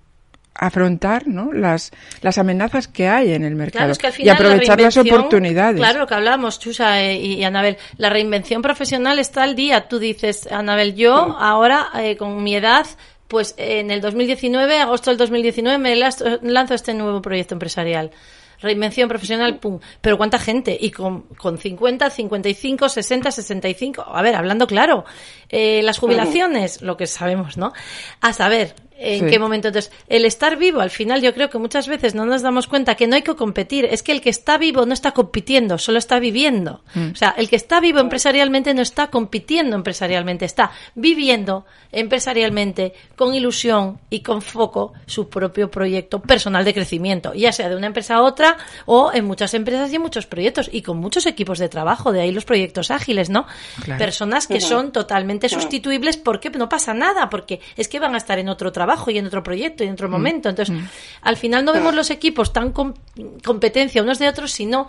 afrontar 0.54 1.26
¿no? 1.26 1.52
las, 1.52 1.92
las 2.20 2.38
amenazas 2.38 2.88
que 2.88 3.08
hay 3.08 3.32
en 3.32 3.42
el 3.42 3.54
mercado 3.54 3.92
y 4.18 4.28
aprovechar 4.28 4.80
las 4.80 4.96
oportunidades. 4.96 5.76
Claro, 5.76 6.00
lo 6.00 6.06
que 6.06 6.14
hablamos, 6.14 6.58
Chusa 6.58 7.02
y, 7.12 7.42
Anabel, 7.44 7.78
la 7.96 8.10
reinvención 8.10 8.62
profesional 8.62 9.18
está 9.18 9.42
al 9.42 9.54
día. 9.54 9.88
Tú 9.88 9.98
dices, 9.98 10.50
Anabel, 10.50 10.94
yo 10.94 11.14
ahora 11.14 11.90
con 12.18 12.42
mi 12.42 12.54
edad 12.54 12.86
pues 13.32 13.54
en 13.56 13.90
el 13.90 14.02
2019, 14.02 14.78
agosto 14.78 15.08
del 15.10 15.16
2019, 15.16 15.78
me 15.78 15.96
lanzo 15.96 16.74
este 16.74 16.92
nuevo 16.92 17.22
proyecto 17.22 17.54
empresarial. 17.54 18.10
Reinvención 18.62 19.08
profesional, 19.08 19.58
pum. 19.58 19.80
Pero 20.00 20.16
¿cuánta 20.16 20.38
gente? 20.38 20.76
Y 20.78 20.90
con, 20.90 21.22
con 21.22 21.58
50, 21.58 22.10
55, 22.10 22.88
60, 22.88 23.30
65. 23.32 24.04
A 24.06 24.22
ver, 24.22 24.36
hablando 24.36 24.66
claro. 24.66 25.04
Eh, 25.48 25.82
las 25.82 25.98
jubilaciones, 25.98 26.82
lo 26.82 26.96
que 26.96 27.06
sabemos, 27.06 27.56
¿no? 27.56 27.72
A 28.20 28.32
saber, 28.32 28.74
en 28.98 29.28
qué 29.28 29.38
momento. 29.38 29.68
Entonces, 29.68 29.92
el 30.08 30.24
estar 30.24 30.56
vivo, 30.56 30.80
al 30.80 30.90
final 30.90 31.20
yo 31.20 31.34
creo 31.34 31.50
que 31.50 31.58
muchas 31.58 31.88
veces 31.88 32.14
no 32.14 32.24
nos 32.24 32.42
damos 32.42 32.66
cuenta 32.66 32.94
que 32.94 33.06
no 33.06 33.16
hay 33.16 33.22
que 33.22 33.34
competir. 33.34 33.84
Es 33.86 34.02
que 34.02 34.12
el 34.12 34.20
que 34.20 34.30
está 34.30 34.58
vivo 34.58 34.86
no 34.86 34.94
está 34.94 35.12
compitiendo, 35.12 35.78
solo 35.78 35.98
está 35.98 36.18
viviendo. 36.18 36.82
Mm. 36.94 37.10
O 37.12 37.16
sea, 37.16 37.34
el 37.36 37.48
que 37.48 37.56
está 37.56 37.80
vivo 37.80 37.98
empresarialmente 37.98 38.74
no 38.74 38.82
está 38.82 39.08
compitiendo 39.08 39.76
empresarialmente, 39.76 40.44
está 40.44 40.72
viviendo 40.94 41.64
empresarialmente 41.90 42.94
con 43.16 43.34
ilusión 43.34 43.98
y 44.08 44.20
con 44.20 44.40
foco 44.40 44.92
su 45.06 45.28
propio 45.28 45.70
proyecto 45.70 46.20
personal 46.20 46.64
de 46.64 46.72
crecimiento, 46.72 47.34
ya 47.34 47.52
sea 47.52 47.68
de 47.68 47.76
una 47.76 47.88
empresa 47.88 48.16
a 48.16 48.22
otra 48.22 48.56
o 48.86 49.10
en 49.12 49.24
muchas 49.24 49.52
empresas 49.54 49.92
y 49.92 49.96
en 49.96 50.02
muchos 50.02 50.26
proyectos 50.26 50.70
y 50.72 50.82
con 50.82 50.98
muchos 50.98 51.26
equipos 51.26 51.58
de 51.58 51.68
trabajo, 51.68 52.12
de 52.12 52.22
ahí 52.22 52.32
los 52.32 52.44
proyectos 52.44 52.90
ágiles, 52.90 53.30
¿no? 53.30 53.46
Personas 53.98 54.46
que 54.46 54.60
son 54.60 54.92
totalmente 54.92 55.48
sustituibles 55.48 56.16
porque 56.16 56.50
no 56.50 56.68
pasa 56.68 56.94
nada, 56.94 57.28
porque 57.28 57.60
es 57.76 57.88
que 57.88 58.00
van 58.00 58.14
a 58.14 58.18
estar 58.18 58.38
en 58.38 58.48
otro 58.48 58.72
trabajo 58.72 58.91
y 59.10 59.18
en 59.18 59.26
otro 59.26 59.42
proyecto 59.42 59.84
y 59.84 59.88
en 59.88 59.94
otro 59.94 60.08
mm. 60.08 60.12
momento. 60.12 60.48
Entonces, 60.48 60.74
mm. 60.74 60.84
al 61.22 61.36
final 61.36 61.64
no 61.64 61.72
vemos 61.72 61.94
los 61.94 62.10
equipos 62.10 62.52
tan 62.52 62.72
competencia 62.72 64.02
unos 64.02 64.18
de 64.18 64.28
otros, 64.28 64.50
sino 64.50 64.88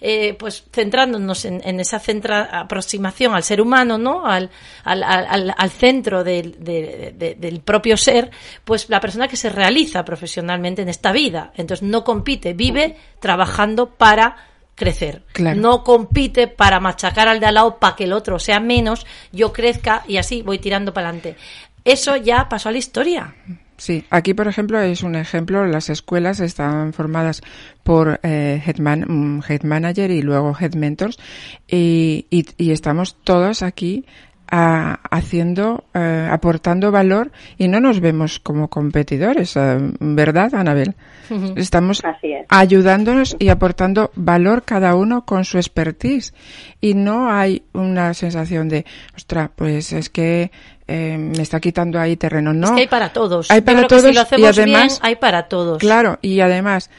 eh, 0.00 0.34
pues 0.34 0.64
centrándonos 0.72 1.44
en, 1.44 1.80
esa 1.80 1.98
centra 1.98 2.60
aproximación 2.60 3.34
al 3.34 3.42
ser 3.42 3.60
humano, 3.60 3.96
¿no? 3.96 4.26
Al, 4.26 4.50
al, 4.84 5.54
al, 5.56 5.70
centro 5.70 6.22
del, 6.24 6.56
del 6.62 7.60
propio 7.60 7.96
ser, 7.96 8.30
pues 8.64 8.88
la 8.90 9.00
persona 9.00 9.28
que 9.28 9.36
se 9.36 9.48
realiza 9.48 10.04
profesionalmente 10.04 10.82
en 10.82 10.88
esta 10.88 11.12
vida. 11.12 11.52
Entonces 11.56 11.86
no 11.86 12.04
compite, 12.04 12.52
vive 12.52 12.96
trabajando 13.20 13.90
para 13.90 14.36
crecer. 14.74 15.22
No 15.56 15.84
compite 15.84 16.48
para 16.48 16.80
machacar 16.80 17.28
al 17.28 17.40
de 17.40 17.46
al 17.46 17.54
lado 17.54 17.78
para 17.78 17.96
que 17.96 18.04
el 18.04 18.12
otro 18.12 18.38
sea 18.38 18.60
menos, 18.60 19.06
yo 19.32 19.52
crezca 19.52 20.04
y 20.06 20.16
así 20.16 20.42
voy 20.42 20.58
tirando 20.58 20.92
para 20.92 21.08
adelante. 21.08 21.36
Eso 21.84 22.16
ya 22.16 22.48
pasó 22.48 22.70
a 22.70 22.72
la 22.72 22.78
historia. 22.78 23.34
Sí, 23.76 24.04
aquí 24.10 24.34
por 24.34 24.46
ejemplo 24.46 24.80
es 24.80 25.02
un 25.02 25.16
ejemplo, 25.16 25.66
las 25.66 25.90
escuelas 25.90 26.40
están 26.40 26.92
formadas 26.92 27.42
por 27.82 28.20
eh, 28.22 28.62
head, 28.64 28.78
mm, 28.78 29.40
head, 29.48 29.62
manager 29.62 30.10
y 30.12 30.22
luego 30.22 30.56
head 30.58 30.74
mentors 30.74 31.18
y, 31.66 32.26
y, 32.30 32.70
estamos 32.70 33.16
todos 33.24 33.62
aquí 33.62 34.06
haciendo, 34.50 35.84
eh, 35.94 36.28
aportando 36.30 36.92
valor 36.92 37.32
y 37.58 37.68
no 37.68 37.80
nos 37.80 38.00
vemos 38.00 38.38
como 38.38 38.68
competidores, 38.68 39.56
eh, 39.56 39.78
¿verdad, 40.00 40.54
Anabel? 40.54 40.94
Estamos 41.56 42.02
ayudándonos 42.48 43.36
y 43.38 43.48
aportando 43.48 44.10
valor 44.14 44.62
cada 44.64 44.94
uno 44.94 45.24
con 45.24 45.44
su 45.44 45.56
expertise 45.56 46.34
y 46.80 46.94
no 46.94 47.30
hay 47.32 47.62
una 47.72 48.12
sensación 48.12 48.68
de, 48.68 48.84
ostras, 49.16 49.50
pues 49.56 49.92
es 49.92 50.10
que 50.10 50.50
eh, 50.86 51.16
me 51.16 51.42
está 51.42 51.60
quitando 51.60 51.98
ahí 51.98 52.16
terreno. 52.16 52.52
No. 52.52 52.66
Es 52.66 52.72
que 52.72 52.80
hay 52.82 52.88
para 52.88 53.12
todos. 53.12 53.50
Hay 53.50 53.62
para 53.62 53.86
todos 53.86 54.02
si 54.02 54.12
lo 54.12 54.20
hacemos 54.20 54.56
y 54.56 54.60
además, 54.60 55.00
hay 55.02 55.16
para 55.16 55.48
todos. 55.48 55.78
Claro, 55.78 56.18
y 56.20 56.40
además 56.40 56.90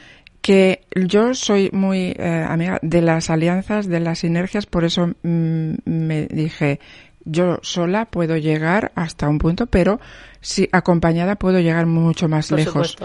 que 0.46 0.82
yo 0.94 1.34
soy 1.34 1.70
muy 1.72 2.14
eh, 2.16 2.46
amiga 2.48 2.78
de 2.80 3.02
las 3.02 3.30
alianzas, 3.30 3.88
de 3.88 3.98
las 3.98 4.20
sinergias, 4.20 4.66
por 4.66 4.84
eso 4.84 5.08
mm, 5.22 5.72
me 5.84 6.26
dije, 6.26 6.78
yo 7.26 7.58
sola 7.62 8.06
puedo 8.06 8.36
llegar 8.36 8.92
hasta 8.94 9.28
un 9.28 9.38
punto, 9.38 9.66
pero 9.66 10.00
si 10.40 10.68
acompañada 10.72 11.34
puedo 11.34 11.58
llegar 11.58 11.86
mucho 11.86 12.28
más 12.28 12.50
lejos. 12.52 12.96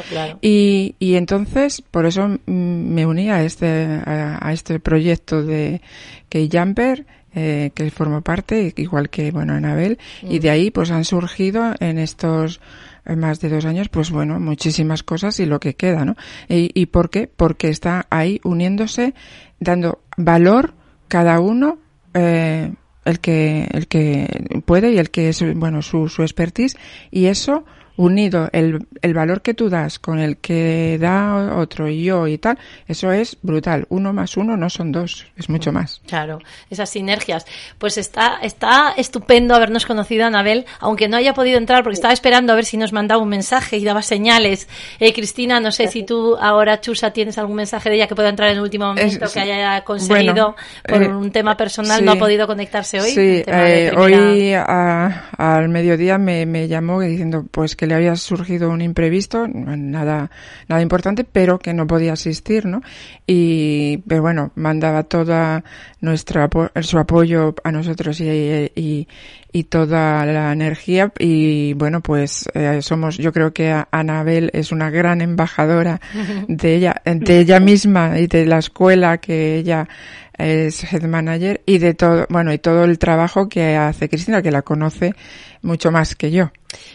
y, 0.41 0.95
y 0.99 1.15
entonces, 1.15 1.81
por 1.81 2.05
eso 2.05 2.27
mm, 2.27 2.39
me 2.45 3.05
uní 3.05 3.29
a 3.31 3.43
este, 3.43 3.99
a, 4.05 4.53
este 4.53 4.79
proyecto 4.79 5.43
de 5.43 5.81
K-Jumper, 6.29 7.05
eh, 7.33 7.71
que 7.73 7.89
formo 7.91 8.21
parte, 8.21 8.73
igual 8.77 9.09
que, 9.09 9.31
bueno, 9.31 9.53
Anabel, 9.53 9.97
y 10.21 10.39
de 10.39 10.49
ahí 10.49 10.69
pues 10.69 10.91
han 10.91 11.05
surgido 11.05 11.73
en 11.79 11.97
estos 11.97 12.59
eh, 13.05 13.15
más 13.15 13.39
de 13.39 13.49
dos 13.49 13.65
años, 13.65 13.89
pues 13.89 14.11
bueno, 14.11 14.39
muchísimas 14.39 15.01
cosas 15.01 15.39
y 15.39 15.45
lo 15.45 15.59
que 15.59 15.73
queda, 15.73 16.05
¿no? 16.05 16.15
¿Y, 16.47 16.69
y 16.79 16.85
por 16.87 17.09
qué? 17.09 17.27
Porque 17.27 17.69
está 17.69 18.05
ahí 18.09 18.39
uniéndose, 18.43 19.15
dando 19.59 20.01
valor 20.17 20.73
cada 21.07 21.39
uno, 21.39 21.79
eh, 22.13 22.73
el 23.05 23.19
que, 23.19 23.67
el 23.71 23.87
que 23.87 24.61
puede 24.65 24.91
y 24.91 24.97
el 24.97 25.09
que 25.09 25.29
es, 25.29 25.43
bueno, 25.55 25.81
su, 25.81 26.09
su 26.09 26.21
expertise, 26.23 26.77
y 27.09 27.25
eso 27.25 27.65
unido 27.97 28.49
el, 28.51 28.87
el 29.01 29.13
valor 29.13 29.41
que 29.41 29.53
tú 29.53 29.69
das 29.69 29.99
con 29.99 30.19
el 30.19 30.37
que 30.37 30.97
da 30.99 31.55
otro 31.57 31.87
y 31.87 32.03
yo 32.03 32.27
y 32.27 32.37
tal, 32.37 32.57
eso 32.87 33.11
es 33.11 33.37
brutal. 33.41 33.85
Uno 33.89 34.13
más 34.13 34.37
uno 34.37 34.57
no 34.57 34.69
son 34.69 34.91
dos, 34.91 35.25
es 35.37 35.49
mucho 35.49 35.71
más. 35.71 36.01
Claro, 36.07 36.39
esas 36.69 36.89
sinergias. 36.89 37.45
Pues 37.77 37.97
está, 37.97 38.39
está 38.41 38.93
estupendo 38.97 39.55
habernos 39.55 39.85
conocido, 39.85 40.25
Anabel, 40.25 40.65
aunque 40.79 41.07
no 41.07 41.17
haya 41.17 41.33
podido 41.33 41.57
entrar 41.57 41.83
porque 41.83 41.95
estaba 41.95 42.13
esperando 42.13 42.53
a 42.53 42.55
ver 42.55 42.65
si 42.65 42.77
nos 42.77 42.93
mandaba 42.93 43.21
un 43.21 43.29
mensaje 43.29 43.77
y 43.77 43.83
daba 43.83 44.01
señales. 44.01 44.67
Eh, 44.99 45.13
Cristina, 45.13 45.59
no 45.59 45.71
sé 45.71 45.87
si 45.87 46.03
tú 46.03 46.37
ahora, 46.39 46.81
Chusa, 46.81 47.11
tienes 47.11 47.37
algún 47.37 47.57
mensaje 47.57 47.89
de 47.89 47.95
ella 47.95 48.07
que 48.07 48.15
pueda 48.15 48.29
entrar 48.29 48.49
en 48.49 48.57
el 48.57 48.63
último 48.63 48.87
momento, 48.87 49.27
que 49.31 49.39
haya 49.39 49.83
conseguido 49.83 50.55
por 50.87 51.03
eh, 51.03 51.07
un 51.07 51.31
tema 51.31 51.57
personal, 51.57 52.03
no 52.03 52.13
ha 52.13 52.15
podido 52.15 52.47
conectarse 52.47 52.99
hoy. 52.99 53.11
Sí, 53.11 53.43
eh, 53.45 53.91
hoy 53.95 54.53
al 54.53 55.69
mediodía 55.69 56.17
me, 56.17 56.45
me 56.45 56.67
llamó 56.67 56.99
diciendo 57.01 57.45
pues 57.51 57.75
que 57.75 57.87
le 57.91 57.95
había 57.95 58.15
surgido 58.15 58.69
un 58.69 58.79
imprevisto, 58.79 59.45
nada, 59.49 60.31
nada 60.69 60.81
importante, 60.81 61.25
pero 61.25 61.59
que 61.59 61.73
no 61.73 61.87
podía 61.87 62.13
asistir, 62.13 62.65
¿no? 62.65 62.81
Y, 63.27 63.97
pero 64.07 64.21
bueno, 64.21 64.51
mandaba 64.55 65.03
toda 65.03 65.65
nuestra, 65.99 66.49
su 66.81 66.97
apoyo 66.97 67.53
a 67.65 67.71
nosotros 67.73 68.21
y, 68.21 68.29
y, 68.75 69.07
y 69.51 69.63
toda 69.65 70.25
la 70.25 70.53
energía 70.53 71.11
y 71.19 71.73
bueno, 71.73 71.99
pues 71.99 72.49
eh, 72.53 72.81
somos, 72.81 73.17
yo 73.17 73.33
creo 73.33 73.51
que 73.51 73.75
Anabel 73.91 74.51
es 74.53 74.71
una 74.71 74.89
gran 74.89 75.19
embajadora 75.19 75.99
de 76.47 76.75
ella, 76.75 77.01
de 77.03 77.39
ella 77.39 77.59
misma 77.59 78.19
y 78.19 78.27
de 78.27 78.45
la 78.45 78.59
escuela 78.59 79.17
que 79.17 79.57
ella 79.57 79.89
es 80.37 80.91
head 80.91 81.03
manager 81.03 81.61
y 81.65 81.77
de 81.77 81.93
todo, 81.93 82.25
bueno, 82.29 82.53
y 82.53 82.57
todo 82.57 82.85
el 82.85 82.97
trabajo 82.97 83.49
que 83.49 83.75
hace 83.75 84.07
Cristina, 84.07 84.41
que 84.41 84.51
la 84.51 84.61
conoce 84.61 85.13
mucho 85.61 85.91
más 85.91 86.15
que 86.15 86.31
yo. 86.31 86.51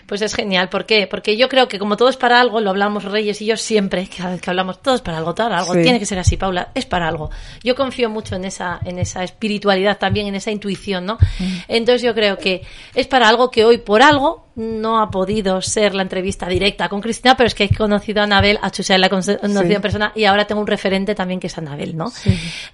Pues 0.07 0.23
es 0.23 0.35
genial, 0.35 0.69
¿por 0.69 0.87
qué? 0.87 1.07
Porque 1.07 1.37
yo 1.37 1.49
creo 1.49 1.69
que 1.69 1.79
como 1.79 1.97
todo 1.97 2.09
es 2.09 2.17
para 2.17 2.41
algo, 2.41 2.61
lo 2.61 2.71
hablamos 2.71 3.05
Reyes 3.05 3.43
y 3.43 3.47
yo 3.47 3.57
siempre, 3.57 4.09
cada 4.17 4.31
vez 4.31 4.41
que 4.41 4.51
hablamos, 4.51 4.81
todo 4.81 4.95
es 4.95 5.01
para 5.01 5.19
algo, 5.19 5.35
todo 5.35 5.49
algo, 5.49 5.73
tiene 5.75 5.99
que 5.99 6.07
ser 6.07 6.19
así, 6.19 6.37
Paula, 6.37 6.71
es 6.75 6.87
para 6.87 7.09
algo. 7.09 7.31
Yo 7.63 7.75
confío 7.75 8.09
mucho 8.09 8.37
en 8.37 8.45
esa, 8.45 8.81
en 8.85 8.99
esa 8.99 9.25
espiritualidad 9.25 9.99
también, 9.99 10.27
en 10.27 10.35
esa 10.35 10.51
intuición, 10.51 11.05
¿no? 11.07 11.15
Mm. 11.39 11.57
Entonces 11.69 12.03
yo 12.03 12.15
creo 12.15 12.39
que 12.39 12.63
es 12.95 13.07
para 13.07 13.29
algo 13.29 13.51
que 13.51 13.65
hoy 13.65 13.79
por 13.79 14.03
algo 14.03 14.47
no 14.57 15.01
ha 15.01 15.11
podido 15.11 15.61
ser 15.61 15.95
la 15.95 16.03
entrevista 16.03 16.49
directa 16.49 16.89
con 16.89 17.03
Cristina, 17.03 17.37
pero 17.37 17.47
es 17.47 17.55
que 17.55 17.65
he 17.65 17.69
conocido 17.69 18.23
a 18.23 18.25
Anabel, 18.25 18.59
a 18.63 18.71
Chusa 18.71 18.97
la 18.97 19.07
he 19.07 19.11
conocido 19.11 19.39
en 19.43 19.83
persona 19.83 20.13
y 20.15 20.25
ahora 20.25 20.47
tengo 20.47 20.63
un 20.63 20.67
referente 20.67 21.15
también 21.15 21.39
que 21.39 21.49
es 21.49 21.59
Anabel, 21.59 21.95
¿no? 21.95 22.11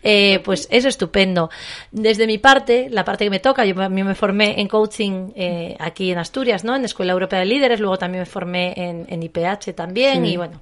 Eh, 0.02 0.40
pues 0.44 0.68
es 0.70 0.84
estupendo. 0.84 1.50
Desde 1.90 2.26
mi 2.28 2.38
parte, 2.38 2.88
la 2.88 3.04
parte 3.04 3.24
que 3.24 3.30
me 3.30 3.40
toca, 3.40 3.64
yo 3.64 3.80
a 3.82 3.88
mí 3.88 4.04
me 4.04 4.14
formé 4.14 4.60
en 4.60 4.68
coaching 4.68 5.32
eh, 5.34 5.76
aquí 5.82 6.10
en 6.10 6.18
Asturias, 6.18 6.64
¿no? 6.64 6.76
En 6.76 6.84
Escuela 6.84 7.12
Europea 7.12 7.40
de 7.40 7.46
Líderes, 7.46 7.80
luego 7.80 7.98
también 7.98 8.22
me 8.22 8.26
formé 8.26 8.74
en, 8.76 9.22
IPH 9.22 9.74
también 9.74 10.24
y 10.24 10.36
bueno, 10.36 10.60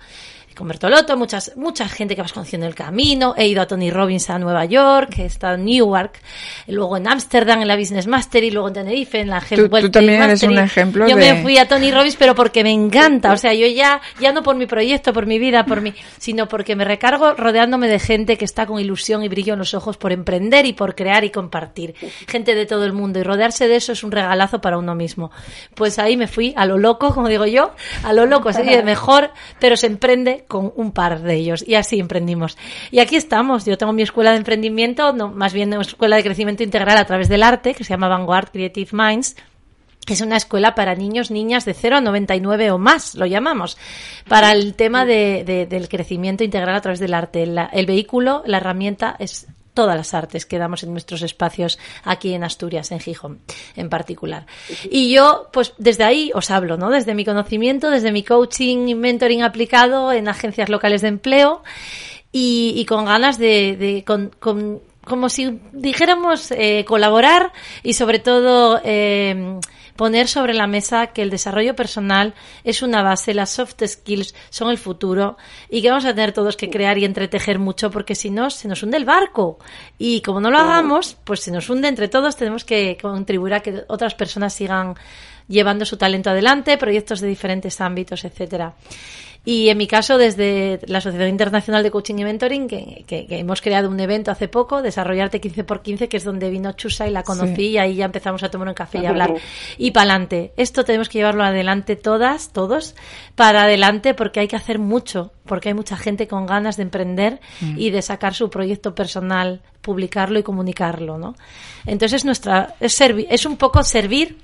con 0.55 0.69
Bertolotto, 0.69 1.17
muchas, 1.17 1.53
mucha 1.57 1.89
gente 1.89 2.15
que 2.15 2.23
vas 2.23 2.33
conociendo 2.33 2.67
el 2.67 2.75
camino. 2.75 3.35
He 3.37 3.47
ido 3.47 3.63
a 3.63 3.67
Tony 3.67 3.91
Robbins 3.91 4.29
a 4.31 4.39
Nueva 4.39 4.65
York, 4.65 5.19
he 5.19 5.27
estado 5.27 5.55
en 5.55 5.65
Newark, 5.65 6.21
luego 6.67 6.97
en 6.97 7.09
Ámsterdam 7.09 7.63
en 7.63 7.69
la 7.69 7.77
Business 7.77 8.07
Master 8.07 8.45
y 8.45 8.51
luego 8.51 8.69
en 8.69 8.75
Tenerife 8.75 9.21
en 9.21 9.31
la 9.31 9.39
Health 9.39 9.71
Tú, 9.71 9.81
tú 9.81 9.91
también 9.91 10.23
eres 10.23 10.43
un 10.43 10.59
ejemplo 10.59 11.09
Yo 11.09 11.17
me 11.17 11.43
fui 11.43 11.59
a 11.59 11.67
Tony 11.67 11.91
Robbins, 11.91 12.17
pero 12.17 12.35
porque 12.35 12.63
me 12.63 12.73
encanta. 12.73 13.33
O 13.33 13.37
sea, 13.37 13.55
yo 13.55 13.67
ya, 13.67 14.01
ya 14.21 14.33
no 14.33 14.43
por 14.43 14.57
mi 14.57 14.67
proyecto, 14.67 15.13
por 15.13 15.27
mi 15.27 15.39
vida, 15.39 15.65
por 15.65 15.81
mi, 15.81 15.95
sino 16.19 16.49
porque 16.49 16.77
me 16.77 16.85
recargo 16.85 17.35
rodeándome 17.35 17.89
de 17.89 17.99
gente 17.99 18.37
que 18.37 18.45
está 18.45 18.67
con 18.67 18.81
ilusión 18.81 19.23
y 19.23 19.29
brillo 19.29 19.55
en 19.55 19.61
los 19.61 19.75
ojos 19.75 19.97
por 19.97 20.13
emprender 20.13 20.67
y 20.67 20.73
por 20.73 20.95
crear 20.95 21.25
y 21.25 21.31
compartir. 21.31 21.95
Gente 22.27 22.55
de 22.55 22.67
todo 22.67 22.85
el 22.85 22.93
mundo. 22.93 23.19
Y 23.19 23.23
rodearse 23.23 23.69
de 23.69 23.77
eso 23.77 23.93
es 23.93 24.03
un 24.03 24.11
regalazo 24.11 24.61
para 24.61 24.79
uno 24.79 24.95
mismo. 24.95 25.31
Pues 25.75 25.99
ahí 25.99 26.17
me 26.17 26.27
fui 26.27 26.53
a 26.57 26.67
lo 26.67 26.79
loco, 26.79 27.15
como 27.15 27.29
digo 27.29 27.47
yo, 27.47 27.73
a 28.03 28.13
lo 28.13 28.27
loco, 28.27 28.49
así 28.49 28.63
de 28.63 28.83
mejor, 28.83 29.31
pero 29.59 29.77
se 29.77 29.87
emprende 29.87 30.40
con 30.47 30.73
un 30.77 30.93
par 30.93 31.23
de 31.23 31.35
ellos. 31.35 31.65
Y 31.67 31.75
así 31.75 32.01
emprendimos. 32.01 32.57
Y 32.91 33.01
aquí 33.01 33.17
estamos. 33.17 33.65
Yo 33.65 33.79
tengo 33.79 33.93
mi 33.93 34.03
escuela 34.03 34.33
de 34.33 34.39
emprendimiento, 34.39 35.13
no, 35.13 35.29
más 35.29 35.53
bien 35.53 35.73
una 35.73 35.83
escuela 35.83 36.17
de 36.17 36.23
crecimiento 36.23 36.63
integral 36.63 36.99
a 36.99 37.05
través 37.05 37.29
del 37.29 37.43
arte, 37.43 37.75
que 37.75 37.85
se 37.85 37.91
llama 37.91 38.09
Vanguard 38.09 38.51
Creative 38.51 38.91
Minds 38.93 39.37
es 40.13 40.21
una 40.21 40.37
escuela 40.37 40.75
para 40.75 40.95
niños, 40.95 41.31
niñas 41.31 41.65
de 41.65 41.75
0 41.75 41.99
a 41.99 42.01
99 42.01 42.71
o 42.71 42.79
más, 42.79 43.15
lo 43.15 43.27
llamamos, 43.27 43.79
para 44.29 44.53
el 44.53 44.75
tema 44.75 45.05
de, 45.05 45.67
del 45.69 45.89
crecimiento 45.89 46.45
integral 46.45 46.75
a 46.75 46.81
través 46.81 47.01
del 47.01 47.15
arte. 47.15 47.43
el 47.43 47.87
vehículo, 47.87 48.43
la 48.47 48.59
herramienta 48.59 49.17
es 49.19 49.47
todas 49.81 49.97
las 49.97 50.13
artes 50.13 50.45
que 50.45 50.59
damos 50.59 50.83
en 50.83 50.93
nuestros 50.93 51.23
espacios 51.23 51.79
aquí 52.05 52.35
en 52.35 52.45
Asturias, 52.45 52.93
en 52.93 53.01
Gijón 53.01 53.41
en 53.77 53.89
particular. 53.89 54.45
Y 54.91 55.11
yo, 55.11 55.49
pues 55.55 55.73
desde 55.79 56.05
ahí 56.05 56.31
os 56.35 56.51
hablo, 56.51 56.77
¿no? 56.77 56.91
Desde 56.91 57.15
mi 57.15 57.25
conocimiento, 57.25 57.89
desde 57.89 58.13
mi 58.13 58.23
coaching 58.23 58.89
y 58.89 58.95
mentoring 58.95 59.43
aplicado 59.43 60.13
en 60.13 60.29
agencias 60.29 60.69
locales 60.69 61.01
de 61.01 61.09
empleo 61.09 61.63
y, 62.31 62.85
con 62.85 63.07
ganas 63.07 63.39
de, 63.39 64.05
con, 64.07 64.31
como 65.03 65.29
si 65.31 65.59
dijéramos 65.73 66.51
eh, 66.51 66.85
colaborar 66.87 67.51
y 67.83 67.95
sobre 67.95 68.19
todo 68.19 68.83
eh, 68.85 69.59
poner 70.01 70.29
sobre 70.29 70.55
la 70.55 70.67
mesa 70.67 71.09
que 71.09 71.21
el 71.21 71.29
desarrollo 71.29 71.77
personal 71.77 72.33
es 72.65 72.81
una 72.81 73.03
base, 73.03 73.35
las 73.35 73.51
soft 73.51 73.85
skills 73.87 74.35
son 74.49 74.71
el 74.71 74.79
futuro 74.79 75.37
y 75.69 75.83
que 75.83 75.91
vamos 75.91 76.07
a 76.07 76.15
tener 76.15 76.33
todos 76.33 76.57
que 76.57 76.71
crear 76.71 76.97
y 76.97 77.05
entretejer 77.05 77.59
mucho 77.59 77.91
porque 77.91 78.15
si 78.15 78.31
no 78.31 78.49
se 78.49 78.67
nos 78.67 78.83
hunde 78.83 78.97
el 78.97 79.05
barco 79.05 79.59
y 79.99 80.23
como 80.23 80.41
no 80.41 80.51
lo 80.51 80.57
hagamos, 80.57 81.19
pues 81.23 81.41
se 81.41 81.51
nos 81.51 81.69
hunde 81.69 81.89
entre 81.89 82.09
todos, 82.09 82.35
tenemos 82.37 82.65
que 82.65 82.97
contribuir 82.97 83.53
a 83.53 83.61
que 83.61 83.85
otras 83.89 84.15
personas 84.15 84.55
sigan 84.55 84.95
llevando 85.49 85.85
su 85.85 85.99
talento 85.99 86.31
adelante, 86.31 86.79
proyectos 86.79 87.21
de 87.21 87.29
diferentes 87.29 87.79
ámbitos, 87.83 88.25
etcétera. 88.25 88.73
Y 89.43 89.71
en 89.71 89.79
mi 89.79 89.87
caso, 89.87 90.19
desde 90.19 90.81
la 90.87 90.99
Asociación 90.99 91.31
Internacional 91.31 91.83
de 91.83 91.91
Coaching 91.91 92.17
y 92.17 92.25
Mentoring, 92.25 92.69
que, 92.69 93.27
hemos 93.31 93.63
creado 93.63 93.89
un 93.89 93.99
evento 93.99 94.31
hace 94.31 94.49
poco, 94.49 94.83
Desarrollarte 94.83 95.41
15x15, 95.41 96.09
que 96.09 96.19
es 96.19 96.25
donde 96.25 96.51
vino 96.51 96.73
Chusa 96.73 97.09
y 97.09 97.11
la 97.11 97.23
conocí 97.23 97.69
y 97.69 97.79
ahí 97.79 97.95
ya 97.95 98.05
empezamos 98.05 98.43
a 98.43 98.51
tomar 98.51 98.69
un 98.69 98.75
café 98.75 98.99
y 98.99 99.07
a 99.07 99.11
hablar. 99.11 99.35
Y 99.79 99.93
para 99.93 100.11
adelante. 100.11 100.53
Esto 100.59 100.85
tenemos 100.85 101.09
que 101.09 101.19
llevarlo 101.19 101.43
adelante 101.43 101.97
todas, 101.97 102.53
todos, 102.53 102.95
para 103.35 103.63
adelante 103.63 104.13
porque 104.13 104.41
hay 104.41 104.49
que 104.49 104.57
hacer 104.57 104.79
mucho, 104.79 105.33
porque 105.47 105.71
hay 105.71 105.75
mucha 105.75 105.97
gente 105.97 106.29
con 106.29 106.45
ganas 106.45 106.77
de 106.77 106.83
emprender 106.83 107.41
mm. 107.63 107.79
y 107.79 107.91
de 107.91 108.03
sacar 108.03 108.35
su 108.35 108.51
proyecto 108.51 108.95
personal, 108.95 109.63
publicarlo 109.81 110.39
y 110.39 110.43
comunicarlo, 110.43 111.17
¿no? 111.17 111.35
Entonces 111.87 112.27
nuestra, 112.27 112.75
es, 112.79 113.01
es 113.01 113.47
un 113.47 113.57
poco 113.57 113.83
servir 113.85 114.39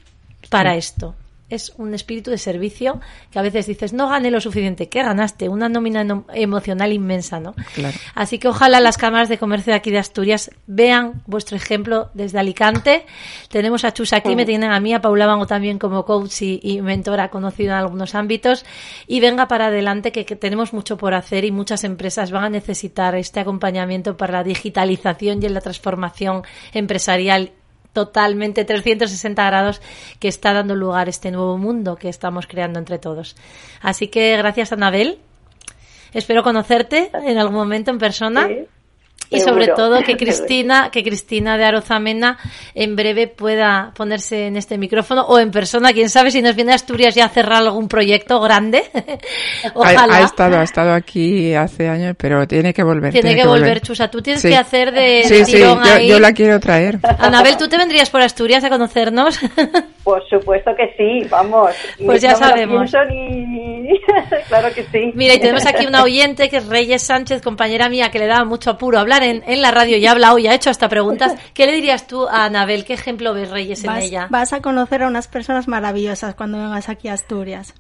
para 0.49 0.75
esto 0.77 1.15
es 1.49 1.73
un 1.77 1.95
espíritu 1.95 2.31
de 2.31 2.39
servicio 2.39 3.01
que 3.31 3.39
a 3.39 3.43
veces 3.43 3.67
dices, 3.67 3.93
no 3.93 4.09
gané 4.09 4.31
lo 4.31 4.41
suficiente, 4.41 4.89
¿qué 4.89 5.03
ganaste? 5.03 5.49
Una 5.49 5.69
nómina 5.69 6.25
emocional 6.35 6.93
inmensa, 6.93 7.39
¿no? 7.39 7.55
Así 8.15 8.39
que 8.39 8.49
ojalá 8.49 8.81
las 8.81 8.99
cámaras 8.99 9.29
de 9.29 9.39
comercio 9.39 9.73
de 9.73 9.77
aquí 9.77 9.91
de 9.91 9.99
Asturias 9.99 10.51
vean 10.67 11.23
vuestro 11.27 11.57
ejemplo 11.57 12.11
desde 12.15 12.39
Alicante. 12.39 13.07
Tenemos 13.49 13.85
a 13.85 13.93
Chus 13.93 14.13
aquí, 14.13 14.35
me 14.35 14.45
tienen 14.45 14.73
a 14.73 14.81
mí, 14.81 14.93
a 14.93 15.01
Paula 15.01 15.27
Bango 15.27 15.47
también 15.47 15.79
como 15.79 16.05
coach 16.05 16.43
y, 16.43 16.81
mentora 16.83 17.29
conocido 17.29 17.71
en 17.71 17.79
algunos 17.79 18.15
ámbitos. 18.15 18.65
Y 19.07 19.21
venga 19.21 19.47
para 19.47 19.67
adelante 19.67 20.11
que, 20.11 20.25
que 20.25 20.37
tenemos 20.37 20.73
mucho 20.73 20.97
por 20.97 21.15
hacer 21.15 21.45
y 21.45 21.53
muchas 21.53 21.85
empresas 21.85 22.33
van 22.33 22.45
a 22.45 22.51
necesitar 22.51 23.15
este 23.15 23.41
acompañamiento 23.41 24.17
para 24.17 24.35
la 24.35 24.45
digitalización 24.45 25.43
y 25.43 25.49
la 25.49 25.61
transformación 25.61 26.43
empresarial 26.73 27.53
totalmente 27.97 28.67
360 28.67 29.43
grados 29.47 29.81
que 30.21 30.29
está 30.29 30.53
dando 30.53 30.75
lugar 30.77 31.09
este 31.09 31.31
nuevo 31.31 31.57
mundo 31.57 31.97
que 31.97 32.11
estamos 32.11 32.47
creando 32.47 32.79
entre 32.79 32.99
todos. 32.99 33.37
Así 33.81 34.09
que 34.09 34.37
gracias, 34.37 34.71
Anabel. 34.71 35.19
Espero 36.13 36.43
conocerte 36.43 37.11
en 37.15 37.39
algún 37.39 37.55
momento 37.55 37.91
en 37.91 37.97
persona 37.99 38.51
y 39.31 39.41
sobre 39.41 39.69
todo 39.69 40.03
que 40.03 40.17
Cristina, 40.17 40.91
que 40.91 41.03
Cristina 41.03 41.57
de 41.57 41.65
Arozamena 41.65 42.39
en 42.75 42.97
breve 42.97 43.27
pueda 43.27 43.93
ponerse 43.97 44.47
en 44.47 44.57
este 44.57 44.79
micrófono 44.79 45.23
o 45.23 45.39
en 45.39 45.51
persona, 45.51 45.93
quién 45.93 46.09
sabe 46.09 46.31
si 46.31 46.43
nos 46.43 46.55
viene 46.55 46.73
a 46.73 46.77
Asturias 46.77 47.15
ya 47.15 47.27
a 47.27 47.29
cerrar 47.29 47.63
algún 47.63 47.89
proyecto 47.89 48.41
grande. 48.41 48.85
Ojalá. 49.75 50.17
Ha, 50.17 50.23
estado, 50.23 50.59
ha 50.59 50.63
estado 50.63 50.93
aquí 50.93 51.55
hace 51.55 51.89
años, 51.89 52.15
pero 52.19 52.47
tiene 52.47 52.73
que 52.73 52.83
volver. 52.83 53.13
Tiene, 53.13 53.35
que, 53.35 53.47
volver, 53.47 53.81
Chusa. 53.81 54.09
Tú 54.11 54.23
tienes 54.23 54.43
que 54.43 54.57
hacer 54.57 54.93
de, 54.93 55.25
sí, 55.25 55.45
sí, 55.45 55.59
yo, 55.59 56.21
la 56.21 56.33
quiero 56.33 56.61
traer. 56.61 56.99
Anabel, 57.19 57.57
¿tú 57.57 57.69
te 57.69 57.77
vendrías 57.77 58.11
por 58.11 58.23
Asturias 58.23 58.65
a 58.65 58.69
conocernos? 58.69 59.39
Por 60.07 60.23
supuesto 60.29 60.71
que 60.77 60.95
sí, 60.97 61.27
vamos. 61.29 61.73
Pues 62.05 62.23
ya 62.23 62.37
sabemos. 62.37 62.89
claro 64.49 64.69
que 64.73 64.85
sí. 64.85 65.11
Mira, 65.17 65.35
y 65.35 65.41
tenemos 65.41 65.67
aquí 65.67 65.85
una 65.85 66.05
oyente 66.05 66.49
que 66.49 66.59
es 66.59 66.69
Reyes 66.69 67.03
Sánchez, 67.03 67.43
compañera 67.43 67.89
mía, 67.89 68.09
que 68.13 68.21
le 68.21 68.29
daba 68.29 68.45
mucho 68.45 68.71
apuro 68.71 69.01
hablar 69.01 69.16
en, 69.23 69.43
en 69.47 69.63
la 69.63 69.71
radio 69.71 69.97
y 69.97 70.07
ha 70.07 70.13
hablado 70.13 70.39
y 70.39 70.47
ha 70.47 70.55
hecho 70.55 70.71
hasta 70.71 70.89
preguntas. 70.89 71.35
¿Qué 71.55 71.67
le 71.67 71.73
dirías 71.73 72.07
tú 72.07 72.27
a 72.27 72.45
Anabel? 72.45 72.85
¿Qué 72.85 72.95
ejemplo 72.95 73.35
ves 73.35 73.51
Reyes 73.51 73.85
en 73.85 73.97
ella? 73.97 74.27
Vas 74.31 74.53
a 74.53 74.61
conocer 74.61 75.03
a 75.03 75.09
unas 75.09 75.29
personas 75.29 75.69
maravillosas 75.69 76.35
cuando 76.35 76.59
vengas 76.59 76.89
aquí 76.89 77.09
a 77.09 77.15
Asturias. 77.15 77.75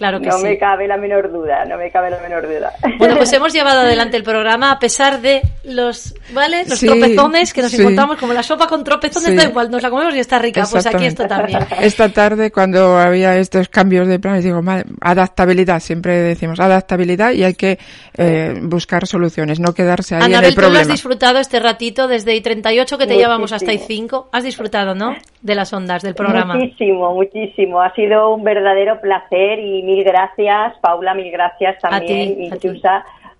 Claro 0.00 0.18
que 0.18 0.28
no 0.28 0.38
sí. 0.38 0.44
me 0.44 0.56
cabe 0.56 0.88
la 0.88 0.96
menor 0.96 1.30
duda, 1.30 1.66
no 1.66 1.76
me 1.76 1.90
cabe 1.90 2.08
la 2.08 2.18
menor 2.22 2.48
duda. 2.48 2.72
Bueno, 2.96 3.16
pues 3.18 3.30
hemos 3.34 3.52
llevado 3.52 3.80
adelante 3.80 4.16
el 4.16 4.22
programa 4.22 4.72
a 4.72 4.78
pesar 4.78 5.20
de 5.20 5.42
los, 5.62 6.14
¿vale? 6.32 6.64
Los 6.66 6.80
tropezones 6.80 7.52
que 7.52 7.60
nos 7.60 7.78
encontramos, 7.78 8.16
como 8.16 8.32
la 8.32 8.42
sopa 8.42 8.66
con 8.66 8.82
tropezones, 8.82 9.36
da 9.36 9.50
igual, 9.50 9.70
nos 9.70 9.82
la 9.82 9.90
comemos 9.90 10.16
y 10.16 10.20
está 10.20 10.38
rica. 10.38 10.64
Pues 10.70 10.86
aquí 10.86 11.04
esto 11.04 11.26
también. 11.26 11.58
Esta 11.82 12.08
tarde, 12.08 12.50
cuando 12.50 12.96
había 12.96 13.36
estos 13.36 13.68
cambios 13.68 14.08
de 14.08 14.18
planes, 14.18 14.42
digo, 14.42 14.62
adaptabilidad, 15.02 15.80
siempre 15.80 16.16
decimos 16.16 16.58
adaptabilidad 16.60 17.32
y 17.32 17.44
hay 17.44 17.52
que 17.52 17.78
eh, 18.16 18.54
buscar 18.62 19.06
soluciones, 19.06 19.60
no 19.60 19.74
quedarse 19.74 20.16
ahí 20.16 20.32
en 20.32 20.44
el 20.44 20.54
problema. 20.54 20.76
tú 20.76 20.80
has 20.80 20.88
disfrutado 20.88 21.38
este 21.40 21.60
ratito 21.60 22.08
desde 22.08 22.34
I38 22.42 22.96
que 22.96 23.06
te 23.06 23.16
llevamos 23.18 23.52
hasta 23.52 23.70
I5. 23.70 24.28
Has 24.32 24.44
disfrutado, 24.44 24.94
¿no? 24.94 25.14
De 25.42 25.54
las 25.54 25.74
ondas 25.74 26.02
del 26.02 26.14
programa. 26.14 26.54
Muchísimo, 26.54 27.12
muchísimo. 27.14 27.82
Ha 27.82 27.94
sido 27.94 28.34
un 28.34 28.44
verdadero 28.44 28.98
placer 28.98 29.58
y 29.58 29.89
mil 29.90 30.04
gracias, 30.04 30.78
Paula, 30.80 31.14
mil 31.14 31.30
gracias 31.30 31.78
también, 31.80 32.42
y 32.42 32.50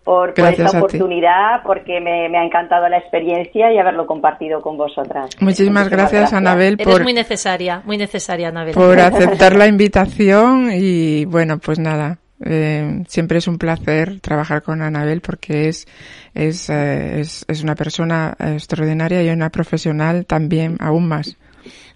por, 0.04 0.30
esta 0.36 0.78
oportunidad, 0.78 1.62
porque 1.62 2.00
me, 2.00 2.36
ha 2.36 2.44
encantado 2.44 2.88
la 2.88 2.98
experiencia 2.98 3.72
y 3.72 3.78
haberlo 3.78 4.06
compartido 4.06 4.60
con 4.60 4.76
vosotras. 4.76 5.30
Muchísimas, 5.40 5.88
gracias, 5.88 6.32
Anabel. 6.32 6.78
Por, 6.78 7.02
muy 7.02 7.12
necesaria, 7.12 7.82
muy 7.84 7.96
necesaria, 7.96 8.48
Anabel. 8.48 8.74
Por 8.74 8.98
aceptar 9.00 9.54
la 9.54 9.66
invitación 9.66 10.70
y 10.72 11.24
bueno, 11.26 11.58
pues 11.58 11.78
nada. 11.78 12.18
Eh, 12.42 13.04
siempre 13.06 13.36
es 13.36 13.46
un 13.46 13.58
placer 13.58 14.18
trabajar 14.20 14.62
con 14.62 14.80
Anabel 14.80 15.20
porque 15.20 15.68
es, 15.68 15.86
es, 16.34 16.70
eh, 16.70 17.20
es, 17.20 17.44
es 17.46 17.62
una 17.62 17.74
persona 17.74 18.34
extraordinaria 18.38 19.22
y 19.22 19.28
una 19.28 19.50
profesional 19.50 20.24
también 20.24 20.76
aún 20.80 21.06
más. 21.06 21.36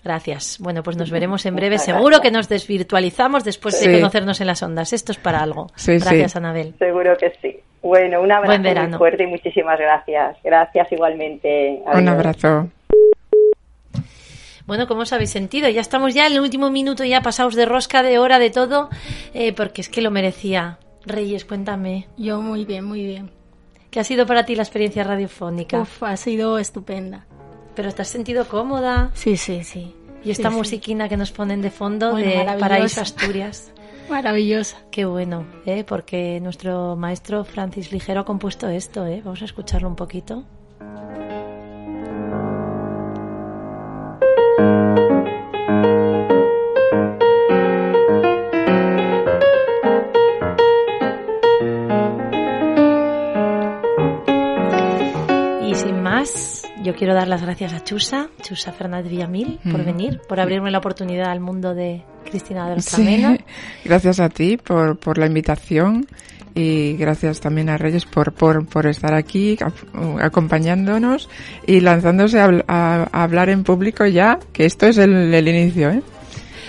Gracias. 0.03 0.59
Bueno, 0.61 0.83
pues 0.83 0.97
nos 0.97 1.11
veremos 1.11 1.45
en 1.47 1.57
breve. 1.57 1.79
Seguro 1.79 2.21
que 2.21 2.31
nos 2.31 2.49
desvirtualizamos 2.49 3.45
después 3.45 3.81
de 3.81 3.93
conocernos 3.93 4.41
en 4.41 4.47
las 4.47 4.63
ondas. 4.63 4.93
Esto 4.93 5.13
es 5.13 5.19
para 5.19 5.41
algo. 5.41 5.69
gracias, 5.87 6.37
Anabel. 6.37 6.75
Seguro 6.79 7.17
que 7.17 7.33
sí. 7.41 7.61
Bueno, 7.83 8.23
un 8.23 8.33
abrazo 8.33 8.63
muy 8.89 8.99
fuerte 8.99 9.25
y 9.25 9.27
muchísimas 9.27 9.79
gracias. 9.79 10.39
Gracias 10.43 10.91
igualmente. 10.91 11.83
Un 11.93 12.09
abrazo. 12.09 12.69
Bueno, 14.67 14.87
¿cómo 14.87 15.03
os 15.03 15.13
habéis 15.13 15.31
sentido? 15.31 15.69
Ya 15.69 15.83
estamos 15.83 16.15
ya 16.15 16.27
en 16.27 16.33
el 16.33 16.41
último 16.41 16.71
minuto, 16.71 17.05
ya 17.05 17.21
pasados 17.21 17.55
de 17.55 17.67
rosca, 17.67 18.03
de 18.03 18.19
hora, 18.19 18.39
de 18.39 18.49
todo, 18.49 18.89
eh, 19.35 19.53
porque 19.53 19.83
es 19.83 19.91
que 19.91 20.01
lo 20.01 20.11
merecía. 20.11 20.79
Reyes, 21.05 21.45
cuéntame. 21.45 22.09
Yo 22.17 22.41
muy 22.41 22.65
bien, 22.65 22.85
muy 22.87 23.05
bien. 23.05 23.31
¿Qué 23.91 24.01
ha 24.01 24.05
sido 24.05 24.27
para 24.27 24.45
ti 24.45 24.57
la 24.57 24.63
experiencia 24.63 25.05
radiofónica? 25.05 25.81
Uf, 25.81 26.03
ha 26.03 26.17
sido 26.17 26.59
estupenda 26.59 27.27
pero 27.75 27.93
te 27.93 28.03
has 28.03 28.09
sentido 28.09 28.47
cómoda. 28.49 29.11
Sí, 29.15 29.37
sí, 29.37 29.65
sí. 29.65 29.95
Y 30.25 30.31
esta 30.31 30.51
musiquina 30.51 31.09
que 31.09 31.17
nos 31.17 31.33
ponen 31.33 31.61
de 31.61 31.71
fondo 31.71 32.15
de 32.17 32.57
Paraíso 32.59 33.01
Asturias. 33.03 33.73
Maravillosa. 34.09 34.79
Qué 34.91 35.05
bueno, 35.05 35.47
¿eh? 35.67 35.85
porque 35.85 36.41
nuestro 36.41 36.97
maestro 36.97 37.45
Francis 37.45 37.93
Ligero 37.93 38.21
ha 38.21 38.25
compuesto 38.25 38.69
esto. 38.69 39.07
¿eh? 39.07 39.23
Vamos 39.25 39.43
a 39.43 39.45
escucharlo 39.47 39.89
un 39.89 39.97
poquito. 39.97 40.45
Y 55.63 55.75
sin 55.75 56.03
más, 56.03 56.64
yo 56.85 56.95
quiero 56.95 57.15
dar 57.15 57.27
las 57.27 57.43
gracias 57.43 57.73
a 57.73 57.83
Chusa, 57.83 58.29
Chusa 58.43 58.71
Fernández 58.73 59.11
Villamil, 59.11 59.59
por 59.71 59.81
Mm. 59.83 59.85
venir, 59.87 60.21
por 60.29 60.39
abrirme 60.39 60.71
la 60.71 60.79
oportunidad 60.79 61.31
al 61.31 61.41
mundo 61.41 61.75
de 61.75 62.03
Cristina 62.31 62.69
de 62.69 62.81
Sí, 62.81 62.91
Rosamena. 62.93 63.39
gracias 63.85 64.21
a 64.21 64.29
ti 64.29 64.57
por, 64.57 64.97
por 64.99 65.19
la 65.19 65.27
invitación 65.27 66.07
y 66.55 66.93
gracias 66.97 67.41
también 67.41 67.69
a 67.69 67.77
Reyes 67.77 68.05
por, 68.07 68.33
por, 68.33 68.65
por 68.67 68.87
estar 68.87 69.13
aquí 69.15 69.57
a- 69.61 70.25
acompañándonos 70.25 71.29
y 71.67 71.81
lanzándose 71.81 72.39
a- 72.39 72.63
a 72.69 73.23
hablar 73.23 73.49
en 73.49 73.65
público 73.65 74.07
ya, 74.07 74.39
que 74.53 74.65
esto 74.65 74.87
es 74.87 74.99
el, 74.99 75.35
el 75.35 75.49
inicio, 75.49 75.91
¿eh? 75.91 76.03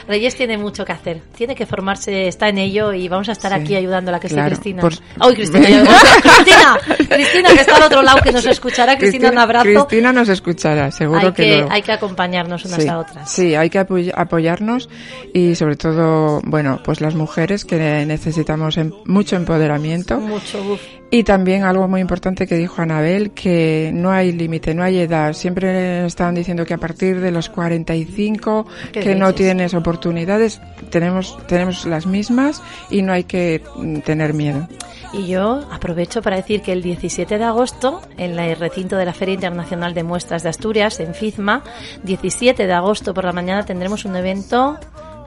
Reyes 0.07 0.35
tiene 0.35 0.57
mucho 0.57 0.85
que 0.85 0.91
hacer, 0.91 1.21
tiene 1.35 1.55
que 1.55 1.65
formarse, 1.65 2.27
está 2.27 2.47
en 2.49 2.57
ello 2.59 2.93
y 2.93 3.07
vamos 3.07 3.27
a 3.29 3.31
estar 3.31 3.51
Sí, 3.53 3.59
aquí 3.59 3.75
ayudándola, 3.75 4.19
que 4.19 4.27
claro, 4.27 4.49
Cristina. 4.49 4.81
por- 4.81 4.93
¡Ay, 5.19 5.33
Cristina! 5.35 5.67
Cristina! 6.21 6.77
Cristina, 7.09 7.49
que 7.53 7.61
está 7.61 7.77
al 7.77 7.83
otro 7.83 8.01
lado, 8.03 8.19
que 8.23 8.31
nos 8.31 8.45
escuchará. 8.45 8.97
Cristina, 8.97 9.31
un 9.31 9.37
abrazo. 9.39 9.65
Cristina 9.65 10.13
nos 10.13 10.29
escuchará, 10.29 10.91
seguro 10.91 11.19
hay, 11.19 11.31
que, 11.33 11.57
lo- 11.57 11.71
hay 11.71 11.81
que 11.81 11.91
acompañarnos 11.91 12.65
unas 12.65 12.81
sí, 12.83 12.87
a 12.87 12.97
otras. 12.99 13.31
Sí, 13.31 13.55
hay 13.55 13.69
que 13.69 13.79
apoy- 13.79 14.11
apoyarnos 14.15 14.89
y 15.33 15.55
sobre 15.55 15.75
todo, 15.75 16.41
bueno, 16.45 16.81
pues 16.83 17.01
las 17.01 17.15
mujeres 17.15 17.65
que 17.65 18.05
necesitamos 18.05 18.77
mucho 19.05 19.35
empoderamiento 19.35 20.19
Mucho, 20.19 20.61
uf. 20.63 20.81
Y 21.11 21.23
también 21.23 21.63
algo 21.63 21.87
muy 21.87 22.01
importante 22.01 22.47
que 22.47 22.55
dijo 22.55 22.81
Anabel, 22.81 23.31
que 23.31 23.91
no 23.93 24.11
hay 24.11 24.31
límite, 24.31 24.73
no 24.73 24.83
hay 24.83 24.99
edad. 24.99 25.33
Siempre 25.33 26.05
estaban 26.05 26.35
diciendo 26.35 26.65
que 26.65 26.73
a 26.73 26.77
partir 26.77 27.21
de 27.21 27.31
los 27.31 27.49
45 27.49 28.65
¿Qué 28.91 28.99
que 28.99 29.15
no 29.15 29.27
dices? 29.27 29.35
tienes 29.35 29.73
oportunidades, 29.73 30.61
tenemos 30.89 31.37
tenemos 31.47 31.85
las 31.85 32.05
mismas 32.05 32.61
y 32.89 33.01
no 33.01 33.13
hay 33.13 33.23
que 33.23 33.61
mm, 33.75 33.99
tener 33.99 34.33
miedo. 34.33 34.67
Y 35.13 35.27
yo 35.27 35.65
aprovecho 35.71 36.21
para 36.21 36.35
decir 36.35 36.61
que 36.61 36.73
el 36.73 36.81
17 36.81 37.37
de 37.37 37.43
agosto, 37.43 38.01
en 38.17 38.37
el 38.37 38.55
recinto 38.57 38.97
de 38.97 39.05
la 39.05 39.13
Feria 39.13 39.35
Internacional 39.35 39.93
de 39.93 40.03
Muestras 40.03 40.43
de 40.43 40.49
Asturias, 40.49 40.99
en 40.99 41.13
FIZMA, 41.13 41.63
17 42.03 42.67
de 42.67 42.73
agosto 42.73 43.13
por 43.13 43.23
la 43.23 43.31
mañana 43.31 43.63
tendremos 43.63 44.03
un 44.03 44.17
evento 44.17 44.77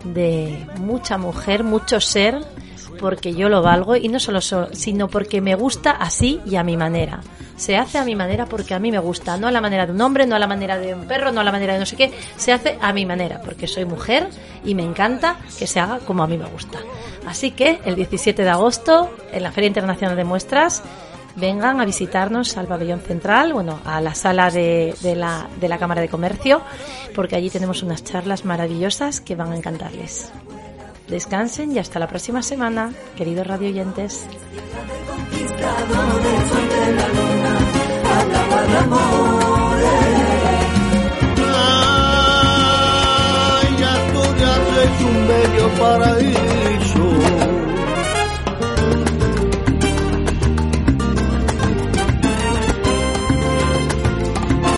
de 0.05 0.67
mucha 0.81 1.17
mujer, 1.17 1.65
mucho 1.65 2.01
ser, 2.01 2.41
porque 2.99 3.35
yo 3.35 3.49
lo 3.49 3.63
valgo 3.63 3.97
y 3.97 4.09
no 4.09 4.21
solo 4.21 4.41
so- 4.41 4.69
sino 4.75 5.09
porque 5.09 5.41
me 5.41 5.55
gusta 5.55 5.93
así 5.93 6.41
y 6.45 6.57
a 6.57 6.63
mi 6.65 6.77
manera. 6.77 7.21
Se 7.57 7.77
hace 7.77 7.99
a 7.99 8.05
mi 8.05 8.15
manera 8.15 8.47
porque 8.47 8.75
a 8.75 8.79
mí 8.79 8.91
me 8.93 8.99
gusta, 8.99 9.37
no 9.37 9.49
a 9.49 9.51
la 9.51 9.61
manera 9.61 9.87
de 9.87 9.93
un 9.93 10.01
hombre, 10.01 10.27
no 10.27 10.37
a 10.37 10.39
la 10.39 10.47
manera 10.47 10.77
de 10.79 10.95
un 10.95 11.07
perro, 11.07 11.33
no 11.33 11.41
a 11.41 11.45
la 11.45 11.51
manera 11.53 11.73
de 11.73 11.81
no 11.81 11.87
sé 11.87 11.97
qué, 11.97 12.13
se 12.37 12.53
hace 12.53 12.79
a 12.81 12.93
mi 12.93 13.05
manera, 13.07 13.41
porque 13.45 13.67
soy 13.67 13.85
mujer 13.85 14.29
y 14.65 14.75
me 14.75 14.83
encanta 14.85 15.37
que 15.59 15.67
se 15.67 15.81
haga 15.81 15.99
como 16.01 16.23
a 16.23 16.27
mí 16.27 16.37
me 16.39 16.47
gusta. 16.47 16.79
Así 17.27 17.51
que 17.51 17.81
el 17.85 17.97
17 17.97 18.43
de 18.45 18.51
agosto, 18.51 19.11
en 19.33 19.43
la 19.43 19.51
Feria 19.51 19.69
Internacional 19.69 20.17
de 20.17 20.25
Muestras, 20.25 20.83
vengan 21.35 21.81
a 21.81 21.85
visitarnos 21.85 22.57
al 22.57 22.67
pabellón 22.67 23.01
central, 23.01 23.53
bueno, 23.53 23.81
a 23.85 24.01
la 24.01 24.15
sala 24.15 24.51
de, 24.51 24.95
de 25.03 25.15
la, 25.17 25.49
de 25.61 25.69
la 25.69 25.79
Cámara 25.79 26.01
de 26.01 26.09
Comercio, 26.09 26.63
porque 27.15 27.37
allí 27.37 27.51
tenemos 27.51 27.83
unas 27.83 28.03
charlas 28.05 28.45
maravillosas 28.45 29.21
que 29.21 29.35
van 29.37 29.53
a 29.53 29.57
encantarles. 29.57 30.33
Descansen 31.09 31.75
y 31.75 31.79
hasta 31.79 31.99
la 31.99 32.07
próxima 32.07 32.43
semana, 32.43 32.93
queridos 33.17 33.47
radio 33.47 33.69
oyentes. 33.69 34.27
Ay, 43.61 43.83
Asturias 43.83 44.61
es 44.85 45.01
un 45.01 45.29
bello 45.29 45.69
paraíso 45.81 47.48